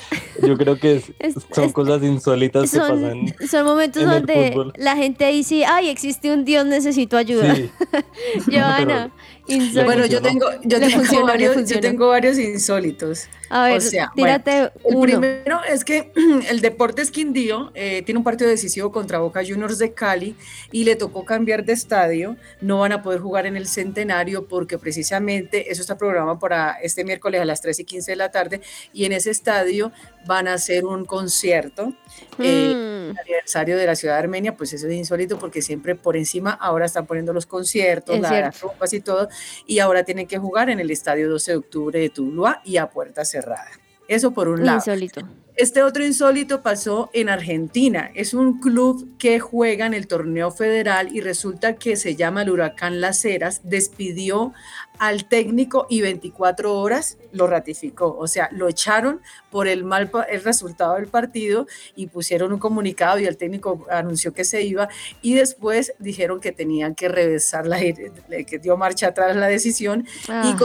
Yo 0.41 0.57
creo 0.57 0.79
que 0.79 0.97
es- 0.97 1.13
Es- 1.19 1.35
son 1.53 1.65
es- 1.65 1.73
cosas 1.73 2.03
insólitas 2.03 2.71
que 2.71 2.77
Son, 2.79 2.89
pasan. 3.03 3.49
son 3.51 3.65
momentos 3.67 4.05
donde 4.05 4.57
la 4.77 4.97
gente 4.97 5.27
dice, 5.29 5.65
ay, 5.65 5.89
existe 5.89 6.33
un 6.33 6.45
Dios, 6.45 6.65
necesito 6.67 7.17
ayuda. 7.17 7.55
Sí. 7.57 7.71
Joana, 8.51 9.11
insólito. 9.47 9.85
Bueno, 9.85 10.07
yo 10.07 10.23
tengo, 10.23 10.47
yo 10.63 10.81
tengo, 10.81 11.27
varios, 11.27 11.69
yo 11.69 11.81
tengo 11.81 12.09
varios 12.09 12.39
insólitos. 12.39 13.29
A 13.51 13.65
ver, 13.65 13.79
o 13.79 13.81
sea, 13.81 14.11
bueno, 14.17 14.43
tírate 14.43 14.73
El 14.85 14.97
uno. 14.97 15.03
primero 15.03 15.61
es 15.69 15.85
que 15.85 16.11
el 16.49 16.61
Deportes 16.61 17.11
Quindío 17.11 17.71
eh, 17.75 18.03
tiene 18.03 18.19
un 18.19 18.25
partido 18.25 18.49
decisivo 18.49 18.91
contra 18.91 19.19
Boca 19.19 19.43
Juniors 19.47 19.79
de 19.79 19.93
Cali 19.93 20.37
y 20.71 20.85
le 20.85 20.97
tocó 20.97 21.25
cambiar 21.25 21.65
de 21.65 21.75
estadio. 21.75 22.37
No 22.61 22.79
van 22.79 22.93
a 22.93 23.03
poder 23.03 23.21
jugar 23.21 23.47
en 23.47 23.57
el 23.57 23.67
Centenario 23.67 24.47
porque 24.49 24.79
precisamente 24.79 25.71
eso 25.71 25.83
está 25.83 25.99
programado 25.99 26.39
para 26.39 26.73
este 26.83 27.05
miércoles 27.05 27.41
a 27.41 27.45
las 27.45 27.61
3 27.61 27.81
y 27.81 27.85
15 27.85 28.13
de 28.13 28.17
la 28.17 28.31
tarde 28.31 28.61
y 28.93 29.05
en 29.05 29.13
ese 29.13 29.31
estadio 29.31 29.93
van 30.27 30.49
a 30.49 30.55
hacer 30.55 30.85
un 30.85 31.05
concierto. 31.05 31.93
eh, 32.39 32.75
Mm, 33.13 33.19
aniversario 33.19 33.77
de 33.77 33.85
la 33.87 33.95
ciudad 33.95 34.15
de 34.15 34.21
Armenia, 34.21 34.57
pues 34.57 34.73
eso 34.73 34.87
es 34.87 34.95
insólito 34.95 35.39
porque 35.39 35.61
siempre 35.61 35.95
por 35.95 36.17
encima 36.17 36.53
ahora 36.53 36.87
están 36.87 37.07
poniendo 37.07 37.33
los 37.33 37.45
conciertos, 37.47 38.15
Es 38.17 38.23
la- 38.23 38.29
cierto. 38.29 38.73
las 38.81 38.93
y 38.93 39.01
todo, 39.01 39.29
y 39.67 39.81
ahora 39.81 40.05
tienen 40.05 40.27
que 40.27 40.39
jugar 40.39 40.71
en 40.71 40.81
el 40.81 40.91
estadio 40.91 41.29
12 41.29 41.53
de 41.53 41.57
octubre 41.59 41.99
de 42.01 42.09
Tuluá 42.11 42.63
y 42.65 42.77
a 42.79 42.89
puerta 42.91 43.25
cerrada. 43.25 43.69
Eso 44.09 44.33
por 44.33 44.49
un 44.49 44.65
lado. 44.65 44.79
insólito. 44.79 45.21
Este 45.55 45.83
otro 45.83 46.05
insólito 46.05 46.63
pasó 46.63 47.11
en 47.13 47.29
Argentina. 47.29 48.11
Es 48.15 48.33
un 48.33 48.59
club 48.59 49.17
que 49.19 49.39
juega 49.39 49.85
en 49.85 49.93
el 49.93 50.07
torneo 50.07 50.51
federal 50.51 51.15
y 51.15 51.21
resulta 51.21 51.75
que 51.77 51.97
se 51.97 52.17
llama 52.17 52.43
el 52.43 52.51
Huracán 52.51 53.01
Las 53.03 53.23
Heras. 53.27 53.61
Despidió 53.63 54.55
al 55.03 55.25
técnico 55.25 55.89
y 55.91 56.01
24 56.01 56.79
horas 56.79 57.19
lo 57.33 57.49
ratificó. 57.49 58.17
O 58.17 58.29
sea, 58.29 58.49
lo 58.53 58.69
echaron 58.69 59.21
por 59.51 59.67
el 59.67 59.83
mal 59.83 60.13
el 60.29 60.45
resultado 60.45 60.95
del 60.95 61.09
partido 61.09 61.67
y 61.97 62.07
pusieron 62.07 62.53
un 62.53 62.61
comunicado 62.61 63.19
y 63.19 63.27
el 63.27 63.37
técnico 63.37 63.85
anunció 63.91 64.33
que 64.33 64.45
se 64.45 64.63
iba 64.63 64.89
y 65.21 65.35
después 65.35 65.93
dijeron 65.99 66.39
que 66.39 66.53
tenían 66.53 66.95
que 66.95 67.09
reversar 67.09 67.67
la 67.67 67.81
que 67.81 68.61
dio 68.63 68.77
marcha 68.77 69.09
atrás 69.09 69.35
la 69.35 69.49
decisión 69.49 70.07
y 70.45 70.55
Ah, 70.55 70.57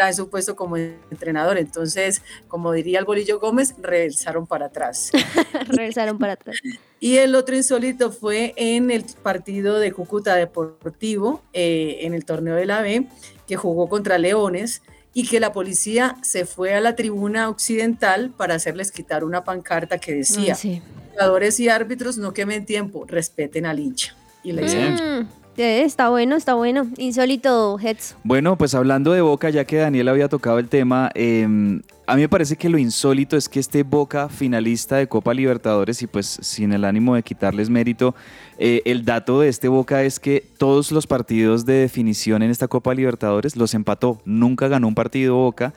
en 0.00 0.14
su 0.14 0.28
puesto 0.28 0.56
como 0.56 0.76
entrenador. 0.76 1.58
Entonces, 1.58 2.22
como 2.48 2.72
diría 2.72 2.98
el 2.98 3.04
Bolillo 3.04 3.40
Gómez, 3.40 3.74
regresaron 3.80 4.46
para 4.46 4.66
atrás. 4.66 5.10
regresaron 5.68 6.18
para 6.18 6.34
atrás. 6.34 6.56
Y 7.00 7.16
el 7.18 7.34
otro 7.34 7.54
insólito 7.56 8.10
fue 8.10 8.54
en 8.56 8.90
el 8.90 9.04
partido 9.22 9.78
de 9.78 9.92
Cúcuta 9.92 10.34
Deportivo, 10.36 11.42
eh, 11.52 11.98
en 12.02 12.14
el 12.14 12.24
torneo 12.24 12.54
de 12.56 12.66
la 12.66 12.80
B, 12.82 13.06
que 13.46 13.56
jugó 13.56 13.88
contra 13.88 14.18
Leones 14.18 14.82
y 15.12 15.28
que 15.28 15.38
la 15.38 15.52
policía 15.52 16.16
se 16.22 16.44
fue 16.44 16.74
a 16.74 16.80
la 16.80 16.96
tribuna 16.96 17.48
occidental 17.48 18.30
para 18.36 18.54
hacerles 18.54 18.90
quitar 18.90 19.22
una 19.22 19.44
pancarta 19.44 19.98
que 19.98 20.12
decía, 20.14 20.54
Ah, 20.54 20.56
sí. 20.56 20.82
jugadores 21.12 21.60
y 21.60 21.68
árbitros 21.68 22.18
no 22.18 22.32
quemen 22.32 22.66
tiempo, 22.66 23.04
respeten 23.06 23.66
al 23.66 23.78
hincha. 23.78 24.16
Y 24.42 24.52
la. 24.52 24.62
Mm, 24.62 25.28
eh, 25.56 25.82
está 25.82 26.08
bueno, 26.08 26.36
está 26.36 26.54
bueno. 26.54 26.86
Insólito, 26.98 27.78
Heads. 27.78 28.16
Bueno, 28.24 28.56
pues 28.56 28.74
hablando 28.74 29.12
de 29.12 29.20
Boca, 29.20 29.50
ya 29.50 29.64
que 29.64 29.76
Daniel 29.76 30.08
había 30.08 30.28
tocado 30.28 30.58
el 30.58 30.68
tema, 30.68 31.10
eh, 31.14 31.80
a 32.06 32.16
mí 32.16 32.22
me 32.22 32.28
parece 32.28 32.56
que 32.56 32.68
lo 32.68 32.76
insólito 32.76 33.36
es 33.36 33.48
que 33.48 33.58
este 33.58 33.82
Boca 33.82 34.28
finalista 34.28 34.96
de 34.96 35.06
Copa 35.06 35.32
Libertadores, 35.32 36.02
y 36.02 36.06
pues 36.06 36.26
sin 36.42 36.72
el 36.72 36.84
ánimo 36.84 37.14
de 37.14 37.22
quitarles 37.22 37.70
mérito, 37.70 38.14
eh, 38.58 38.82
el 38.84 39.04
dato 39.04 39.40
de 39.40 39.48
este 39.48 39.68
Boca 39.68 40.02
es 40.02 40.20
que 40.20 40.44
todos 40.58 40.92
los 40.92 41.06
partidos 41.06 41.64
de 41.64 41.74
definición 41.74 42.42
en 42.42 42.50
esta 42.50 42.68
Copa 42.68 42.94
Libertadores 42.94 43.56
los 43.56 43.72
empató. 43.72 44.20
Nunca 44.26 44.68
ganó 44.68 44.88
un 44.88 44.94
partido 44.94 45.36
Boca. 45.36 45.72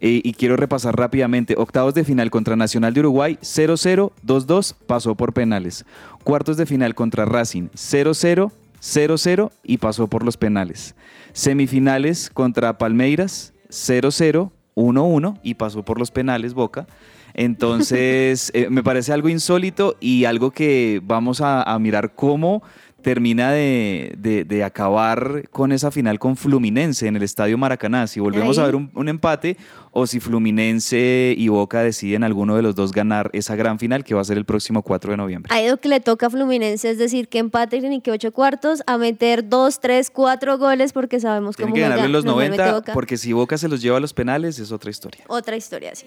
Eh, 0.00 0.20
y 0.22 0.34
quiero 0.34 0.56
repasar 0.56 0.96
rápidamente. 0.96 1.54
Octavos 1.56 1.94
de 1.94 2.04
final 2.04 2.30
contra 2.30 2.56
Nacional 2.56 2.94
de 2.94 3.00
Uruguay, 3.00 3.38
0-0, 3.40 4.12
2-2, 4.24 4.74
pasó 4.86 5.14
por 5.14 5.32
penales. 5.32 5.84
Cuartos 6.24 6.56
de 6.56 6.66
final 6.66 6.94
contra 6.94 7.24
Racing, 7.24 7.68
0-0, 7.74 8.52
0-0 8.84 9.50
y 9.62 9.78
pasó 9.78 10.08
por 10.08 10.24
los 10.24 10.36
penales. 10.36 10.94
Semifinales 11.32 12.28
contra 12.28 12.76
Palmeiras, 12.76 13.54
0-0, 13.70 14.50
1-1 14.74 15.40
y 15.42 15.54
pasó 15.54 15.84
por 15.84 15.98
los 15.98 16.10
penales 16.10 16.52
Boca. 16.52 16.86
Entonces, 17.32 18.50
eh, 18.54 18.68
me 18.70 18.82
parece 18.82 19.12
algo 19.12 19.30
insólito 19.30 19.96
y 20.00 20.26
algo 20.26 20.50
que 20.50 21.00
vamos 21.02 21.40
a, 21.40 21.62
a 21.62 21.78
mirar 21.78 22.14
cómo 22.14 22.62
termina 23.04 23.52
de, 23.52 24.14
de- 24.18 24.44
de 24.44 24.64
acabar 24.64 25.48
con 25.50 25.70
esa 25.70 25.92
final 25.92 26.18
con 26.18 26.36
Fluminense 26.36 27.06
en 27.06 27.14
el 27.14 27.22
Estadio 27.22 27.56
Maracaná. 27.56 28.08
Si 28.08 28.18
volvemos 28.18 28.58
Ahí. 28.58 28.62
a 28.64 28.66
ver 28.66 28.74
un, 28.74 28.90
un 28.94 29.08
empate 29.08 29.56
o 29.92 30.08
si 30.08 30.18
Fluminense 30.18 31.34
y 31.38 31.46
Boca 31.48 31.82
deciden 31.82 32.24
alguno 32.24 32.56
de 32.56 32.62
los 32.62 32.74
dos 32.74 32.90
ganar 32.90 33.30
esa 33.32 33.54
gran 33.54 33.78
final 33.78 34.02
que 34.02 34.14
va 34.14 34.22
a 34.22 34.24
ser 34.24 34.38
el 34.38 34.44
próximo 34.44 34.82
4 34.82 35.12
de 35.12 35.16
noviembre. 35.18 35.54
A 35.54 35.62
lo 35.62 35.76
que 35.76 35.88
le 35.88 36.00
toca 36.00 36.26
a 36.26 36.30
Fluminense 36.30 36.90
es 36.90 36.98
decir 36.98 37.28
que 37.28 37.38
empaten 37.38 37.92
y 37.92 38.00
que 38.00 38.10
ocho 38.10 38.32
cuartos 38.32 38.82
a 38.86 38.98
meter 38.98 39.48
dos, 39.48 39.78
tres, 39.80 40.10
cuatro 40.10 40.58
goles 40.58 40.92
porque 40.92 41.20
sabemos 41.20 41.54
Tienen 41.54 41.72
cómo 41.72 41.74
que 41.76 41.80
ganarle 41.88 42.08
los 42.08 42.24
normalmente 42.24 42.56
90 42.58 42.74
Boca. 42.80 42.92
porque 42.94 43.16
si 43.16 43.32
Boca 43.32 43.58
se 43.58 43.68
los 43.68 43.80
lleva 43.82 43.98
a 43.98 44.00
los 44.00 44.12
penales 44.14 44.58
es 44.58 44.72
otra 44.72 44.90
historia. 44.90 45.22
Otra 45.28 45.54
historia, 45.56 45.94
sí. 45.94 46.06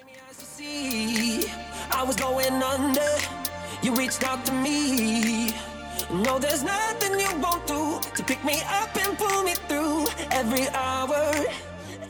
No, 6.09 6.39
there's 6.39 6.63
nothing 6.63 7.19
you 7.19 7.27
won't 7.41 7.67
do 7.67 7.99
to 8.15 8.23
pick 8.23 8.41
me 8.45 8.61
up 8.81 8.95
and 8.95 9.17
pull 9.17 9.43
me 9.43 9.53
through 9.67 10.05
every 10.31 10.69
hour, 10.69 11.33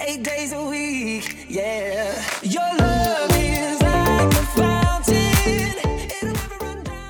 eight 0.02 0.22
days 0.22 0.54
a 0.54 0.64
week. 0.64 1.48
Yeah, 1.50 2.14
your 2.44 2.62
love 2.78 3.32
is 3.32 3.82
like 3.82 4.34
a 4.34 4.46
fountain. 4.56 5.74
It'll 6.22 6.34
never 6.34 6.58
run 6.62 6.84
dry. 6.84 7.02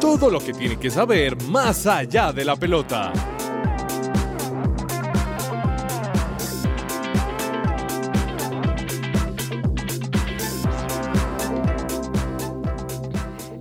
Todo 0.00 0.28
lo 0.28 0.40
que 0.40 0.52
tiene 0.52 0.78
que 0.78 0.90
saber 0.90 1.42
más 1.44 1.86
allá 1.86 2.30
de 2.30 2.44
la 2.44 2.56
pelota. 2.56 3.33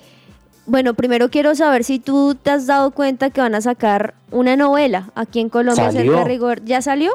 bueno, 0.69 0.95
primero 0.95 1.31
quiero 1.31 1.55
saber 1.55 1.83
si 1.83 1.99
tú 1.99 2.37
te 2.41 2.51
has 2.51 2.67
dado 2.67 2.91
cuenta 2.91 3.31
que 3.31 3.41
van 3.41 3.55
a 3.55 3.61
sacar 3.61 4.15
una 4.31 4.55
novela 4.55 5.11
aquí 5.15 5.41
en 5.41 5.49
Colombia 5.49 5.87
¿Salió? 5.91 6.01
acerca 6.01 6.19
de 6.19 6.25
rigor. 6.25 6.65
¿Ya 6.65 6.83
salió? 6.83 7.13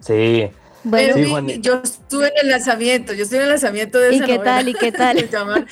Sí, 0.00 0.48
Bueno, 0.82 1.14
Sí, 1.14 1.24
Juanita. 1.28 1.60
yo 1.60 1.80
estuve 1.84 2.28
en 2.28 2.32
el 2.42 2.48
lanzamiento, 2.48 3.12
yo 3.12 3.24
estuve 3.24 3.38
en 3.38 3.44
el 3.44 3.50
lanzamiento 3.50 3.98
de 3.98 4.12
¿Y 4.12 4.16
esa 4.16 4.24
qué 4.26 4.36
novela. 4.36 4.56
tal? 4.56 4.68
¿Y 4.68 4.74
qué 4.74 4.92
tal? 4.92 5.28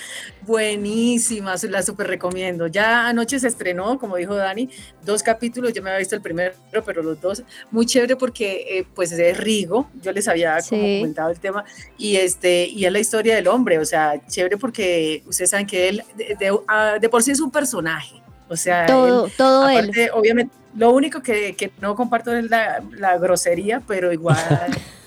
Buenísima, 0.47 1.59
se 1.59 1.69
la 1.69 1.83
súper 1.83 2.07
recomiendo. 2.07 2.67
Ya 2.69 3.07
anoche 3.09 3.39
se 3.39 3.49
estrenó, 3.49 3.99
como 3.99 4.17
dijo 4.17 4.35
Dani, 4.35 4.69
dos 5.05 5.23
capítulos, 5.23 5.73
yo 5.75 5.83
me 5.83 5.91
había 5.91 5.99
visto 5.99 6.15
el 6.15 6.23
primero, 6.23 6.55
pero 6.87 7.03
los 7.03 7.21
dos, 7.21 7.43
muy 7.71 7.85
chévere 7.87 8.17
porque 8.17 8.79
eh, 8.79 8.87
pues 8.95 9.13
es 9.13 9.37
Rigo, 9.37 9.91
yo 10.03 10.11
les 10.13 10.27
había 10.27 10.59
como 10.69 10.81
comentado 10.81 11.31
el 11.31 11.39
tema, 11.39 11.65
y, 11.99 12.17
este, 12.17 12.67
y 12.67 12.85
es 12.87 12.93
la 12.93 12.99
historia 12.99 13.35
del 13.35 13.49
hombre, 13.49 13.79
o 13.79 13.85
sea, 13.85 14.15
chévere 14.27 14.57
porque 14.57 15.23
ustedes 15.27 15.51
saben 15.51 15.67
que 15.67 15.89
él 15.91 16.03
de, 16.17 16.35
de- 16.39 16.59
ah, 16.67 16.97
de 17.01 17.09
por 17.11 17.23
sí 17.23 17.31
es 17.31 17.41
un 17.41 17.51
personaje, 17.51 18.23
o 18.49 18.57
sea, 18.57 18.83
él- 18.87 18.87
todo, 18.93 19.29
todo 19.37 19.69
él. 19.69 19.77
Aparte, 19.79 20.11
obviamente, 20.13 20.55
lo 20.77 20.93
único 20.93 21.23
que, 21.23 21.55
que 21.55 21.71
no 21.81 21.95
comparto 21.95 22.37
es 22.37 22.49
la, 22.51 22.83
la 22.97 23.19
grosería, 23.19 23.83
pero 23.87 24.13
igual 24.13 24.37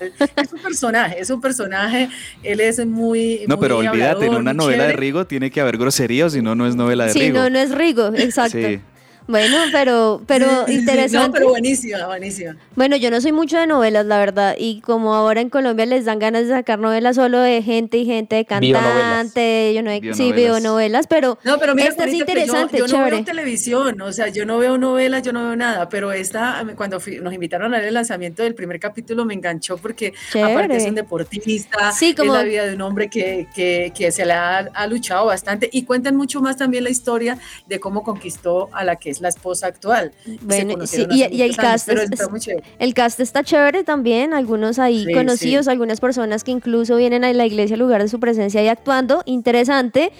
es 0.00 0.52
un 0.52 0.60
personaje, 0.60 1.20
es 1.20 1.30
un 1.30 1.40
personaje, 1.40 2.08
él 2.42 2.60
es 2.60 2.84
muy... 2.86 3.44
No, 3.48 3.58
pero 3.58 3.78
olvídate, 3.78 4.26
en 4.26 4.34
una 4.34 4.52
novela 4.52 4.84
de. 4.86 4.92
Rigo 4.94 5.26
tiene 5.26 5.50
que 5.50 5.60
haber 5.60 5.78
grosería, 5.78 6.26
o 6.26 6.30
si 6.30 6.42
no, 6.42 6.54
no 6.54 6.66
es 6.66 6.74
novela 6.76 7.06
de 7.06 7.12
Sí, 7.12 7.20
Rigo. 7.20 7.38
no, 7.38 7.50
no 7.50 7.58
es 7.58 7.70
Rigo, 7.74 8.12
exacto. 8.14 8.58
Sí. 8.58 8.80
Bueno, 9.28 9.56
pero, 9.70 10.20
pero 10.26 10.46
Sí, 10.46 10.54
sí, 10.66 10.72
sí, 10.72 10.78
interesante. 10.80 11.26
No, 11.28 11.32
pero 11.32 11.48
buenísima, 11.50 12.06
buenísima. 12.06 12.56
Bueno, 12.74 12.96
yo 12.96 13.10
no 13.10 13.20
soy 13.20 13.32
mucho 13.32 13.56
de 13.58 13.66
novelas, 13.66 14.04
la 14.06 14.18
verdad, 14.18 14.54
y 14.58 14.80
como 14.80 15.14
ahora 15.14 15.40
en 15.40 15.48
Colombia 15.48 15.86
les 15.86 16.04
dan 16.04 16.18
ganas 16.18 16.42
de 16.48 16.54
sacar 16.54 16.78
novelas 16.78 17.16
solo 17.16 17.38
de 17.38 17.62
gente 17.62 17.98
y 17.98 18.04
gente, 18.04 18.36
de 18.36 18.44
cantante, 18.44 19.72
yo 19.74 19.82
no 19.82 19.90
sí, 19.90 20.00
Bionovelas. 20.00 20.34
veo 20.36 20.60
novelas, 20.60 21.06
pero 21.06 21.38
No, 21.44 21.58
pero 21.58 21.74
mira, 21.74 21.88
esta 21.88 22.04
es 22.04 22.12
yo- 22.12 22.18
interesante, 22.18 22.78
yo, 22.78 22.86
no 22.86 22.92
chévere. 22.92 23.16
veo 23.16 23.24
televisión, 23.24 24.00
o 24.00 24.12
sea, 24.12 24.28
yo 24.28 24.44
no 24.46 24.58
veo 24.58 24.78
novelas, 24.78 25.22
yo 25.22 25.32
no 25.32 25.44
veo 25.44 25.56
nada, 25.56 25.88
pero 25.88 26.12
esta, 26.12 26.64
cuando 26.76 27.00
fui- 27.00 27.18
nos 27.20 27.32
invitaron 27.32 27.74
a 27.74 27.78
ver 27.78 27.88
el 27.88 27.94
lanzamiento 27.94 28.42
del 28.42 28.54
primer 28.54 28.80
capítulo, 28.80 29.24
me 29.24 29.34
enganchó 29.34 29.76
porque 29.78 30.14
aparte 30.30 30.76
es 30.76 30.82
Chévere. 30.84 30.88
un 30.88 30.94
deportista, 30.94 31.92
Sí, 31.92 32.14
como- 32.14 32.32
es 32.34 32.38
la 32.40 32.44
vida 32.44 32.66
de 32.66 32.74
un 32.74 32.80
hombre 32.82 33.08
que, 33.08 33.46
que, 33.54 33.92
que 33.96 34.10
se 34.12 34.26
le 34.26 34.32
ha, 34.32 34.58
ha 34.58 34.86
luchado 34.86 35.26
bastante 35.26 35.68
y 35.72 35.84
cuentan 35.84 36.16
mucho 36.16 36.40
más 36.40 36.56
también 36.56 36.84
la 36.84 36.90
historia 36.90 37.38
de 37.66 37.80
cómo 37.80 38.02
conquistó 38.02 38.68
a 38.72 38.84
la 38.84 38.96
que 38.96 39.11
es 39.12 39.20
la 39.20 39.28
esposa 39.28 39.68
actual. 39.68 40.12
Bueno, 40.40 40.86
sí, 40.86 41.06
y, 41.10 41.22
el 41.22 41.42
años, 41.42 41.56
cast, 41.56 41.88
es- 41.88 42.00
está 42.10 42.26
el 42.78 42.94
cast 42.94 43.20
está 43.20 43.44
chévere 43.44 43.84
también, 43.84 44.34
algunos 44.34 44.78
ahí 44.78 45.04
Sí, 45.04 45.12
conocidos, 45.14 45.66
sí. 45.66 45.70
algunas 45.70 46.00
personas 46.00 46.42
que 46.42 46.50
incluso 46.50 46.96
vienen 46.96 47.22
a 47.24 47.32
la 47.32 47.46
iglesia 47.46 47.74
en 47.74 47.80
lugar 47.80 48.02
de 48.02 48.08
su 48.08 48.18
presencia 48.18 48.62
y 48.62 48.68
actuando, 48.68 49.22
interesante. 49.26 50.10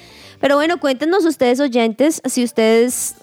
Pero 0.40 0.56
bueno, 0.56 0.78
cuéntenos 0.80 1.24
ustedes 1.24 1.60
oyentes, 1.60 2.20
si 2.24 2.44
ustedes 2.44 3.14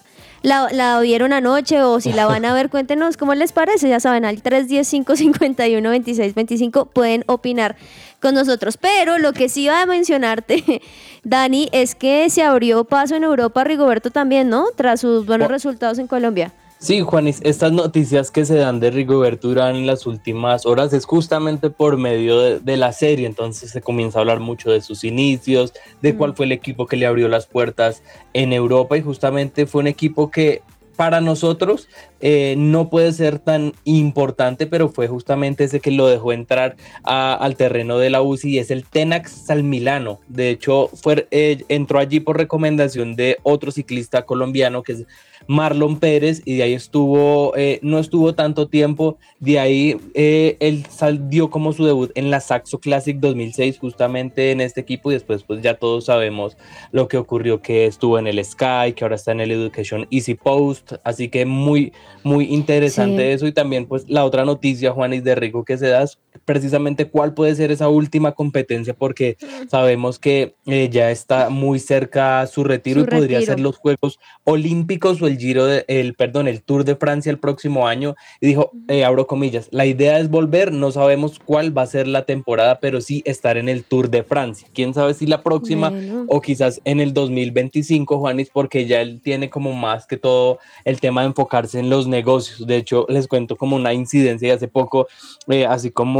la, 0.42 0.68
la 0.72 0.98
vieron 1.00 1.32
anoche 1.32 1.82
o 1.82 2.00
si 2.00 2.12
la 2.12 2.26
van 2.26 2.44
a 2.44 2.52
ver, 2.54 2.70
cuéntenos 2.70 3.16
cómo 3.16 3.34
les 3.34 3.52
parece, 3.52 3.88
ya 3.88 4.00
saben, 4.00 4.24
al 4.24 4.42
310-551-2625 4.42 6.88
pueden 6.88 7.22
opinar 7.26 7.76
con 8.20 8.34
nosotros. 8.34 8.76
Pero 8.76 9.18
lo 9.18 9.32
que 9.32 9.48
sí 9.48 9.64
iba 9.64 9.82
a 9.82 9.86
mencionarte, 9.86 10.82
Dani, 11.24 11.68
es 11.72 11.94
que 11.94 12.28
se 12.30 12.42
abrió 12.42 12.84
paso 12.84 13.16
en 13.16 13.24
Europa 13.24 13.64
Rigoberto 13.64 14.10
también, 14.10 14.48
¿no? 14.48 14.66
Tras 14.76 15.00
sus 15.00 15.26
buenos 15.26 15.48
resultados 15.48 15.98
en 15.98 16.06
Colombia. 16.06 16.52
Sí, 16.82 17.02
Juanis, 17.02 17.40
estas 17.44 17.72
noticias 17.72 18.30
que 18.30 18.46
se 18.46 18.54
dan 18.54 18.80
de 18.80 18.90
Rigoberto 18.90 19.48
Urán 19.48 19.76
en 19.76 19.86
las 19.86 20.06
últimas 20.06 20.64
horas 20.64 20.94
es 20.94 21.04
justamente 21.04 21.68
por 21.68 21.98
medio 21.98 22.40
de, 22.40 22.58
de 22.58 22.76
la 22.78 22.94
serie, 22.94 23.26
entonces 23.26 23.70
se 23.70 23.82
comienza 23.82 24.18
a 24.18 24.22
hablar 24.22 24.40
mucho 24.40 24.70
de 24.70 24.80
sus 24.80 25.04
inicios, 25.04 25.74
de 26.00 26.16
cuál 26.16 26.34
fue 26.34 26.46
el 26.46 26.52
equipo 26.52 26.86
que 26.86 26.96
le 26.96 27.04
abrió 27.04 27.28
las 27.28 27.44
puertas 27.44 28.02
en 28.32 28.54
Europa. 28.54 28.96
Y 28.96 29.02
justamente 29.02 29.66
fue 29.66 29.82
un 29.82 29.88
equipo 29.88 30.30
que 30.30 30.62
para 30.96 31.20
nosotros 31.20 31.86
eh, 32.20 32.54
no 32.56 32.90
puede 32.90 33.12
ser 33.12 33.38
tan 33.38 33.72
importante, 33.84 34.66
pero 34.66 34.88
fue 34.88 35.08
justamente 35.08 35.64
ese 35.64 35.80
que 35.80 35.90
lo 35.90 36.06
dejó 36.06 36.32
entrar 36.32 36.76
al 37.02 37.56
terreno 37.56 37.98
de 37.98 38.10
la 38.10 38.22
UCI 38.22 38.50
y 38.50 38.58
es 38.58 38.70
el 38.70 38.84
Tenax 38.84 39.30
Salmilano. 39.46 40.20
De 40.28 40.50
hecho, 40.50 40.88
fue, 40.88 41.26
eh, 41.30 41.64
entró 41.68 41.98
allí 41.98 42.20
por 42.20 42.36
recomendación 42.36 43.16
de 43.16 43.38
otro 43.42 43.70
ciclista 43.70 44.22
colombiano 44.22 44.82
que 44.82 44.92
es 44.92 45.04
Marlon 45.46 45.98
Pérez 45.98 46.42
y 46.44 46.56
de 46.56 46.62
ahí 46.64 46.74
estuvo, 46.74 47.56
eh, 47.56 47.80
no 47.82 47.98
estuvo 47.98 48.34
tanto 48.34 48.68
tiempo, 48.68 49.18
de 49.40 49.58
ahí 49.58 49.96
él 50.14 50.86
salió 50.90 51.50
como 51.50 51.72
su 51.72 51.86
debut 51.86 52.12
en 52.14 52.30
la 52.30 52.40
Saxo 52.40 52.78
Classic 52.78 53.16
2006 53.18 53.78
justamente 53.78 54.50
en 54.50 54.60
este 54.60 54.82
equipo 54.82 55.10
y 55.10 55.14
después 55.14 55.42
pues 55.42 55.62
ya 55.62 55.74
todos 55.74 56.04
sabemos 56.04 56.56
lo 56.92 57.08
que 57.08 57.16
ocurrió 57.16 57.62
que 57.62 57.86
estuvo 57.86 58.18
en 58.18 58.26
el 58.26 58.44
Sky, 58.44 58.92
que 58.94 59.04
ahora 59.04 59.16
está 59.16 59.32
en 59.32 59.40
el 59.40 59.50
Education 59.50 60.06
Easy 60.10 60.34
Post, 60.34 60.92
así 61.04 61.28
que 61.28 61.46
muy, 61.46 61.92
muy 62.22 62.44
interesante 62.46 63.28
Sí. 63.28 63.32
eso 63.34 63.46
y 63.46 63.52
también 63.52 63.86
pues 63.86 64.08
la 64.08 64.24
otra 64.24 64.44
noticia 64.44 64.92
Juanis 64.92 65.24
de 65.24 65.34
Rico 65.34 65.64
que 65.64 65.78
se 65.78 65.88
da 65.88 66.02
es 66.02 66.18
precisamente 66.44 67.06
cuál 67.08 67.34
puede 67.34 67.54
ser 67.54 67.70
esa 67.70 67.88
última 67.88 68.32
competencia 68.32 68.94
porque 68.94 69.36
sabemos 69.68 70.18
que 70.18 70.54
eh, 70.66 70.88
ya 70.90 71.10
está 71.10 71.50
muy 71.50 71.78
cerca 71.78 72.46
su 72.46 72.64
retiro 72.64 73.00
Su 73.00 73.06
y 73.06 73.10
podría 73.10 73.38
retiro. 73.38 73.52
ser 73.52 73.60
los 73.60 73.76
Juegos 73.76 74.18
Olímpicos 74.44 75.20
o 75.22 75.26
el 75.26 75.38
Giro 75.38 75.66
de, 75.66 75.84
el 75.88 76.14
perdón 76.14 76.48
el 76.48 76.62
Tour 76.62 76.84
de 76.84 76.96
Francia 76.96 77.30
el 77.30 77.38
próximo 77.38 77.86
año. 77.88 78.14
Y 78.40 78.48
dijo 78.48 78.70
eh, 78.88 79.04
abro 79.04 79.26
comillas 79.26 79.68
la 79.70 79.86
idea 79.86 80.18
es 80.18 80.30
volver 80.30 80.72
no 80.72 80.90
sabemos 80.92 81.38
cuál 81.44 81.76
va 81.76 81.82
a 81.82 81.86
ser 81.86 82.06
la 82.06 82.24
temporada 82.24 82.78
pero 82.80 83.00
sí 83.00 83.22
estar 83.24 83.56
en 83.56 83.68
el 83.68 83.84
Tour 83.84 84.10
de 84.10 84.22
Francia 84.22 84.68
quién 84.74 84.94
sabe 84.94 85.14
si 85.14 85.26
la 85.26 85.42
próxima 85.42 85.90
Bueno. 85.90 86.24
o 86.28 86.40
quizás 86.40 86.80
en 86.84 87.00
el 87.00 87.12
2025 87.14 88.18
Juanis 88.18 88.50
porque 88.52 88.86
ya 88.86 89.00
él 89.00 89.20
tiene 89.22 89.50
como 89.50 89.72
más 89.72 90.06
que 90.06 90.16
todo 90.16 90.58
el 90.84 91.00
tema 91.00 91.22
de 91.22 91.28
enfocarse 91.28 91.78
en 91.78 91.90
los 91.90 92.06
negocios. 92.06 92.66
De 92.66 92.76
hecho 92.76 93.06
les 93.08 93.26
cuento 93.28 93.56
como 93.56 93.76
una 93.76 93.92
incidencia 93.94 94.48
de 94.48 94.54
hace 94.54 94.68
poco 94.68 95.08
eh, 95.48 95.66
así 95.66 95.90
como 95.90 96.19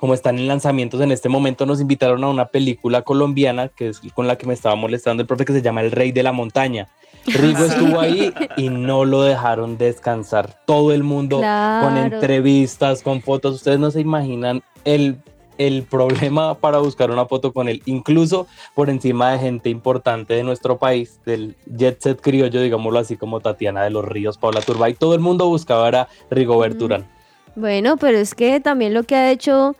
como 0.00 0.14
están 0.14 0.38
en 0.38 0.48
lanzamientos 0.48 1.00
en 1.02 1.12
este 1.12 1.28
momento, 1.28 1.66
nos 1.66 1.80
invitaron 1.80 2.24
a 2.24 2.28
una 2.28 2.46
película 2.46 3.02
colombiana 3.02 3.68
que 3.68 3.88
es 3.88 4.00
con 4.14 4.26
la 4.26 4.38
que 4.38 4.46
me 4.46 4.54
estaba 4.54 4.74
molestando 4.74 5.20
el 5.20 5.26
profe 5.26 5.44
que 5.44 5.52
se 5.52 5.60
llama 5.60 5.82
El 5.82 5.90
Rey 5.90 6.10
de 6.10 6.22
la 6.22 6.32
Montaña. 6.32 6.88
Rigo 7.26 7.64
estuvo 7.64 8.00
ahí 8.00 8.32
y 8.56 8.70
no 8.70 9.04
lo 9.04 9.22
dejaron 9.22 9.76
descansar. 9.76 10.58
Todo 10.64 10.92
el 10.92 11.02
mundo 11.02 11.36
con 11.36 11.98
entrevistas, 11.98 13.02
con 13.02 13.20
fotos. 13.20 13.56
Ustedes 13.56 13.78
no 13.78 13.90
se 13.90 14.00
imaginan 14.00 14.62
el, 14.84 15.18
el 15.58 15.82
problema 15.82 16.54
para 16.54 16.78
buscar 16.78 17.10
una 17.10 17.26
foto 17.26 17.52
con 17.52 17.68
él, 17.68 17.82
incluso 17.84 18.46
por 18.74 18.88
encima 18.88 19.32
de 19.32 19.38
gente 19.38 19.68
importante 19.68 20.32
de 20.32 20.44
nuestro 20.44 20.78
país, 20.78 21.20
del 21.26 21.56
jet 21.76 22.00
set 22.00 22.22
criollo, 22.22 22.62
digámoslo 22.62 22.98
así, 22.98 23.18
como 23.18 23.40
Tatiana 23.40 23.82
de 23.82 23.90
los 23.90 24.06
Ríos, 24.06 24.38
Paula 24.38 24.62
Turbay. 24.62 24.94
Todo 24.94 25.14
el 25.14 25.20
mundo 25.20 25.46
buscaba 25.46 25.88
era 25.88 26.08
Rigoberto 26.30 26.86
Urán. 26.86 27.19
Bueno, 27.56 27.96
pero 27.96 28.18
es 28.18 28.34
que 28.34 28.60
también 28.60 28.94
lo 28.94 29.02
que 29.04 29.14
ha 29.16 29.30
hecho, 29.30 29.76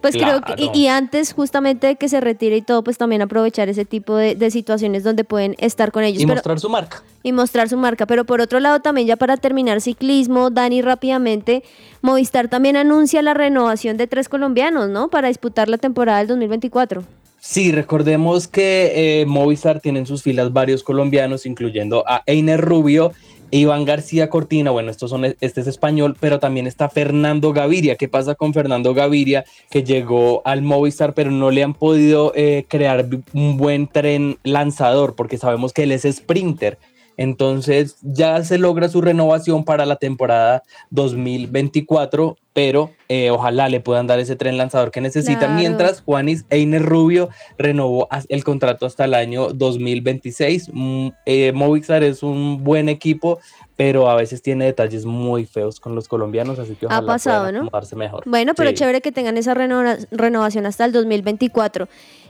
pues 0.00 0.14
creo 0.14 0.40
que, 0.40 0.54
y, 0.56 0.70
y 0.74 0.86
antes 0.88 1.32
justamente 1.32 1.86
de 1.88 1.96
que 1.96 2.08
se 2.08 2.20
retire 2.20 2.56
y 2.56 2.62
todo, 2.62 2.82
pues 2.82 2.96
también 2.98 3.22
aprovechar 3.22 3.68
ese 3.68 3.84
tipo 3.84 4.16
de, 4.16 4.34
de 4.34 4.50
situaciones 4.50 5.04
donde 5.04 5.24
pueden 5.24 5.54
estar 5.58 5.92
con 5.92 6.02
ellos 6.02 6.22
Y 6.22 6.26
pero, 6.26 6.36
mostrar 6.36 6.58
su 6.58 6.70
marca. 6.70 7.02
y 7.22 7.32
mostrar 7.32 7.68
su 7.68 7.76
marca. 7.76 8.06
Pero 8.06 8.24
por 8.24 8.40
otro 8.40 8.58
lado, 8.60 8.80
también 8.80 9.06
ya 9.06 9.16
para 9.16 9.36
terminar 9.36 9.80
ciclismo, 9.80 10.50
Dani, 10.50 10.80
rápidamente, 10.82 11.62
Movistar 12.02 12.48
también 12.48 12.76
anuncia 12.76 13.20
la 13.22 13.34
renovación 13.34 13.96
de 13.98 14.06
tres 14.06 14.28
colombianos, 14.30 14.88
¿no? 14.88 15.08
Para 15.08 15.28
disputar 15.28 15.68
la 15.68 15.76
temporada 15.78 16.18
del 16.18 16.28
2024. 16.28 17.04
Sí, 17.42 17.72
recordemos 17.72 18.48
que 18.48 19.20
eh, 19.20 19.26
Movistar 19.26 19.80
tiene 19.80 20.00
en 20.00 20.06
sus 20.06 20.22
filas 20.22 20.52
varios 20.52 20.82
colombianos, 20.82 21.46
incluyendo 21.46 22.04
a 22.06 22.22
Einer 22.26 22.60
Rubio, 22.60 23.12
Iván 23.50 23.84
García 23.84 24.30
Cortina. 24.30 24.70
Bueno, 24.70 24.90
estos 24.90 25.10
son, 25.10 25.24
este 25.24 25.60
es 25.60 25.66
español, 25.66 26.16
pero 26.18 26.38
también 26.38 26.66
está 26.66 26.88
Fernando 26.88 27.52
Gaviria. 27.52 27.96
¿Qué 27.96 28.08
pasa 28.08 28.34
con 28.34 28.54
Fernando 28.54 28.94
Gaviria? 28.94 29.44
Que 29.70 29.82
llegó 29.82 30.42
al 30.44 30.62
Movistar, 30.62 31.14
pero 31.14 31.30
no 31.30 31.50
le 31.50 31.62
han 31.62 31.74
podido 31.74 32.32
eh, 32.34 32.64
crear 32.68 33.06
un 33.32 33.56
buen 33.56 33.86
tren 33.86 34.38
lanzador, 34.42 35.14
porque 35.14 35.38
sabemos 35.38 35.72
que 35.72 35.84
él 35.84 35.92
es 35.92 36.02
sprinter. 36.02 36.78
Entonces 37.24 37.98
ya 38.00 38.42
se 38.44 38.56
logra 38.56 38.88
su 38.88 39.02
renovación 39.02 39.62
para 39.66 39.84
la 39.84 39.96
temporada 39.96 40.62
2024, 40.88 42.36
pero 42.54 42.92
eh, 43.10 43.30
ojalá 43.30 43.68
le 43.68 43.80
puedan 43.80 44.06
dar 44.06 44.18
ese 44.20 44.36
tren 44.36 44.56
lanzador 44.56 44.90
que 44.90 45.02
necesita. 45.02 45.40
Claro. 45.40 45.54
Mientras 45.54 46.00
Juanis 46.00 46.46
Einer 46.48 46.82
Rubio 46.82 47.28
renovó 47.58 48.08
el 48.30 48.42
contrato 48.42 48.86
hasta 48.86 49.04
el 49.04 49.12
año 49.12 49.48
2026. 49.52 50.70
Mm, 50.72 51.08
eh, 51.26 51.52
Movistar 51.52 52.02
es 52.02 52.22
un 52.22 52.64
buen 52.64 52.88
equipo, 52.88 53.38
pero 53.76 54.08
a 54.08 54.14
veces 54.14 54.40
tiene 54.40 54.64
detalles 54.64 55.04
muy 55.04 55.44
feos 55.44 55.78
con 55.78 55.94
los 55.94 56.08
colombianos, 56.08 56.58
así 56.58 56.74
que 56.74 56.86
ojalá 56.86 57.06
pasado, 57.06 57.40
puedan 57.40 57.54
¿no? 57.54 57.60
acomodarse 57.60 57.96
mejor. 57.96 58.22
Bueno, 58.26 58.52
pero 58.56 58.70
Sí. 58.70 58.76
chévere 58.76 59.02
que 59.02 59.12
tengan 59.12 59.36
esa 59.36 59.52
renova- 59.54 59.98
renovación 60.10 60.64
hasta 60.64 60.86
el 60.86 60.92
2024. 60.92 61.86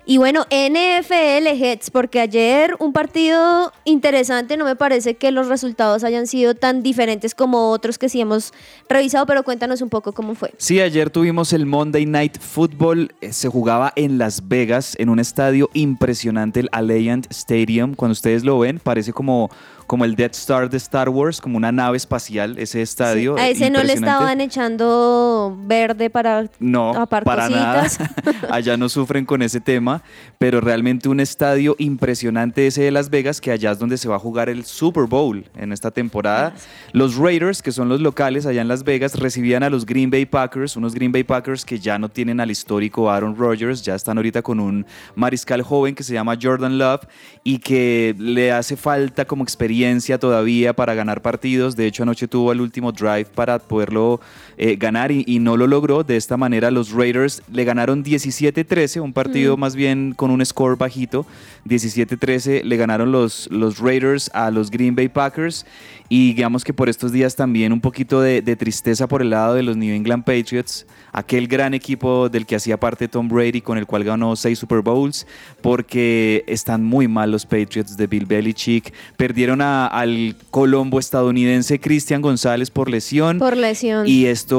Y 0.07 0.17
bueno, 0.19 0.45
NFL 0.51 1.47
Heads, 1.47 1.91
porque 1.91 2.21
ayer 2.21 2.75
un 2.81 2.93
partido 2.93 3.73
interesante, 3.85 4.57
no 4.57 4.65
me 4.65 4.75
parece 4.75 5.15
que 5.15 5.31
los 5.31 5.47
resultados 5.47 6.03
hayan 6.05 6.27
sido 6.27 6.55
tan 6.55 6.83
diferentes 6.83 7.35
como 7.35 7.71
otros 7.71 7.97
que 7.99 8.09
sí 8.09 8.21
hemos 8.21 8.53
revisado, 8.89 9.27
pero 9.27 9.45
cuéntanos 9.45 9.83
un 9.83 9.89
poco 9.89 10.13
cómo 10.13 10.35
fue. 10.35 10.53
Sí, 10.57 10.81
ayer 10.81 11.11
tuvimos 11.11 11.53
el 11.53 11.65
Monday 11.67 12.07
Night 12.07 12.39
Football. 12.41 13.13
eh, 13.21 13.33
Se 13.33 13.49
jugaba 13.49 13.93
en 13.95 14.19
Las 14.19 14.49
Vegas, 14.49 14.97
en 14.99 15.11
un 15.11 15.21
estadio 15.21 15.71
impresionante, 15.75 16.61
el 16.61 16.69
Alliant 16.73 17.27
Stadium. 17.31 17.95
Cuando 17.95 18.13
ustedes 18.13 18.43
lo 18.43 18.59
ven, 18.59 18.81
parece 18.81 19.13
como, 19.13 19.51
como 19.91 20.05
el 20.05 20.14
Death 20.14 20.36
Star 20.36 20.70
de 20.70 20.76
Star 20.76 21.09
Wars, 21.09 21.41
como 21.41 21.57
una 21.57 21.72
nave 21.72 21.97
espacial, 21.97 22.57
ese 22.61 22.80
estadio. 22.80 23.36
A 23.36 23.49
ese 23.49 23.70
no 23.70 23.82
le 23.82 23.95
estaban 23.95 24.41
echando 24.41 25.59
verde 25.64 26.11
para 26.11 26.49
No, 26.61 26.93
tapar 26.93 27.24
para 27.24 27.49
nada. 27.49 27.88
allá 28.53 28.76
no 28.76 28.88
sufren 28.88 29.24
con 29.24 29.43
ese 29.43 29.61
tema, 29.61 30.05
pero 30.38 30.61
realmente 30.61 31.09
un 31.09 31.18
estadio 31.18 31.74
impresionante 31.80 32.68
ese 32.68 32.82
de 32.82 32.93
Las 32.93 33.11
Vegas, 33.11 33.41
que 33.41 33.51
allá 33.51 33.72
es 33.72 33.80
donde 33.80 33.99
se 33.99 34.09
va 34.09 34.14
a 34.14 34.20
jugar 34.20 34.49
el 34.49 34.64
Super 34.64 35.07
Bowl 35.07 35.45
en 35.57 35.72
esta 35.72 35.91
temporada. 35.91 36.55
Los 36.93 37.16
Raiders, 37.16 37.61
que 37.61 37.72
son 37.72 37.88
los 37.88 38.01
locales 38.01 38.47
allá 38.47 38.61
en 38.61 38.68
Las 38.68 38.84
Vegas, 38.84 39.18
recibían 39.18 39.64
a 39.64 39.70
los 39.70 39.86
Green 39.86 40.09
Bay 40.09 40.24
Packers, 40.24 40.76
unos 40.76 40.95
Green 40.95 41.11
Bay 41.11 41.24
Packers 41.24 41.64
que 41.64 41.80
ya 41.80 41.99
no 41.99 42.09
tienen 42.09 42.38
al 42.38 42.53
histórico 42.53 43.11
Aaron 43.11 43.34
Rodgers, 43.34 43.82
ya 43.82 43.97
están 43.97 44.18
ahorita 44.18 44.41
con 44.41 44.61
un 44.61 44.86
mariscal 45.16 45.62
joven 45.62 45.97
que 45.97 46.05
se 46.05 46.14
llama 46.14 46.38
Jordan 46.41 46.78
Love 46.78 47.09
y 47.43 47.59
que 47.59 48.14
le 48.16 48.53
hace 48.53 48.76
falta 48.76 49.24
como 49.24 49.43
experiencia 49.43 49.80
todavía 50.18 50.74
para 50.74 50.95
ganar 50.95 51.22
partidos. 51.22 51.76
De 51.76 51.87
hecho, 51.87 52.03
anoche 52.03 52.28
tuvo 52.28 52.53
el 52.53 52.61
último 52.61 52.93
drive 52.93 53.26
para 53.26 53.59
poderlo 53.59 54.20
eh, 54.63 54.77
ganar 54.77 55.11
y, 55.11 55.25
y 55.27 55.39
no 55.39 55.57
lo 55.57 55.67
logró. 55.67 56.05
De 56.05 56.17
esta 56.19 56.37
manera, 56.37 56.71
los 56.71 56.93
Raiders 56.93 57.43
le 57.51 57.65
ganaron 57.65 58.05
17-13, 58.05 59.01
un 59.01 59.15
partido 59.15 59.57
Mm. 59.57 59.61
más 59.61 59.75
bien 59.75 60.13
con 60.15 60.31
un 60.31 60.45
score 60.45 60.77
bajito. 60.77 61.25
17-13 61.67 62.63
le 62.65 62.77
ganaron 62.77 63.11
los, 63.11 63.49
los 63.51 63.79
Raiders 63.79 64.31
a 64.35 64.51
los 64.51 64.71
Green 64.71 64.95
Bay 64.95 65.09
Packers. 65.09 65.65
Y 66.13 66.35
digamos 66.35 66.65
que 66.65 66.73
por 66.75 66.89
estos 66.89 67.13
días 67.13 67.37
también 67.37 67.73
un 67.73 67.81
poquito 67.81 68.21
de, 68.21 68.43
de 68.43 68.57
tristeza 68.57 69.07
por 69.07 69.23
el 69.23 69.31
lado 69.31 69.55
de 69.55 69.63
los 69.63 69.77
New 69.77 69.95
England 69.95 70.25
Patriots, 70.25 70.85
aquel 71.13 71.47
gran 71.47 71.73
equipo 71.73 72.29
del 72.29 72.47
que 72.47 72.57
hacía 72.57 72.81
parte 72.81 73.07
Tom 73.07 73.29
Brady, 73.29 73.61
con 73.61 73.79
el 73.79 73.87
cual 73.87 74.03
ganó 74.03 74.35
seis 74.35 74.59
Super 74.59 74.81
Bowls, 74.81 75.25
porque 75.63 76.43
están 76.49 76.83
muy 76.85 77.07
mal 77.07 77.31
los 77.31 77.47
Patriots 77.47 77.97
de 77.97 78.09
Bill 78.09 78.27
Belichick. 78.27 78.93
Perdieron 79.17 79.61
a- 79.63 79.87
al 79.87 80.35
Colombo 80.51 80.99
estadounidense 80.99 81.79
Cristian 81.79 82.21
González 82.23 82.71
por 82.71 82.91
lesión. 82.91 83.39
Por 83.39 83.57
lesión. 83.57 84.09
Y 84.09 84.27
esto 84.27 84.50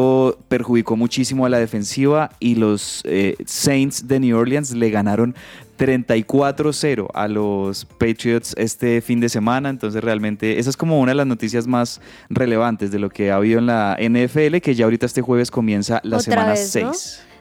perjudicó 0.48 0.96
muchísimo 0.96 1.46
a 1.46 1.50
la 1.50 1.60
defensiva 1.60 2.32
y 2.40 2.56
los 2.56 3.02
eh, 3.06 3.36
Saints 3.46 4.08
de 4.08 4.20
New 4.20 4.38
Orleans 4.38 4.72
le 4.72 4.90
ganaron 4.90 5.36
34-0 5.78 7.08
a 7.14 7.28
los 7.28 7.86
Patriots 7.86 8.54
este 8.58 9.02
fin 9.02 9.20
de 9.20 9.30
semana. 9.30 9.70
Entonces 9.70 10.04
realmente 10.04 10.60
esa 10.60 10.70
es 10.70 10.78
como 10.78 11.00
una 11.00 11.12
de 11.12 11.16
las 11.16 11.28
noticias 11.28 11.68
más 11.68 12.02
relevantes 12.30 12.92
de 12.92 13.00
lo 13.00 13.10
que 13.10 13.32
ha 13.32 13.38
habido 13.38 13.60
en 13.60 13.66
la 13.66 13.98
NFL, 14.00 14.58
que 14.58 14.76
ya 14.76 14.86
ahorita 14.86 15.06
este 15.06 15.22
jueves 15.22 15.50
comienza 15.50 16.00
la 16.04 16.18
Otra 16.18 16.34
semana 16.34 16.52
vez, 16.52 16.76
¿no? 16.76 16.92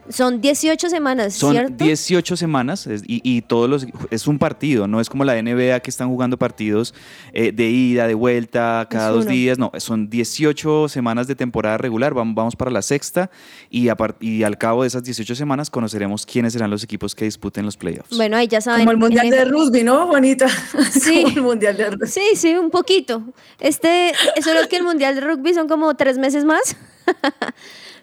6. 0.07 0.15
Son 0.17 0.41
18 0.41 0.89
semanas, 0.91 1.35
Son 1.35 1.53
¿cierto? 1.53 1.85
18 1.85 2.37
semanas 2.37 2.87
es- 2.87 3.03
y, 3.07 3.21
y 3.23 3.43
todos 3.43 3.69
los 3.69 3.87
es 4.11 4.27
un 4.27 4.39
partido, 4.39 4.87
no 4.89 5.01
es 5.01 5.09
como 5.09 5.25
la 5.25 5.35
NBA 5.41 5.81
que 5.81 5.91
están 5.91 6.09
jugando 6.09 6.37
partidos 6.39 6.95
eh, 7.33 7.53
de 7.53 7.69
ida, 7.71 8.07
de 8.07 8.15
vuelta, 8.15 8.87
cada 8.91 9.11
dos 9.11 9.27
días, 9.27 9.59
no, 9.59 9.71
son 9.79 10.09
18 10.11 10.89
semanas 10.89 11.27
de 11.27 11.35
temporada 11.35 11.79
regular, 11.79 12.15
vamos, 12.15 12.35
vamos 12.35 12.57
para 12.57 12.71
la 12.71 12.83
sexta 12.83 13.31
y, 13.71 13.89
a 13.89 13.97
par- 13.97 14.17
y 14.21 14.43
al 14.43 14.59
cabo 14.59 14.83
de 14.83 14.89
esas 14.89 15.03
18 15.05 15.35
semanas 15.35 15.71
conoceremos 15.71 16.27
quiénes 16.27 16.53
serán 16.53 16.71
los 16.71 16.83
equipos 16.85 17.15
que 17.15 17.25
disputen 17.25 17.65
los 17.65 17.77
playoffs. 17.77 18.17
Bueno, 18.17 18.37
ahí 18.37 18.49
ya 18.49 18.61
saben. 18.61 18.81
Como 18.81 18.93
el 18.93 18.97
Mundial 18.99 19.31
de 19.31 19.45
Rugby, 19.45 19.83
¿no, 19.83 20.07
Juanita? 20.07 20.47
Sí. 20.91 21.23
Como 21.23 21.37
el 21.37 21.43
Mundial 21.43 21.77
de 21.77 21.91
Rugby. 21.91 22.07
Sí, 22.09 22.23
sí, 22.35 22.55
un 22.55 22.71
poquito. 22.71 23.23
Este, 23.59 24.13
solo 24.43 24.61
que 24.69 24.77
el 24.77 24.83
Mundial 24.83 25.15
de 25.15 25.21
Rugby 25.21 25.55
son 25.55 25.69
como 25.69 25.95
tres 25.95 26.19
meses 26.19 26.45
más. 26.45 26.77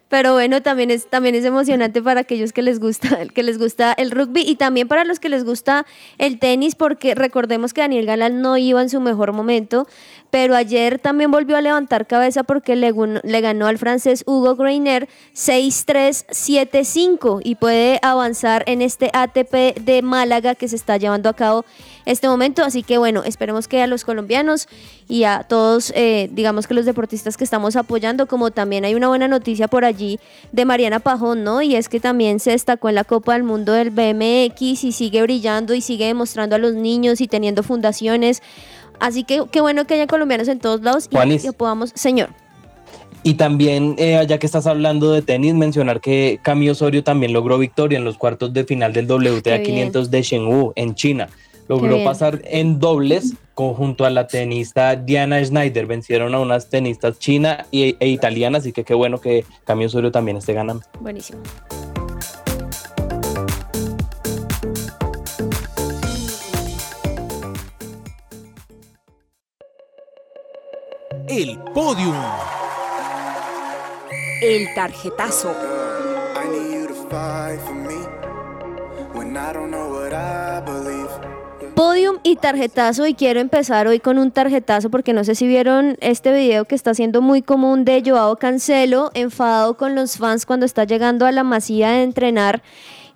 Pero 0.09 0.33
bueno, 0.33 0.61
también 0.61 0.89
es, 0.89 1.07
también 1.07 1.35
es 1.35 1.43
emocionante 1.43 2.01
para 2.01 2.21
aquellos 2.21 2.53
que 2.53 2.61
les 2.61 2.79
gusta, 2.79 3.25
que 3.33 3.43
les 3.43 3.57
gusta 3.57 3.91
el 3.93 4.11
rugby 4.11 4.41
y 4.41 4.55
también 4.55 4.87
para 4.87 5.03
los 5.03 5.19
que 5.19 5.27
les 5.27 5.43
gusta 5.43 5.85
el 6.17 6.39
tenis, 6.39 6.75
porque 6.75 7.13
recordemos 7.13 7.73
que 7.73 7.81
Daniel 7.81 8.05
Galán 8.05 8.41
no 8.41 8.55
iba 8.57 8.81
en 8.81 8.87
su 8.89 9.01
mejor 9.01 9.33
momento, 9.33 9.85
pero 10.29 10.55
ayer 10.55 10.99
también 10.99 11.31
volvió 11.31 11.57
a 11.57 11.61
levantar 11.61 12.07
cabeza 12.07 12.43
porque 12.43 12.77
le, 12.77 12.93
le 13.23 13.41
ganó 13.41 13.67
al 13.67 13.77
francés 13.77 14.23
Hugo 14.25 14.55
Greiner 14.55 15.09
6-3-7-5 15.35 17.41
y 17.43 17.55
puede 17.55 17.99
avanzar 18.01 18.63
en 18.67 18.81
este 18.81 19.11
ATP 19.13 19.81
de 19.81 20.01
Málaga 20.01 20.55
que 20.55 20.69
se 20.69 20.77
está 20.77 20.97
llevando 20.97 21.29
a 21.29 21.33
cabo 21.33 21.65
este 22.05 22.27
momento. 22.27 22.63
Así 22.63 22.83
que 22.83 22.97
bueno, 22.97 23.23
esperemos 23.25 23.67
que 23.67 23.81
a 23.81 23.87
los 23.87 24.05
colombianos 24.05 24.69
y 25.07 25.23
a 25.23 25.43
todos, 25.43 25.91
eh, 25.95 26.29
digamos 26.31 26.67
que 26.67 26.73
los 26.73 26.85
deportistas 26.85 27.37
que 27.37 27.43
estamos 27.43 27.75
apoyando, 27.75 28.27
como 28.27 28.51
también 28.51 28.85
hay 28.85 28.95
una 28.95 29.07
buena 29.07 29.27
noticia 29.27 29.67
por 29.67 29.85
allí 29.85 29.96
de 30.51 30.65
Mariana 30.65 30.99
Pajón, 30.99 31.43
¿no? 31.43 31.61
Y 31.61 31.75
es 31.75 31.89
que 31.89 31.99
también 31.99 32.39
se 32.39 32.51
destacó 32.51 32.89
en 32.89 32.95
la 32.95 33.03
Copa 33.03 33.33
del 33.33 33.43
Mundo 33.43 33.73
del 33.73 33.89
BMX 33.89 34.83
y 34.83 34.91
sigue 34.91 35.21
brillando 35.21 35.73
y 35.73 35.81
sigue 35.81 36.05
demostrando 36.05 36.55
a 36.55 36.59
los 36.59 36.73
niños 36.73 37.21
y 37.21 37.27
teniendo 37.27 37.63
fundaciones. 37.63 38.41
Así 38.99 39.23
que 39.23 39.43
qué 39.51 39.61
bueno 39.61 39.85
que 39.85 39.95
haya 39.95 40.07
colombianos 40.07 40.47
en 40.47 40.59
todos 40.59 40.81
lados 40.81 41.09
y 41.11 41.37
que 41.39 41.53
podamos, 41.53 41.91
señor. 41.95 42.29
Y 43.23 43.33
también, 43.33 43.95
eh, 43.97 44.23
ya 44.27 44.37
que 44.37 44.45
estás 44.45 44.67
hablando 44.67 45.11
de 45.11 45.21
tenis, 45.21 45.53
mencionar 45.53 45.99
que 45.99 46.39
Cami 46.43 46.69
Osorio 46.69 47.03
también 47.03 47.33
logró 47.33 47.57
victoria 47.57 47.97
en 47.97 48.05
los 48.05 48.17
cuartos 48.17 48.53
de 48.53 48.63
final 48.63 48.93
del 48.93 49.05
WTA 49.11 49.57
Qué 49.57 49.63
500 49.63 50.11
de 50.11 50.21
Chengdu, 50.21 50.71
en 50.75 50.95
China. 50.95 51.27
Logró 51.67 52.03
pasar 52.03 52.41
en 52.45 52.79
dobles 52.79 53.33
junto 53.55 54.05
a 54.05 54.09
la 54.09 54.27
tenista 54.27 54.95
Diana 54.95 55.43
Schneider. 55.43 55.85
Vencieron 55.85 56.33
a 56.35 56.39
unas 56.39 56.69
tenistas 56.69 57.19
china 57.19 57.65
y- 57.71 57.95
e 57.99 58.07
italiana, 58.07 58.59
así 58.59 58.71
que 58.71 58.83
qué 58.83 58.93
bueno 58.93 59.19
que 59.19 59.43
Cami 59.65 59.85
Osorio 59.85 60.11
también 60.11 60.37
esté 60.37 60.53
ganando. 60.53 60.83
Buenísimo. 61.01 61.41
El 71.29 71.57
podium. 71.73 72.15
El 74.41 74.67
tarjetazo. 74.75 75.51
I 76.35 76.47
need 76.49 76.73
you 76.81 76.87
to 76.87 76.93
fight 77.09 77.59
for 77.61 77.73
me 77.73 77.95
when 79.13 79.35
I 79.35 79.51
don't 79.53 79.71
know 79.71 79.89
what 79.91 80.13
I 80.13 80.61
believe. 80.61 80.96
Podium 81.77 82.17
y 82.23 82.37
tarjetazo 82.37 83.05
y 83.05 83.13
quiero 83.13 83.39
empezar 83.39 83.85
hoy 83.85 83.99
con 83.99 84.17
un 84.17 84.31
tarjetazo 84.31 84.89
porque 84.89 85.13
no 85.13 85.23
sé 85.23 85.35
si 85.35 85.47
vieron 85.47 85.95
este 86.01 86.31
video 86.31 86.65
que 86.65 86.73
está 86.73 86.95
siendo 86.95 87.21
muy 87.21 87.43
común 87.43 87.85
de 87.85 88.01
Joao 88.03 88.37
Cancelo 88.37 89.11
enfadado 89.13 89.77
con 89.77 89.93
los 89.93 90.17
fans 90.17 90.47
cuando 90.47 90.65
está 90.65 90.85
llegando 90.85 91.27
a 91.27 91.31
la 91.31 91.43
masía 91.43 91.89
de 91.89 92.01
entrenar 92.01 92.63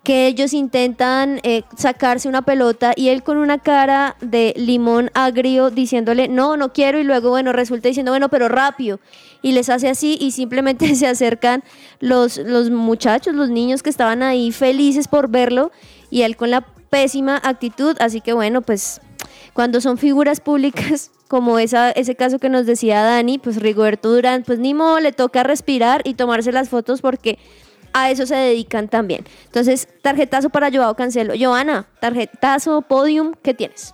que 0.04 0.28
ellos 0.28 0.54
intentan 0.54 1.40
eh, 1.42 1.64
sacarse 1.76 2.30
una 2.30 2.44
pelota 2.44 2.94
y 2.96 3.10
él 3.10 3.24
con 3.24 3.38
una 3.38 3.58
cara 3.58 4.16
de 4.22 4.54
limón 4.56 5.10
agrio 5.16 5.72
diciéndole 5.72 6.28
no, 6.28 6.56
no 6.56 6.72
quiero 6.72 7.00
y 7.00 7.04
luego 7.04 7.32
bueno 7.32 7.54
resulta 7.54 7.88
diciendo 7.88 8.12
bueno 8.12 8.30
pero 8.30 8.48
rápido 8.48 9.00
y 9.42 9.54
les 9.54 9.72
hace 9.72 9.90
así 9.90 10.20
y 10.22 10.34
simplemente 10.34 10.94
se 10.96 11.08
acercan 11.08 11.64
los, 12.00 12.38
los 12.38 12.70
muchachos, 12.70 13.34
los 13.34 13.50
niños 13.50 13.82
que 13.82 13.90
estaban 13.90 14.22
ahí 14.22 14.52
felices 14.52 15.08
por 15.08 15.30
verlo 15.30 15.72
y 16.12 16.22
él 16.22 16.38
con 16.38 16.52
la 16.52 16.64
pésima 16.92 17.42
actitud, 17.44 17.96
así 18.00 18.22
que 18.22 18.34
bueno, 18.34 18.62
pues 18.62 19.02
cuando 19.54 19.82
son 19.82 19.98
figuras 19.98 20.40
públicas 20.42 21.10
como 21.28 21.58
esa, 21.58 21.90
ese 21.90 22.16
caso 22.16 22.38
que 22.38 22.50
nos 22.50 22.68
decía 22.68 23.02
Dani, 23.02 23.40
pues 23.40 23.56
Rigoberto 23.56 24.12
Durán, 24.12 24.44
pues 24.44 24.60
ni 24.60 24.76
modo, 24.76 25.00
le 25.00 25.14
toca 25.14 25.42
respirar 25.42 26.02
y 26.04 26.14
tomarse 26.14 26.52
las 26.52 26.70
fotos 26.70 27.02
porque 27.02 27.40
a 27.94 28.12
eso 28.12 28.26
se 28.26 28.36
dedican 28.36 28.90
también. 28.90 29.26
Entonces, 29.46 29.88
tarjetazo 30.02 30.50
para 30.50 30.70
Joao 30.72 30.96
Cancelo. 30.96 31.34
Joana, 31.40 31.88
tarjetazo, 32.00 32.82
podium, 32.82 33.34
¿qué 33.42 33.54
tienes? 33.54 33.94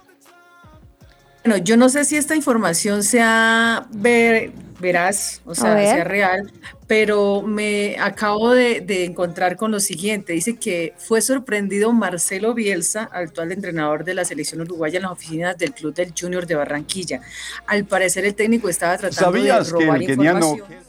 Bueno, 1.45 1.63
yo 1.63 1.77
no 1.77 1.89
sé 1.89 2.03
si 2.03 2.17
esta 2.17 2.35
información 2.35 3.03
sea 3.03 3.87
ver, 3.91 4.51
veraz, 4.79 5.41
o 5.45 5.55
sea, 5.55 5.73
ver. 5.73 5.87
sea 5.87 6.03
real, 6.03 6.51
pero 6.87 7.41
me 7.41 7.97
acabo 7.99 8.51
de, 8.51 8.81
de 8.81 9.05
encontrar 9.05 9.55
con 9.55 9.71
lo 9.71 9.79
siguiente. 9.79 10.33
Dice 10.33 10.55
que 10.57 10.93
fue 10.97 11.21
sorprendido 11.21 11.91
Marcelo 11.93 12.53
Bielsa, 12.53 13.09
actual 13.11 13.51
entrenador 13.51 14.03
de 14.03 14.13
la 14.13 14.25
selección 14.25 14.61
uruguaya 14.61 14.97
en 14.97 15.03
las 15.03 15.11
oficinas 15.11 15.57
del 15.57 15.73
Club 15.73 15.93
del 15.93 16.13
Junior 16.19 16.45
de 16.45 16.55
Barranquilla. 16.55 17.21
Al 17.65 17.85
parecer 17.85 18.25
el 18.25 18.35
técnico 18.35 18.69
estaba 18.69 18.97
tratando 18.97 19.31
de 19.31 19.49
¿Sabías 19.49 19.73
que 19.73 19.85
robar 19.85 19.99
keniano 19.99 20.55
información 20.55 20.87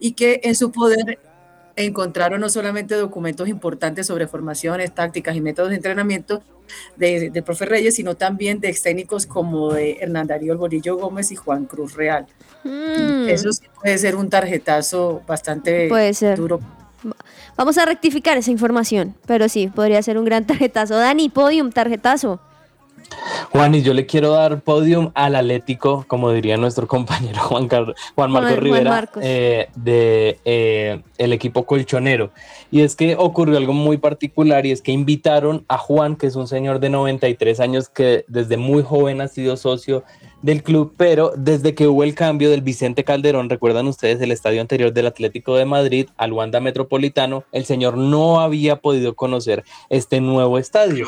y 0.00 0.12
que 0.12 0.40
en 0.42 0.56
su 0.56 0.72
poder 0.72 1.20
encontraron 1.84 2.40
no 2.40 2.48
solamente 2.48 2.94
documentos 2.94 3.48
importantes 3.48 4.06
sobre 4.06 4.26
formaciones, 4.26 4.94
tácticas 4.94 5.36
y 5.36 5.40
métodos 5.40 5.70
de 5.70 5.76
entrenamiento 5.76 6.42
de, 6.96 7.30
de 7.30 7.42
profe 7.42 7.66
Reyes, 7.66 7.96
sino 7.96 8.14
también 8.16 8.60
de 8.60 8.68
ex 8.68 8.82
técnicos 8.82 9.26
como 9.26 9.72
de 9.72 9.98
Hernán 10.00 10.26
Darío 10.26 10.56
Borillo 10.56 10.96
Gómez 10.96 11.32
y 11.32 11.36
Juan 11.36 11.64
Cruz 11.66 11.94
Real. 11.94 12.26
Mm, 12.64 13.28
Eso 13.28 13.52
sí 13.52 13.64
puede 13.80 13.98
ser 13.98 14.16
un 14.16 14.28
tarjetazo 14.30 15.22
bastante 15.26 15.88
Puede 15.88 16.14
ser. 16.14 16.36
duro. 16.38 16.60
Vamos 17.56 17.78
a 17.78 17.86
rectificar 17.86 18.36
esa 18.36 18.50
información, 18.50 19.14
pero 19.26 19.48
sí, 19.48 19.68
podría 19.68 20.02
ser 20.02 20.18
un 20.18 20.24
gran 20.24 20.46
tarjetazo. 20.46 20.96
Dani, 20.96 21.28
podium, 21.28 21.70
tarjetazo. 21.70 22.40
Juan, 23.52 23.74
y 23.74 23.82
yo 23.82 23.94
le 23.94 24.06
quiero 24.06 24.30
dar 24.32 24.60
podium 24.60 25.10
al 25.14 25.34
Atlético, 25.36 26.04
como 26.08 26.30
diría 26.32 26.56
nuestro 26.56 26.86
compañero 26.88 27.40
Juan, 27.40 27.68
Car- 27.68 27.94
Juan 28.14 28.30
Marcos 28.30 28.50
Juan- 28.50 28.60
Juan 28.60 28.64
Rivera, 28.64 28.90
Marcos. 28.90 29.22
eh, 29.26 29.68
de 29.74 30.38
eh, 30.44 31.02
el 31.18 31.32
equipo 31.32 31.64
colchonero. 31.66 32.30
Y 32.70 32.82
es 32.82 32.94
que 32.96 33.16
ocurrió 33.18 33.56
algo 33.58 33.72
muy 33.72 33.96
particular 33.96 34.64
y 34.66 34.70
es 34.72 34.82
que 34.82 34.92
invitaron 34.92 35.64
a 35.68 35.76
Juan, 35.78 36.16
que 36.16 36.26
es 36.28 36.36
un 36.36 36.46
señor 36.46 36.78
de 36.80 36.90
93 36.90 37.60
años 37.60 37.88
que 37.88 38.24
desde 38.28 38.56
muy 38.56 38.82
joven 38.82 39.20
ha 39.20 39.28
sido 39.28 39.56
socio 39.56 40.04
del 40.42 40.62
club, 40.62 40.94
pero 40.96 41.32
desde 41.36 41.74
que 41.74 41.86
hubo 41.86 42.02
el 42.02 42.14
cambio 42.14 42.48
del 42.50 42.62
Vicente 42.62 43.04
Calderón, 43.04 43.50
recuerdan 43.50 43.86
ustedes 43.86 44.20
el 44.22 44.32
estadio 44.32 44.60
anterior 44.60 44.92
del 44.92 45.06
Atlético 45.06 45.54
de 45.56 45.66
Madrid 45.66 46.08
al 46.16 46.32
Wanda 46.32 46.60
Metropolitano, 46.60 47.44
el 47.52 47.64
señor 47.66 47.96
no 47.98 48.40
había 48.40 48.76
podido 48.76 49.14
conocer 49.14 49.64
este 49.90 50.20
nuevo 50.20 50.58
estadio. 50.58 51.06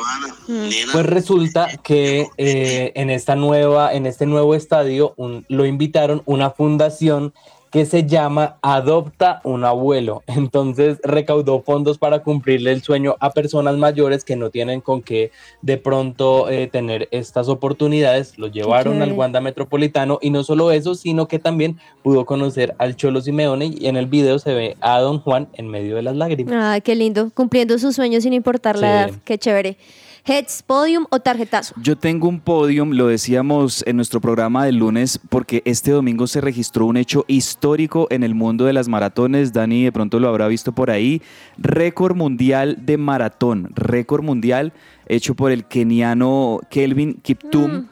Pues 0.92 1.06
resulta 1.06 1.68
que 1.82 2.26
eh, 2.36 2.92
en 2.94 3.08
esta 3.10 3.34
nueva, 3.34 3.94
en 3.94 4.04
este 4.06 4.26
nuevo 4.26 4.54
estadio, 4.54 5.14
un- 5.16 5.46
lo 5.48 5.64
invitaron 5.64 6.22
una 6.26 6.50
fundación 6.50 7.32
que 7.72 7.86
se 7.86 8.04
llama 8.06 8.58
Adopta 8.60 9.40
un 9.44 9.64
abuelo. 9.64 10.22
Entonces 10.28 10.98
recaudó 11.02 11.62
fondos 11.62 11.96
para 11.96 12.22
cumplirle 12.22 12.70
el 12.70 12.82
sueño 12.82 13.16
a 13.18 13.30
personas 13.30 13.76
mayores 13.78 14.24
que 14.24 14.36
no 14.36 14.50
tienen 14.50 14.82
con 14.82 15.00
qué 15.02 15.32
de 15.62 15.78
pronto 15.78 16.50
eh, 16.50 16.66
tener 16.66 17.08
estas 17.10 17.48
oportunidades. 17.48 18.38
Lo 18.38 18.46
llevaron 18.48 19.00
al. 19.00 19.12
Wanda 19.12 19.40
Metropolitano 19.40 20.18
y 20.20 20.30
no 20.30 20.44
solo 20.44 20.70
eso, 20.70 20.94
sino 20.94 21.28
que 21.28 21.38
también 21.38 21.78
pudo 22.02 22.26
conocer 22.26 22.74
al 22.78 22.94
Cholo 22.94 23.22
Simeone 23.22 23.66
y 23.78 23.86
en 23.86 23.96
el 23.96 24.06
video 24.06 24.38
se 24.38 24.52
ve 24.52 24.76
a 24.82 25.00
Don 25.00 25.18
Juan 25.20 25.48
en 25.54 25.68
medio 25.68 25.96
de 25.96 26.02
las 26.02 26.14
lágrimas. 26.14 26.54
Ay, 26.54 26.82
qué 26.82 26.94
lindo. 26.94 27.30
Cumpliendo 27.34 27.78
sus 27.78 27.96
sueños 27.96 28.22
sin 28.22 28.34
importar 28.34 28.78
la 28.78 29.06
Sí. 29.06 29.10
edad. 29.10 29.20
Qué 29.24 29.38
chévere. 29.38 29.76
Heads, 30.24 30.62
podium 30.62 31.04
o 31.10 31.18
tarjetazo. 31.18 31.74
Yo 31.82 31.96
tengo 31.96 32.28
un 32.28 32.38
podium, 32.38 32.92
lo 32.92 33.08
decíamos 33.08 33.82
en 33.88 33.96
nuestro 33.96 34.20
programa 34.20 34.64
del 34.64 34.76
lunes, 34.76 35.18
porque 35.28 35.62
este 35.64 35.90
domingo 35.90 36.28
se 36.28 36.40
registró 36.40 36.86
un 36.86 36.96
hecho 36.96 37.24
histórico 37.26 38.06
en 38.08 38.22
el 38.22 38.32
mundo 38.32 38.64
de 38.64 38.72
las 38.72 38.86
maratones. 38.86 39.52
Dani 39.52 39.82
de 39.82 39.90
pronto 39.90 40.20
lo 40.20 40.28
habrá 40.28 40.46
visto 40.46 40.70
por 40.70 40.92
ahí. 40.92 41.22
Récord 41.58 42.14
mundial 42.14 42.78
de 42.86 42.98
maratón, 42.98 43.70
récord 43.74 44.22
mundial 44.22 44.72
hecho 45.06 45.34
por 45.34 45.50
el 45.50 45.64
keniano 45.64 46.60
Kelvin 46.70 47.14
Kiptum. 47.14 47.88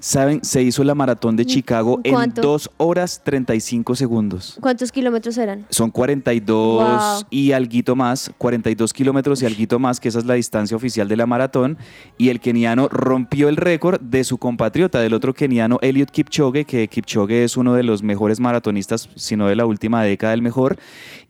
Saben, 0.00 0.42
se 0.42 0.62
hizo 0.62 0.82
la 0.82 0.94
maratón 0.94 1.36
de 1.36 1.44
Chicago 1.44 2.00
en 2.04 2.14
¿Cuánto? 2.14 2.40
2 2.40 2.70
horas 2.78 3.20
35 3.22 3.94
segundos. 3.94 4.56
¿Cuántos 4.60 4.90
kilómetros 4.92 5.36
eran? 5.38 5.66
Son 5.68 5.90
42 5.90 6.80
Wow. 6.80 7.22
y 7.30 7.52
alguito 7.52 7.94
más, 7.94 8.32
42 8.38 8.92
kilómetros 8.92 9.42
y 9.42 9.46
alguito 9.46 9.78
más, 9.78 10.00
que 10.00 10.08
esa 10.08 10.18
es 10.18 10.24
la 10.24 10.34
distancia 10.34 10.76
oficial 10.76 11.06
de 11.06 11.16
la 11.16 11.26
maratón. 11.26 11.76
Y 12.16 12.30
el 12.30 12.40
keniano 12.40 12.88
rompió 12.88 13.48
el 13.48 13.56
récord 13.56 14.00
de 14.00 14.24
su 14.24 14.38
compatriota, 14.38 15.00
del 15.00 15.12
otro 15.14 15.34
keniano, 15.34 15.78
Eliud 15.82 16.08
Kipchoge, 16.08 16.64
que 16.64 16.88
Kipchoge 16.88 17.44
es 17.44 17.56
uno 17.56 17.74
de 17.74 17.82
los 17.82 18.02
mejores 18.02 18.40
maratonistas, 18.40 19.08
si 19.16 19.36
no 19.36 19.48
de 19.48 19.56
la 19.56 19.66
última 19.66 20.02
década 20.02 20.32
el 20.32 20.42
mejor. 20.42 20.78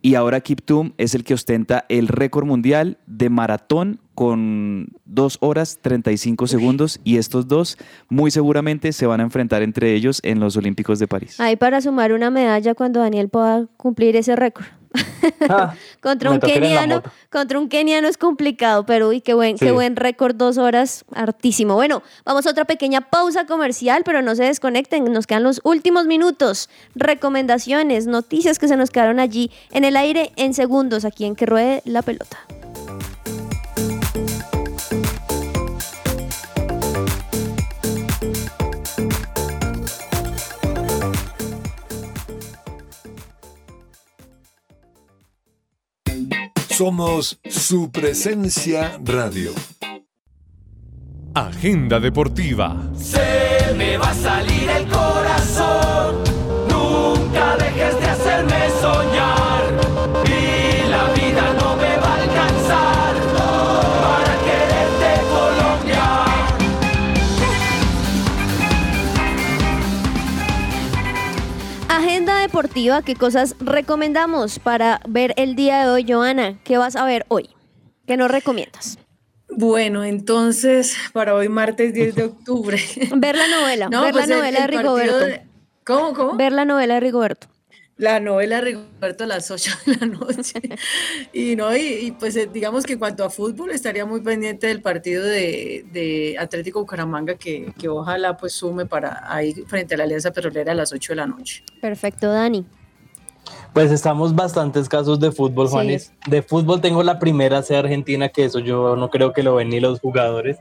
Y 0.00 0.14
ahora 0.14 0.40
Kiptum 0.40 0.92
es 0.96 1.14
el 1.14 1.24
que 1.24 1.34
ostenta 1.34 1.84
el 1.88 2.08
récord 2.08 2.46
mundial 2.46 2.98
de 3.06 3.28
maratón 3.30 4.00
con 4.20 4.88
2 5.06 5.38
horas 5.40 5.78
35 5.80 6.46
segundos. 6.46 7.00
Y 7.04 7.16
estos 7.16 7.48
dos 7.48 7.78
muy 8.10 8.30
seguramente 8.30 8.92
se 8.92 9.06
van 9.06 9.20
a 9.20 9.22
enfrentar 9.22 9.62
entre 9.62 9.94
ellos 9.94 10.20
en 10.22 10.40
los 10.40 10.58
Olímpicos 10.58 10.98
de 10.98 11.08
París. 11.08 11.40
Ahí 11.40 11.56
para 11.56 11.80
sumar 11.80 12.12
una 12.12 12.28
medalla 12.28 12.74
cuando 12.74 13.00
Daniel 13.00 13.30
pueda 13.30 13.66
cumplir 13.78 14.16
ese 14.16 14.36
récord. 14.36 14.66
Ah, 15.48 15.72
contra 16.02 16.28
me 16.28 16.34
un 16.34 16.40
keniano, 16.42 17.02
contra 17.30 17.58
un 17.58 17.70
keniano 17.70 18.08
es 18.08 18.18
complicado, 18.18 18.84
pero 18.84 19.08
uy, 19.08 19.22
qué 19.22 19.32
buen, 19.32 19.56
qué 19.56 19.72
buen 19.72 19.96
récord, 19.96 20.36
dos 20.36 20.58
horas, 20.58 21.06
hartísimo. 21.14 21.74
Bueno, 21.74 22.02
vamos 22.26 22.46
a 22.46 22.50
otra 22.50 22.66
pequeña 22.66 23.00
pausa 23.00 23.46
comercial, 23.46 24.02
pero 24.04 24.20
no 24.20 24.34
se 24.34 24.44
desconecten, 24.44 25.10
nos 25.10 25.26
quedan 25.26 25.44
los 25.44 25.62
últimos 25.64 26.04
minutos, 26.04 26.68
recomendaciones, 26.94 28.06
noticias 28.06 28.58
que 28.58 28.68
se 28.68 28.76
nos 28.76 28.90
quedaron 28.90 29.18
allí 29.18 29.50
en 29.70 29.84
el 29.84 29.96
aire 29.96 30.32
en 30.36 30.52
segundos, 30.52 31.06
aquí 31.06 31.24
en 31.24 31.36
que 31.36 31.46
ruede 31.46 31.80
la 31.86 32.02
pelota. 32.02 32.36
Somos 46.80 47.38
su 47.46 47.90
presencia 47.90 48.98
radio. 49.04 49.52
Agenda 51.34 52.00
deportiva. 52.00 52.74
Se 52.96 53.74
me 53.76 53.98
va 53.98 54.08
a 54.08 54.14
salir 54.14 54.70
el 54.70 54.88
corazón. 54.88 56.29
Deportiva, 72.60 73.00
¿qué 73.00 73.14
cosas 73.16 73.56
recomendamos 73.60 74.58
para 74.58 75.00
ver 75.08 75.32
el 75.38 75.54
día 75.56 75.82
de 75.82 75.88
hoy, 75.90 76.04
Joana? 76.06 76.58
¿Qué 76.62 76.76
vas 76.76 76.94
a 76.94 77.06
ver 77.06 77.24
hoy? 77.28 77.48
¿Qué 78.06 78.18
nos 78.18 78.30
recomiendas? 78.30 78.98
Bueno, 79.48 80.04
entonces, 80.04 80.94
para 81.14 81.34
hoy 81.34 81.48
martes 81.48 81.94
10 81.94 82.14
de 82.16 82.24
octubre. 82.24 82.78
Ver 83.16 83.34
la 83.36 83.48
novela, 83.48 83.88
No, 83.90 84.02
ver 84.02 84.12
pues 84.12 84.28
la 84.28 84.34
el- 84.34 84.40
novela 84.40 84.58
de 84.58 84.64
el 84.66 84.70
Rigoberto. 84.78 85.18
de- 85.18 85.42
¿Cómo, 85.86 86.12
cómo? 86.12 86.36
Ver 86.36 86.52
la 86.52 86.66
novela 86.66 86.94
de 86.94 87.00
Rigoberto. 87.00 87.46
La 88.00 88.18
novela 88.18 88.62
Rigoberto 88.62 89.24
a 89.24 89.26
las 89.26 89.50
8 89.50 89.70
de 89.84 89.96
la 89.96 90.06
noche. 90.06 90.58
Y 91.34 91.54
no, 91.54 91.76
y, 91.76 92.16
pues 92.18 92.34
eh, 92.36 92.48
digamos 92.50 92.84
que 92.84 92.94
en 92.94 92.98
cuanto 92.98 93.24
a 93.24 93.30
fútbol 93.30 93.70
estaría 93.72 94.06
muy 94.06 94.22
pendiente 94.22 94.68
del 94.68 94.80
partido 94.80 95.22
de, 95.22 95.84
de 95.92 96.36
Atlético 96.38 96.80
Bucaramanga 96.80 97.34
que, 97.34 97.74
que 97.78 97.88
ojalá 97.88 98.38
pues 98.38 98.54
sume 98.54 98.86
para 98.86 99.30
ahí 99.30 99.52
frente 99.66 99.94
a 99.94 99.98
la 99.98 100.04
Alianza 100.04 100.32
Petrolera 100.32 100.72
a 100.72 100.74
las 100.74 100.94
8 100.94 101.12
de 101.12 101.16
la 101.16 101.26
noche. 101.26 101.62
Perfecto, 101.82 102.32
Dani. 102.32 102.64
Pues 103.72 103.90
estamos 103.92 104.34
bastante 104.34 104.80
escasos 104.80 105.20
de 105.20 105.30
fútbol, 105.30 105.68
Sí. 105.68 105.72
Juanis. 105.72 106.12
De 106.26 106.42
fútbol 106.42 106.80
tengo 106.80 107.02
la 107.02 107.18
primera 107.18 107.62
C 107.62 107.76
Argentina, 107.76 108.28
que 108.28 108.44
eso 108.44 108.58
yo 108.58 108.96
no 108.96 109.10
creo 109.10 109.32
que 109.32 109.42
lo 109.42 109.54
ven 109.54 109.68
ni 109.70 109.78
los 109.80 110.00
jugadores. 110.00 110.58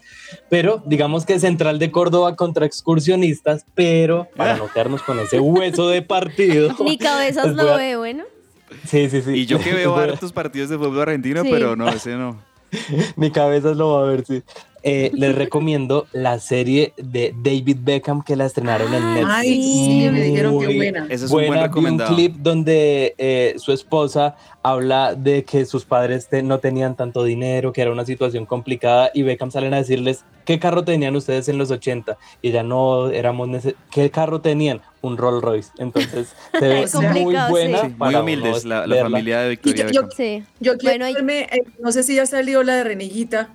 Pero 0.50 0.84
digamos 0.86 1.26
que 1.26 1.40
Central 1.40 1.80
de 1.80 1.92
Córdoba 1.92 2.36
contra 2.36 2.66
excursionistas, 2.66 3.66
pero 3.76 4.28
para 4.36 4.58
no 4.58 4.68
quedarnos 4.72 5.02
con 5.02 5.18
ese 5.20 5.40
hueso 5.40 5.90
de 5.90 6.02
partido. 6.02 6.70
Ni 6.84 6.98
cabezas 6.98 7.56
lo 7.56 7.74
a- 7.74 7.78
ve, 7.78 7.96
bueno. 7.98 8.24
Sí, 8.86 9.10
sí, 9.10 9.22
sí. 9.24 9.32
Y 9.32 9.46
yo 9.48 9.60
que 9.60 9.74
veo 9.74 9.96
hartos 9.96 10.32
partidos 10.32 10.70
de 10.70 10.78
fútbol 10.78 11.02
argentino, 11.02 11.42
Sí. 11.44 11.50
pero 11.52 11.76
no, 11.76 11.90
ese 11.90 12.16
no. 12.16 12.40
Mi 13.16 13.32
cabeza 13.32 13.70
lo 13.74 13.94
va 13.94 14.02
a 14.02 14.12
ver, 14.12 14.24
sí. 14.26 14.44
Eh, 14.84 15.12
les 15.14 15.36
recomiendo 15.36 16.08
la 16.14 16.40
serie 16.40 16.94
de 16.98 17.34
David 17.44 17.78
Beckham 17.82 18.22
que 18.24 18.36
la 18.36 18.46
estrenaron 18.46 18.94
en 18.94 19.14
Netflix. 19.16 19.36
Ay, 19.36 19.62
sí, 19.62 20.10
me 20.12 20.22
dijeron 20.22 20.60
que 20.60 20.76
buena. 20.76 21.06
Ese 21.10 21.16
es 21.16 21.24
un 21.24 21.30
buen 21.32 21.48
buena. 21.48 21.62
Vi 21.64 21.68
recomendado. 21.68 22.10
un 22.12 22.16
clip 22.16 22.36
donde 22.38 23.16
eh, 23.18 23.56
su 23.58 23.72
esposa 23.74 24.36
habla 24.64 25.16
de 25.16 25.44
que 25.46 25.66
sus 25.66 25.86
padres 25.86 26.28
te- 26.28 26.44
no 26.44 26.60
tenían 26.60 26.96
tanto 26.96 27.24
dinero, 27.24 27.72
que 27.74 27.82
era 27.82 27.92
una 27.92 28.06
situación 28.06 28.46
complicada 28.46 29.10
y 29.14 29.22
Beckham 29.24 29.52
salen 29.52 29.74
a 29.74 29.78
decirles 29.78 30.26
qué 30.46 30.60
carro 30.60 30.84
tenían 30.84 31.16
ustedes 31.16 31.48
en 31.48 31.58
los 31.58 31.72
80 31.72 32.18
y 32.42 32.50
ella 32.50 32.64
no 32.64 33.10
éramos 33.10 33.50
qué 33.92 34.10
carro 34.12 34.42
tenían 34.42 34.82
un 35.02 35.16
Rolls 35.18 35.42
Royce. 35.42 35.72
Entonces 35.78 36.34
se 36.60 36.68
ve 36.68 36.82
Es 36.84 36.96
muy 36.96 37.36
buena. 37.50 37.80
sí. 37.82 37.88
Muy 37.88 37.94
para 37.96 38.22
humildes 38.22 38.66
la, 38.66 38.84
familia 39.02 39.40
de 39.42 39.50
Victoria 39.50 39.86
Y 39.90 39.94
yo- 39.94 40.02
Beckham. 40.02 40.18
Sí. 40.18 40.44
Yo 40.60 40.78
quiero 40.78 40.94
Bueno, 40.94 41.06
ahí- 41.06 41.14
verme, 41.14 41.42
eh, 41.44 41.64
no 41.80 41.92
sé 41.92 42.04
si 42.04 42.16
ya 42.16 42.26
salió 42.26 42.64
la 42.64 42.76
de 42.78 42.84
Reneguita. 42.84 43.50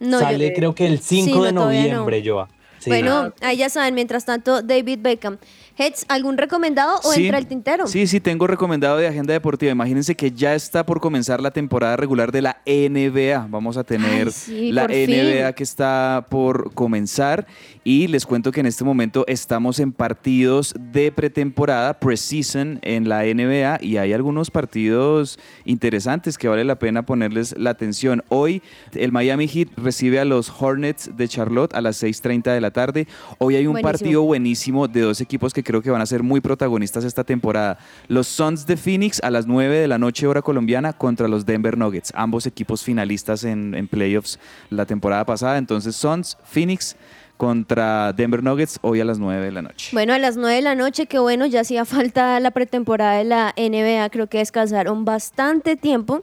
No, 0.00 0.18
yo- 0.18 0.24
Sale 0.26 0.52
creo 0.54 0.74
que 0.74 0.86
el 0.86 0.98
5 1.00 1.38
Sí, 1.40 1.46
de 1.46 1.52
no. 1.52 1.64
noviembre, 1.66 2.22
Joa. 2.24 2.48
Sí. 2.80 2.90
Bueno, 2.90 3.32
ahí 3.40 3.58
ya 3.58 3.68
saben, 3.68 3.94
mientras 3.94 4.24
tanto, 4.24 4.62
David 4.62 4.98
Beckham. 5.00 5.38
Heads, 5.76 6.04
¿algún 6.08 6.36
recomendado 6.36 6.98
o 7.04 7.12
Sí. 7.12 7.22
entra 7.24 7.38
el 7.38 7.46
tintero? 7.46 7.86
Sí, 7.86 8.06
sí, 8.06 8.20
tengo 8.20 8.46
recomendado 8.46 8.98
de 8.98 9.06
agenda 9.06 9.32
deportiva. 9.32 9.72
Imagínense 9.72 10.14
que 10.14 10.30
ya 10.30 10.54
está 10.54 10.84
por 10.84 11.00
comenzar 11.00 11.40
la 11.40 11.52
temporada 11.52 11.96
regular 11.96 12.32
de 12.32 12.42
la 12.42 12.60
NBA. 12.66 13.46
Vamos 13.48 13.78
a 13.78 13.84
tener 13.84 14.26
Ay, 14.26 14.32
sí, 14.32 14.72
la 14.72 14.86
fin. 14.88 15.08
NBA 15.08 15.52
que 15.54 15.62
está 15.62 16.26
por 16.28 16.74
comenzar. 16.74 17.46
Y 17.82 18.08
les 18.08 18.26
cuento 18.26 18.52
que 18.52 18.60
en 18.60 18.66
este 18.66 18.84
momento 18.84 19.24
estamos 19.26 19.78
en 19.80 19.92
partidos 19.92 20.74
de 20.78 21.12
pretemporada, 21.12 21.98
preseason 21.98 22.78
en 22.82 23.08
la 23.08 23.24
NBA. 23.24 23.78
Y 23.80 23.96
hay 23.96 24.12
algunos 24.12 24.50
partidos 24.50 25.38
interesantes 25.64 26.36
que 26.36 26.48
vale 26.48 26.64
la 26.64 26.78
pena 26.78 27.06
ponerles 27.06 27.54
la 27.56 27.70
atención. 27.70 28.22
Hoy 28.28 28.60
el 28.92 29.12
Miami 29.12 29.48
Heat 29.48 29.68
recibe 29.78 30.20
a 30.20 30.26
los 30.26 30.52
Hornets 30.60 31.16
de 31.16 31.26
Charlotte 31.26 31.74
a 31.74 31.80
las 31.80 31.96
6:30 32.02 32.52
de 32.52 32.60
la 32.60 32.69
tarde. 32.70 33.06
Hoy 33.38 33.56
hay 33.56 33.66
un 33.66 33.72
Buenísimo. 33.72 33.92
partido 33.92 34.22
buenísimo 34.22 34.88
de 34.88 35.00
dos 35.02 35.20
equipos 35.20 35.52
que 35.52 35.62
creo 35.62 35.82
que 35.82 35.90
van 35.90 36.00
a 36.00 36.06
ser 36.06 36.22
muy 36.22 36.40
protagonistas 36.40 37.04
esta 37.04 37.24
temporada. 37.24 37.78
Los 38.08 38.26
Suns 38.26 38.66
de 38.66 38.76
Phoenix 38.76 39.20
a 39.22 39.30
las 39.30 39.46
9 39.46 39.78
de 39.78 39.88
la 39.88 39.98
noche 39.98 40.26
hora 40.26 40.42
colombiana 40.42 40.92
contra 40.92 41.28
los 41.28 41.46
Denver 41.46 41.76
Nuggets, 41.76 42.12
ambos 42.14 42.46
equipos 42.46 42.82
finalistas 42.82 43.44
en, 43.44 43.74
en 43.74 43.88
playoffs 43.88 44.38
la 44.70 44.86
temporada 44.86 45.24
pasada. 45.24 45.58
Entonces 45.58 45.96
Suns, 45.96 46.36
Phoenix 46.44 46.96
contra 47.36 48.12
Denver 48.12 48.42
Nuggets 48.42 48.78
hoy 48.82 49.00
a 49.00 49.04
las 49.06 49.18
9 49.18 49.46
de 49.46 49.50
la 49.50 49.62
noche. 49.62 49.88
Bueno, 49.92 50.12
a 50.12 50.18
las 50.18 50.36
9 50.36 50.56
de 50.56 50.60
la 50.60 50.74
noche, 50.74 51.06
que 51.06 51.18
bueno, 51.18 51.46
ya 51.46 51.62
hacía 51.62 51.84
falta 51.86 52.38
la 52.38 52.50
pretemporada 52.50 53.16
de 53.16 53.24
la 53.24 53.54
NBA, 53.56 54.10
creo 54.10 54.26
que 54.26 54.38
descansaron 54.38 55.06
bastante 55.06 55.74
tiempo, 55.74 56.22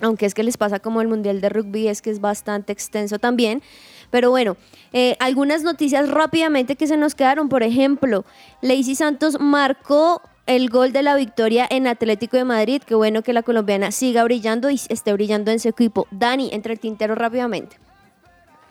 aunque 0.00 0.26
es 0.26 0.34
que 0.34 0.44
les 0.44 0.56
pasa 0.56 0.78
como 0.78 1.00
el 1.00 1.08
Mundial 1.08 1.40
de 1.40 1.48
Rugby, 1.48 1.88
es 1.88 2.02
que 2.02 2.10
es 2.10 2.20
bastante 2.20 2.72
extenso 2.72 3.18
también. 3.18 3.62
Pero 4.14 4.30
bueno, 4.30 4.56
eh, 4.92 5.16
algunas 5.18 5.64
noticias 5.64 6.08
rápidamente 6.08 6.76
que 6.76 6.86
se 6.86 6.96
nos 6.96 7.16
quedaron. 7.16 7.48
Por 7.48 7.64
ejemplo, 7.64 8.24
Lacey 8.62 8.94
Santos 8.94 9.38
marcó 9.40 10.22
el 10.46 10.70
gol 10.70 10.92
de 10.92 11.02
la 11.02 11.16
victoria 11.16 11.66
en 11.68 11.88
Atlético 11.88 12.36
de 12.36 12.44
Madrid. 12.44 12.80
Qué 12.86 12.94
bueno 12.94 13.22
que 13.22 13.32
la 13.32 13.42
colombiana 13.42 13.90
siga 13.90 14.22
brillando 14.22 14.70
y 14.70 14.80
esté 14.88 15.12
brillando 15.12 15.50
en 15.50 15.58
su 15.58 15.68
equipo. 15.68 16.06
Dani, 16.12 16.50
entre 16.52 16.74
el 16.74 16.78
tintero 16.78 17.16
rápidamente. 17.16 17.76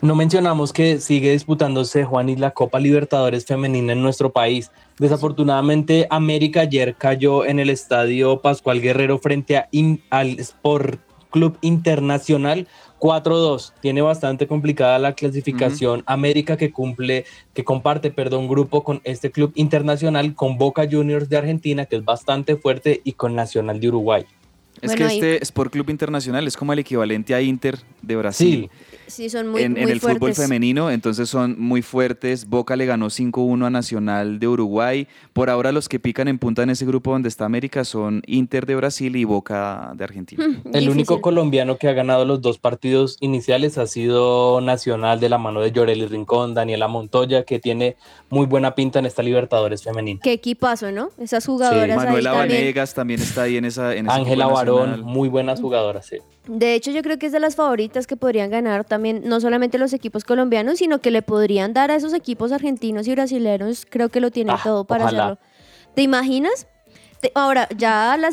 No 0.00 0.14
mencionamos 0.14 0.72
que 0.72 0.98
sigue 0.98 1.32
disputándose 1.32 2.04
Juan 2.04 2.30
y 2.30 2.36
la 2.36 2.52
Copa 2.52 2.80
Libertadores 2.80 3.44
femenina 3.44 3.92
en 3.92 4.00
nuestro 4.00 4.32
país. 4.32 4.70
Desafortunadamente, 4.98 6.06
América 6.08 6.62
ayer 6.62 6.94
cayó 6.94 7.44
en 7.44 7.58
el 7.58 7.68
estadio 7.68 8.40
Pascual 8.40 8.80
Guerrero 8.80 9.18
frente 9.18 9.58
a 9.58 9.68
al 10.08 10.40
Sport 10.40 11.00
Club 11.34 11.58
Internacional 11.60 12.66
4-2. 13.04 13.72
Tiene 13.82 14.00
bastante 14.00 14.46
complicada 14.46 14.98
la 14.98 15.12
clasificación. 15.12 16.02
América 16.06 16.56
que 16.56 16.72
cumple, 16.72 17.26
que 17.52 17.62
comparte, 17.62 18.10
perdón, 18.10 18.48
grupo 18.48 18.82
con 18.82 19.02
este 19.04 19.30
club 19.30 19.52
internacional, 19.56 20.34
con 20.34 20.56
Boca 20.56 20.88
Juniors 20.90 21.28
de 21.28 21.36
Argentina, 21.36 21.84
que 21.84 21.96
es 21.96 22.04
bastante 22.04 22.56
fuerte, 22.56 23.02
y 23.04 23.12
con 23.12 23.34
Nacional 23.34 23.78
de 23.78 23.88
Uruguay. 23.88 24.24
Es 24.80 24.92
Bueno, 24.92 25.06
que 25.06 25.14
este 25.14 25.42
Sport 25.42 25.72
Club 25.72 25.90
Internacional 25.90 26.46
es 26.46 26.56
como 26.56 26.72
el 26.72 26.78
equivalente 26.78 27.34
a 27.34 27.42
Inter 27.42 27.78
de 28.00 28.16
Brasil. 28.16 28.70
Sí, 28.72 28.93
son 29.08 29.48
muy, 29.48 29.62
en, 29.62 29.72
muy 29.72 29.82
en 29.82 29.88
el 29.88 30.00
fútbol 30.00 30.34
femenino, 30.34 30.90
entonces 30.90 31.28
son 31.28 31.56
muy 31.58 31.82
fuertes. 31.82 32.46
Boca 32.48 32.76
le 32.76 32.86
ganó 32.86 33.06
5-1 33.06 33.66
a 33.66 33.70
Nacional 33.70 34.38
de 34.38 34.48
Uruguay. 34.48 35.06
Por 35.32 35.50
ahora 35.50 35.72
los 35.72 35.88
que 35.88 35.98
pican 36.00 36.28
en 36.28 36.38
punta 36.38 36.62
en 36.62 36.70
ese 36.70 36.86
grupo 36.86 37.12
donde 37.12 37.28
está 37.28 37.44
América 37.44 37.84
son 37.84 38.22
Inter 38.26 38.66
de 38.66 38.76
Brasil 38.76 39.16
y 39.16 39.24
Boca 39.24 39.92
de 39.96 40.04
Argentina. 40.04 40.44
Hmm, 40.46 40.50
El 40.66 40.72
difícil. 40.72 40.88
único 40.90 41.20
colombiano 41.20 41.76
que 41.78 41.88
ha 41.88 41.92
ganado 41.92 42.24
los 42.24 42.40
dos 42.40 42.58
partidos 42.58 43.16
iniciales 43.20 43.78
ha 43.78 43.86
sido 43.86 44.60
Nacional 44.60 45.20
de 45.20 45.28
la 45.28 45.38
mano 45.38 45.60
de 45.60 45.72
Llorelli 45.72 46.06
Rincón, 46.06 46.54
Daniela 46.54 46.88
Montoya, 46.88 47.44
que 47.44 47.58
tiene 47.58 47.96
muy 48.30 48.46
buena 48.46 48.74
pinta 48.74 48.98
en 48.98 49.06
esta 49.06 49.22
Libertadores 49.22 49.82
femenina. 49.82 50.20
Qué 50.22 50.32
equipazo, 50.32 50.90
¿no? 50.92 51.10
Esas 51.18 51.46
jugadoras 51.46 51.98
ahí 51.98 52.06
Manuela. 52.06 52.32
Vanegas 52.32 52.94
también 52.94 53.20
está 53.20 53.42
ahí 53.42 53.56
en 53.56 53.64
esa. 53.64 53.94
En 53.94 54.10
Ángela 54.10 54.46
nacional. 54.46 55.02
muy 55.02 55.28
buenas 55.28 55.60
jugadoras, 55.60 56.06
sí. 56.06 56.18
De 56.46 56.74
hecho, 56.74 56.90
yo 56.90 57.02
creo 57.02 57.18
que 57.18 57.26
es 57.26 57.32
de 57.32 57.40
las 57.40 57.56
favoritas 57.56 58.06
que 58.06 58.16
podrían 58.16 58.50
ganar 58.50 58.84
también, 58.84 59.22
no 59.24 59.40
solamente 59.40 59.78
los 59.78 59.92
equipos 59.94 60.24
colombianos, 60.24 60.78
sino 60.78 61.00
que 61.00 61.10
le 61.10 61.22
podrían 61.22 61.72
dar 61.72 61.90
a 61.90 61.94
esos 61.96 62.12
equipos 62.12 62.52
argentinos 62.52 63.08
y 63.08 63.12
brasileños. 63.12 63.86
Creo 63.88 64.10
que 64.10 64.20
lo 64.20 64.30
tienen 64.30 64.56
Ah, 64.56 64.60
todo 64.62 64.84
para 64.84 65.04
ojalá. 65.04 65.24
hacerlo. 65.24 65.38
¿Te 65.94 66.02
imaginas? 66.02 66.66
Te- 67.24 67.32
ahora, 67.34 67.66
ya 67.74 68.18
la, 68.18 68.28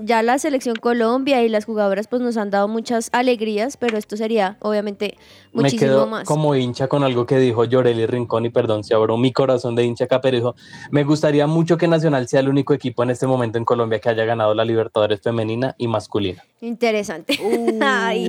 ya 0.00 0.22
la 0.24 0.36
selección 0.40 0.74
Colombia 0.74 1.44
y 1.44 1.48
las 1.48 1.64
jugadoras 1.64 2.08
pues 2.08 2.20
nos 2.22 2.36
han 2.36 2.50
dado 2.50 2.66
muchas 2.66 3.08
alegrías, 3.12 3.76
pero 3.76 3.96
esto 3.96 4.16
sería 4.16 4.56
obviamente 4.58 5.16
Me 5.52 5.62
muchísimo 5.62 5.80
quedo 5.92 6.06
más. 6.08 6.24
como 6.26 6.56
hincha 6.56 6.88
con 6.88 7.04
algo 7.04 7.24
que 7.24 7.38
dijo 7.38 7.64
Llorelli 7.64 8.06
Rincón 8.06 8.44
y 8.46 8.50
perdón, 8.50 8.82
se 8.82 8.94
abrió 8.94 9.16
mi 9.16 9.32
corazón 9.32 9.76
de 9.76 9.84
hincha 9.84 10.06
acá, 10.06 10.20
pero 10.20 10.36
dijo, 10.36 10.54
me 10.90 11.04
gustaría 11.04 11.46
mucho 11.46 11.76
que 11.78 11.86
Nacional 11.86 12.26
sea 12.26 12.40
el 12.40 12.48
único 12.48 12.74
equipo 12.74 13.04
en 13.04 13.10
este 13.10 13.28
momento 13.28 13.58
en 13.58 13.64
Colombia 13.64 14.00
que 14.00 14.08
haya 14.08 14.24
ganado 14.24 14.54
la 14.54 14.64
Libertadores 14.64 15.20
femenina 15.20 15.76
y 15.78 15.86
masculina. 15.86 16.42
Interesante. 16.60 17.38
Ay. 17.80 18.28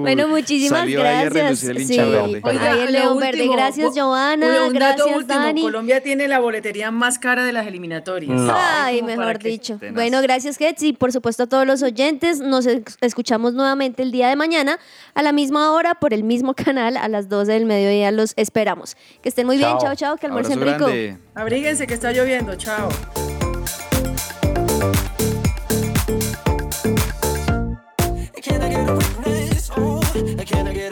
Bueno, 0.00 0.28
muchísimas 0.28 0.80
Salió 0.80 1.00
ahí 1.02 1.06
a 1.06 1.24
gracias. 1.24 1.62
relucir 1.64 1.70
el 1.70 1.82
hincha 1.82 2.04
verde. 2.04 2.40
Ahí 2.44 2.80
el 2.80 2.84
lo 2.86 2.90
León 2.90 3.18
Verde. 3.18 3.48
Gracias, 3.48 3.92
Joana. 3.98 4.46
un 4.66 4.74
dato 4.74 5.04
Gracias, 5.04 5.16
último, 5.16 5.38
Dani. 5.40 5.62
Colombia 5.62 6.02
tiene 6.02 6.28
la 6.28 6.38
boletería 6.40 6.90
más 6.90 7.18
cara 7.18 7.44
de 7.44 7.52
las 7.52 7.66
eliminatorias. 7.66 8.38
No. 8.38 8.54
Ay, 8.54 9.02
mejor 9.02 9.38
dicho. 9.42 9.78
Tenaz. 9.78 9.94
Bueno, 9.94 10.22
gracias, 10.22 10.56
Gets, 10.56 10.82
y 10.82 10.92
por 10.92 11.12
supuesto 11.12 11.44
a 11.44 11.46
todos 11.46 11.66
los 11.66 11.82
oyentes. 11.82 12.40
Nos 12.40 12.66
escuchamos 13.00 13.54
nuevamente 13.54 14.02
el 14.02 14.12
día 14.12 14.28
de 14.28 14.36
mañana 14.36 14.78
a 15.14 15.22
la 15.22 15.32
misma 15.32 15.72
hora 15.72 15.94
por 15.96 16.14
el 16.14 16.24
mismo 16.24 16.54
canal 16.54 16.96
a 16.96 17.08
las 17.08 17.28
12 17.28 17.52
del 17.52 17.66
mediodía. 17.66 18.10
Los 18.10 18.34
esperamos. 18.36 18.96
Que 19.22 19.28
estén 19.28 19.46
muy 19.46 19.56
bien. 19.58 19.76
Chao. 19.78 19.94
Chao. 19.94 20.16
Que 20.16 20.26
almuercen 20.26 20.60
rico. 20.60 20.86
grande. 20.86 21.18
Abríguense 21.34 21.86
que 21.86 21.94
está 21.94 22.12
lloviendo, 22.12 22.54
chao. 22.56 22.88
Can 28.42 28.60
I 28.60 28.68
get 28.68 28.88
a 28.88 28.94
witness? 28.94 29.70
Oh, 29.76 30.00
can 30.46 30.66
I 30.66 30.74
get 30.74 30.91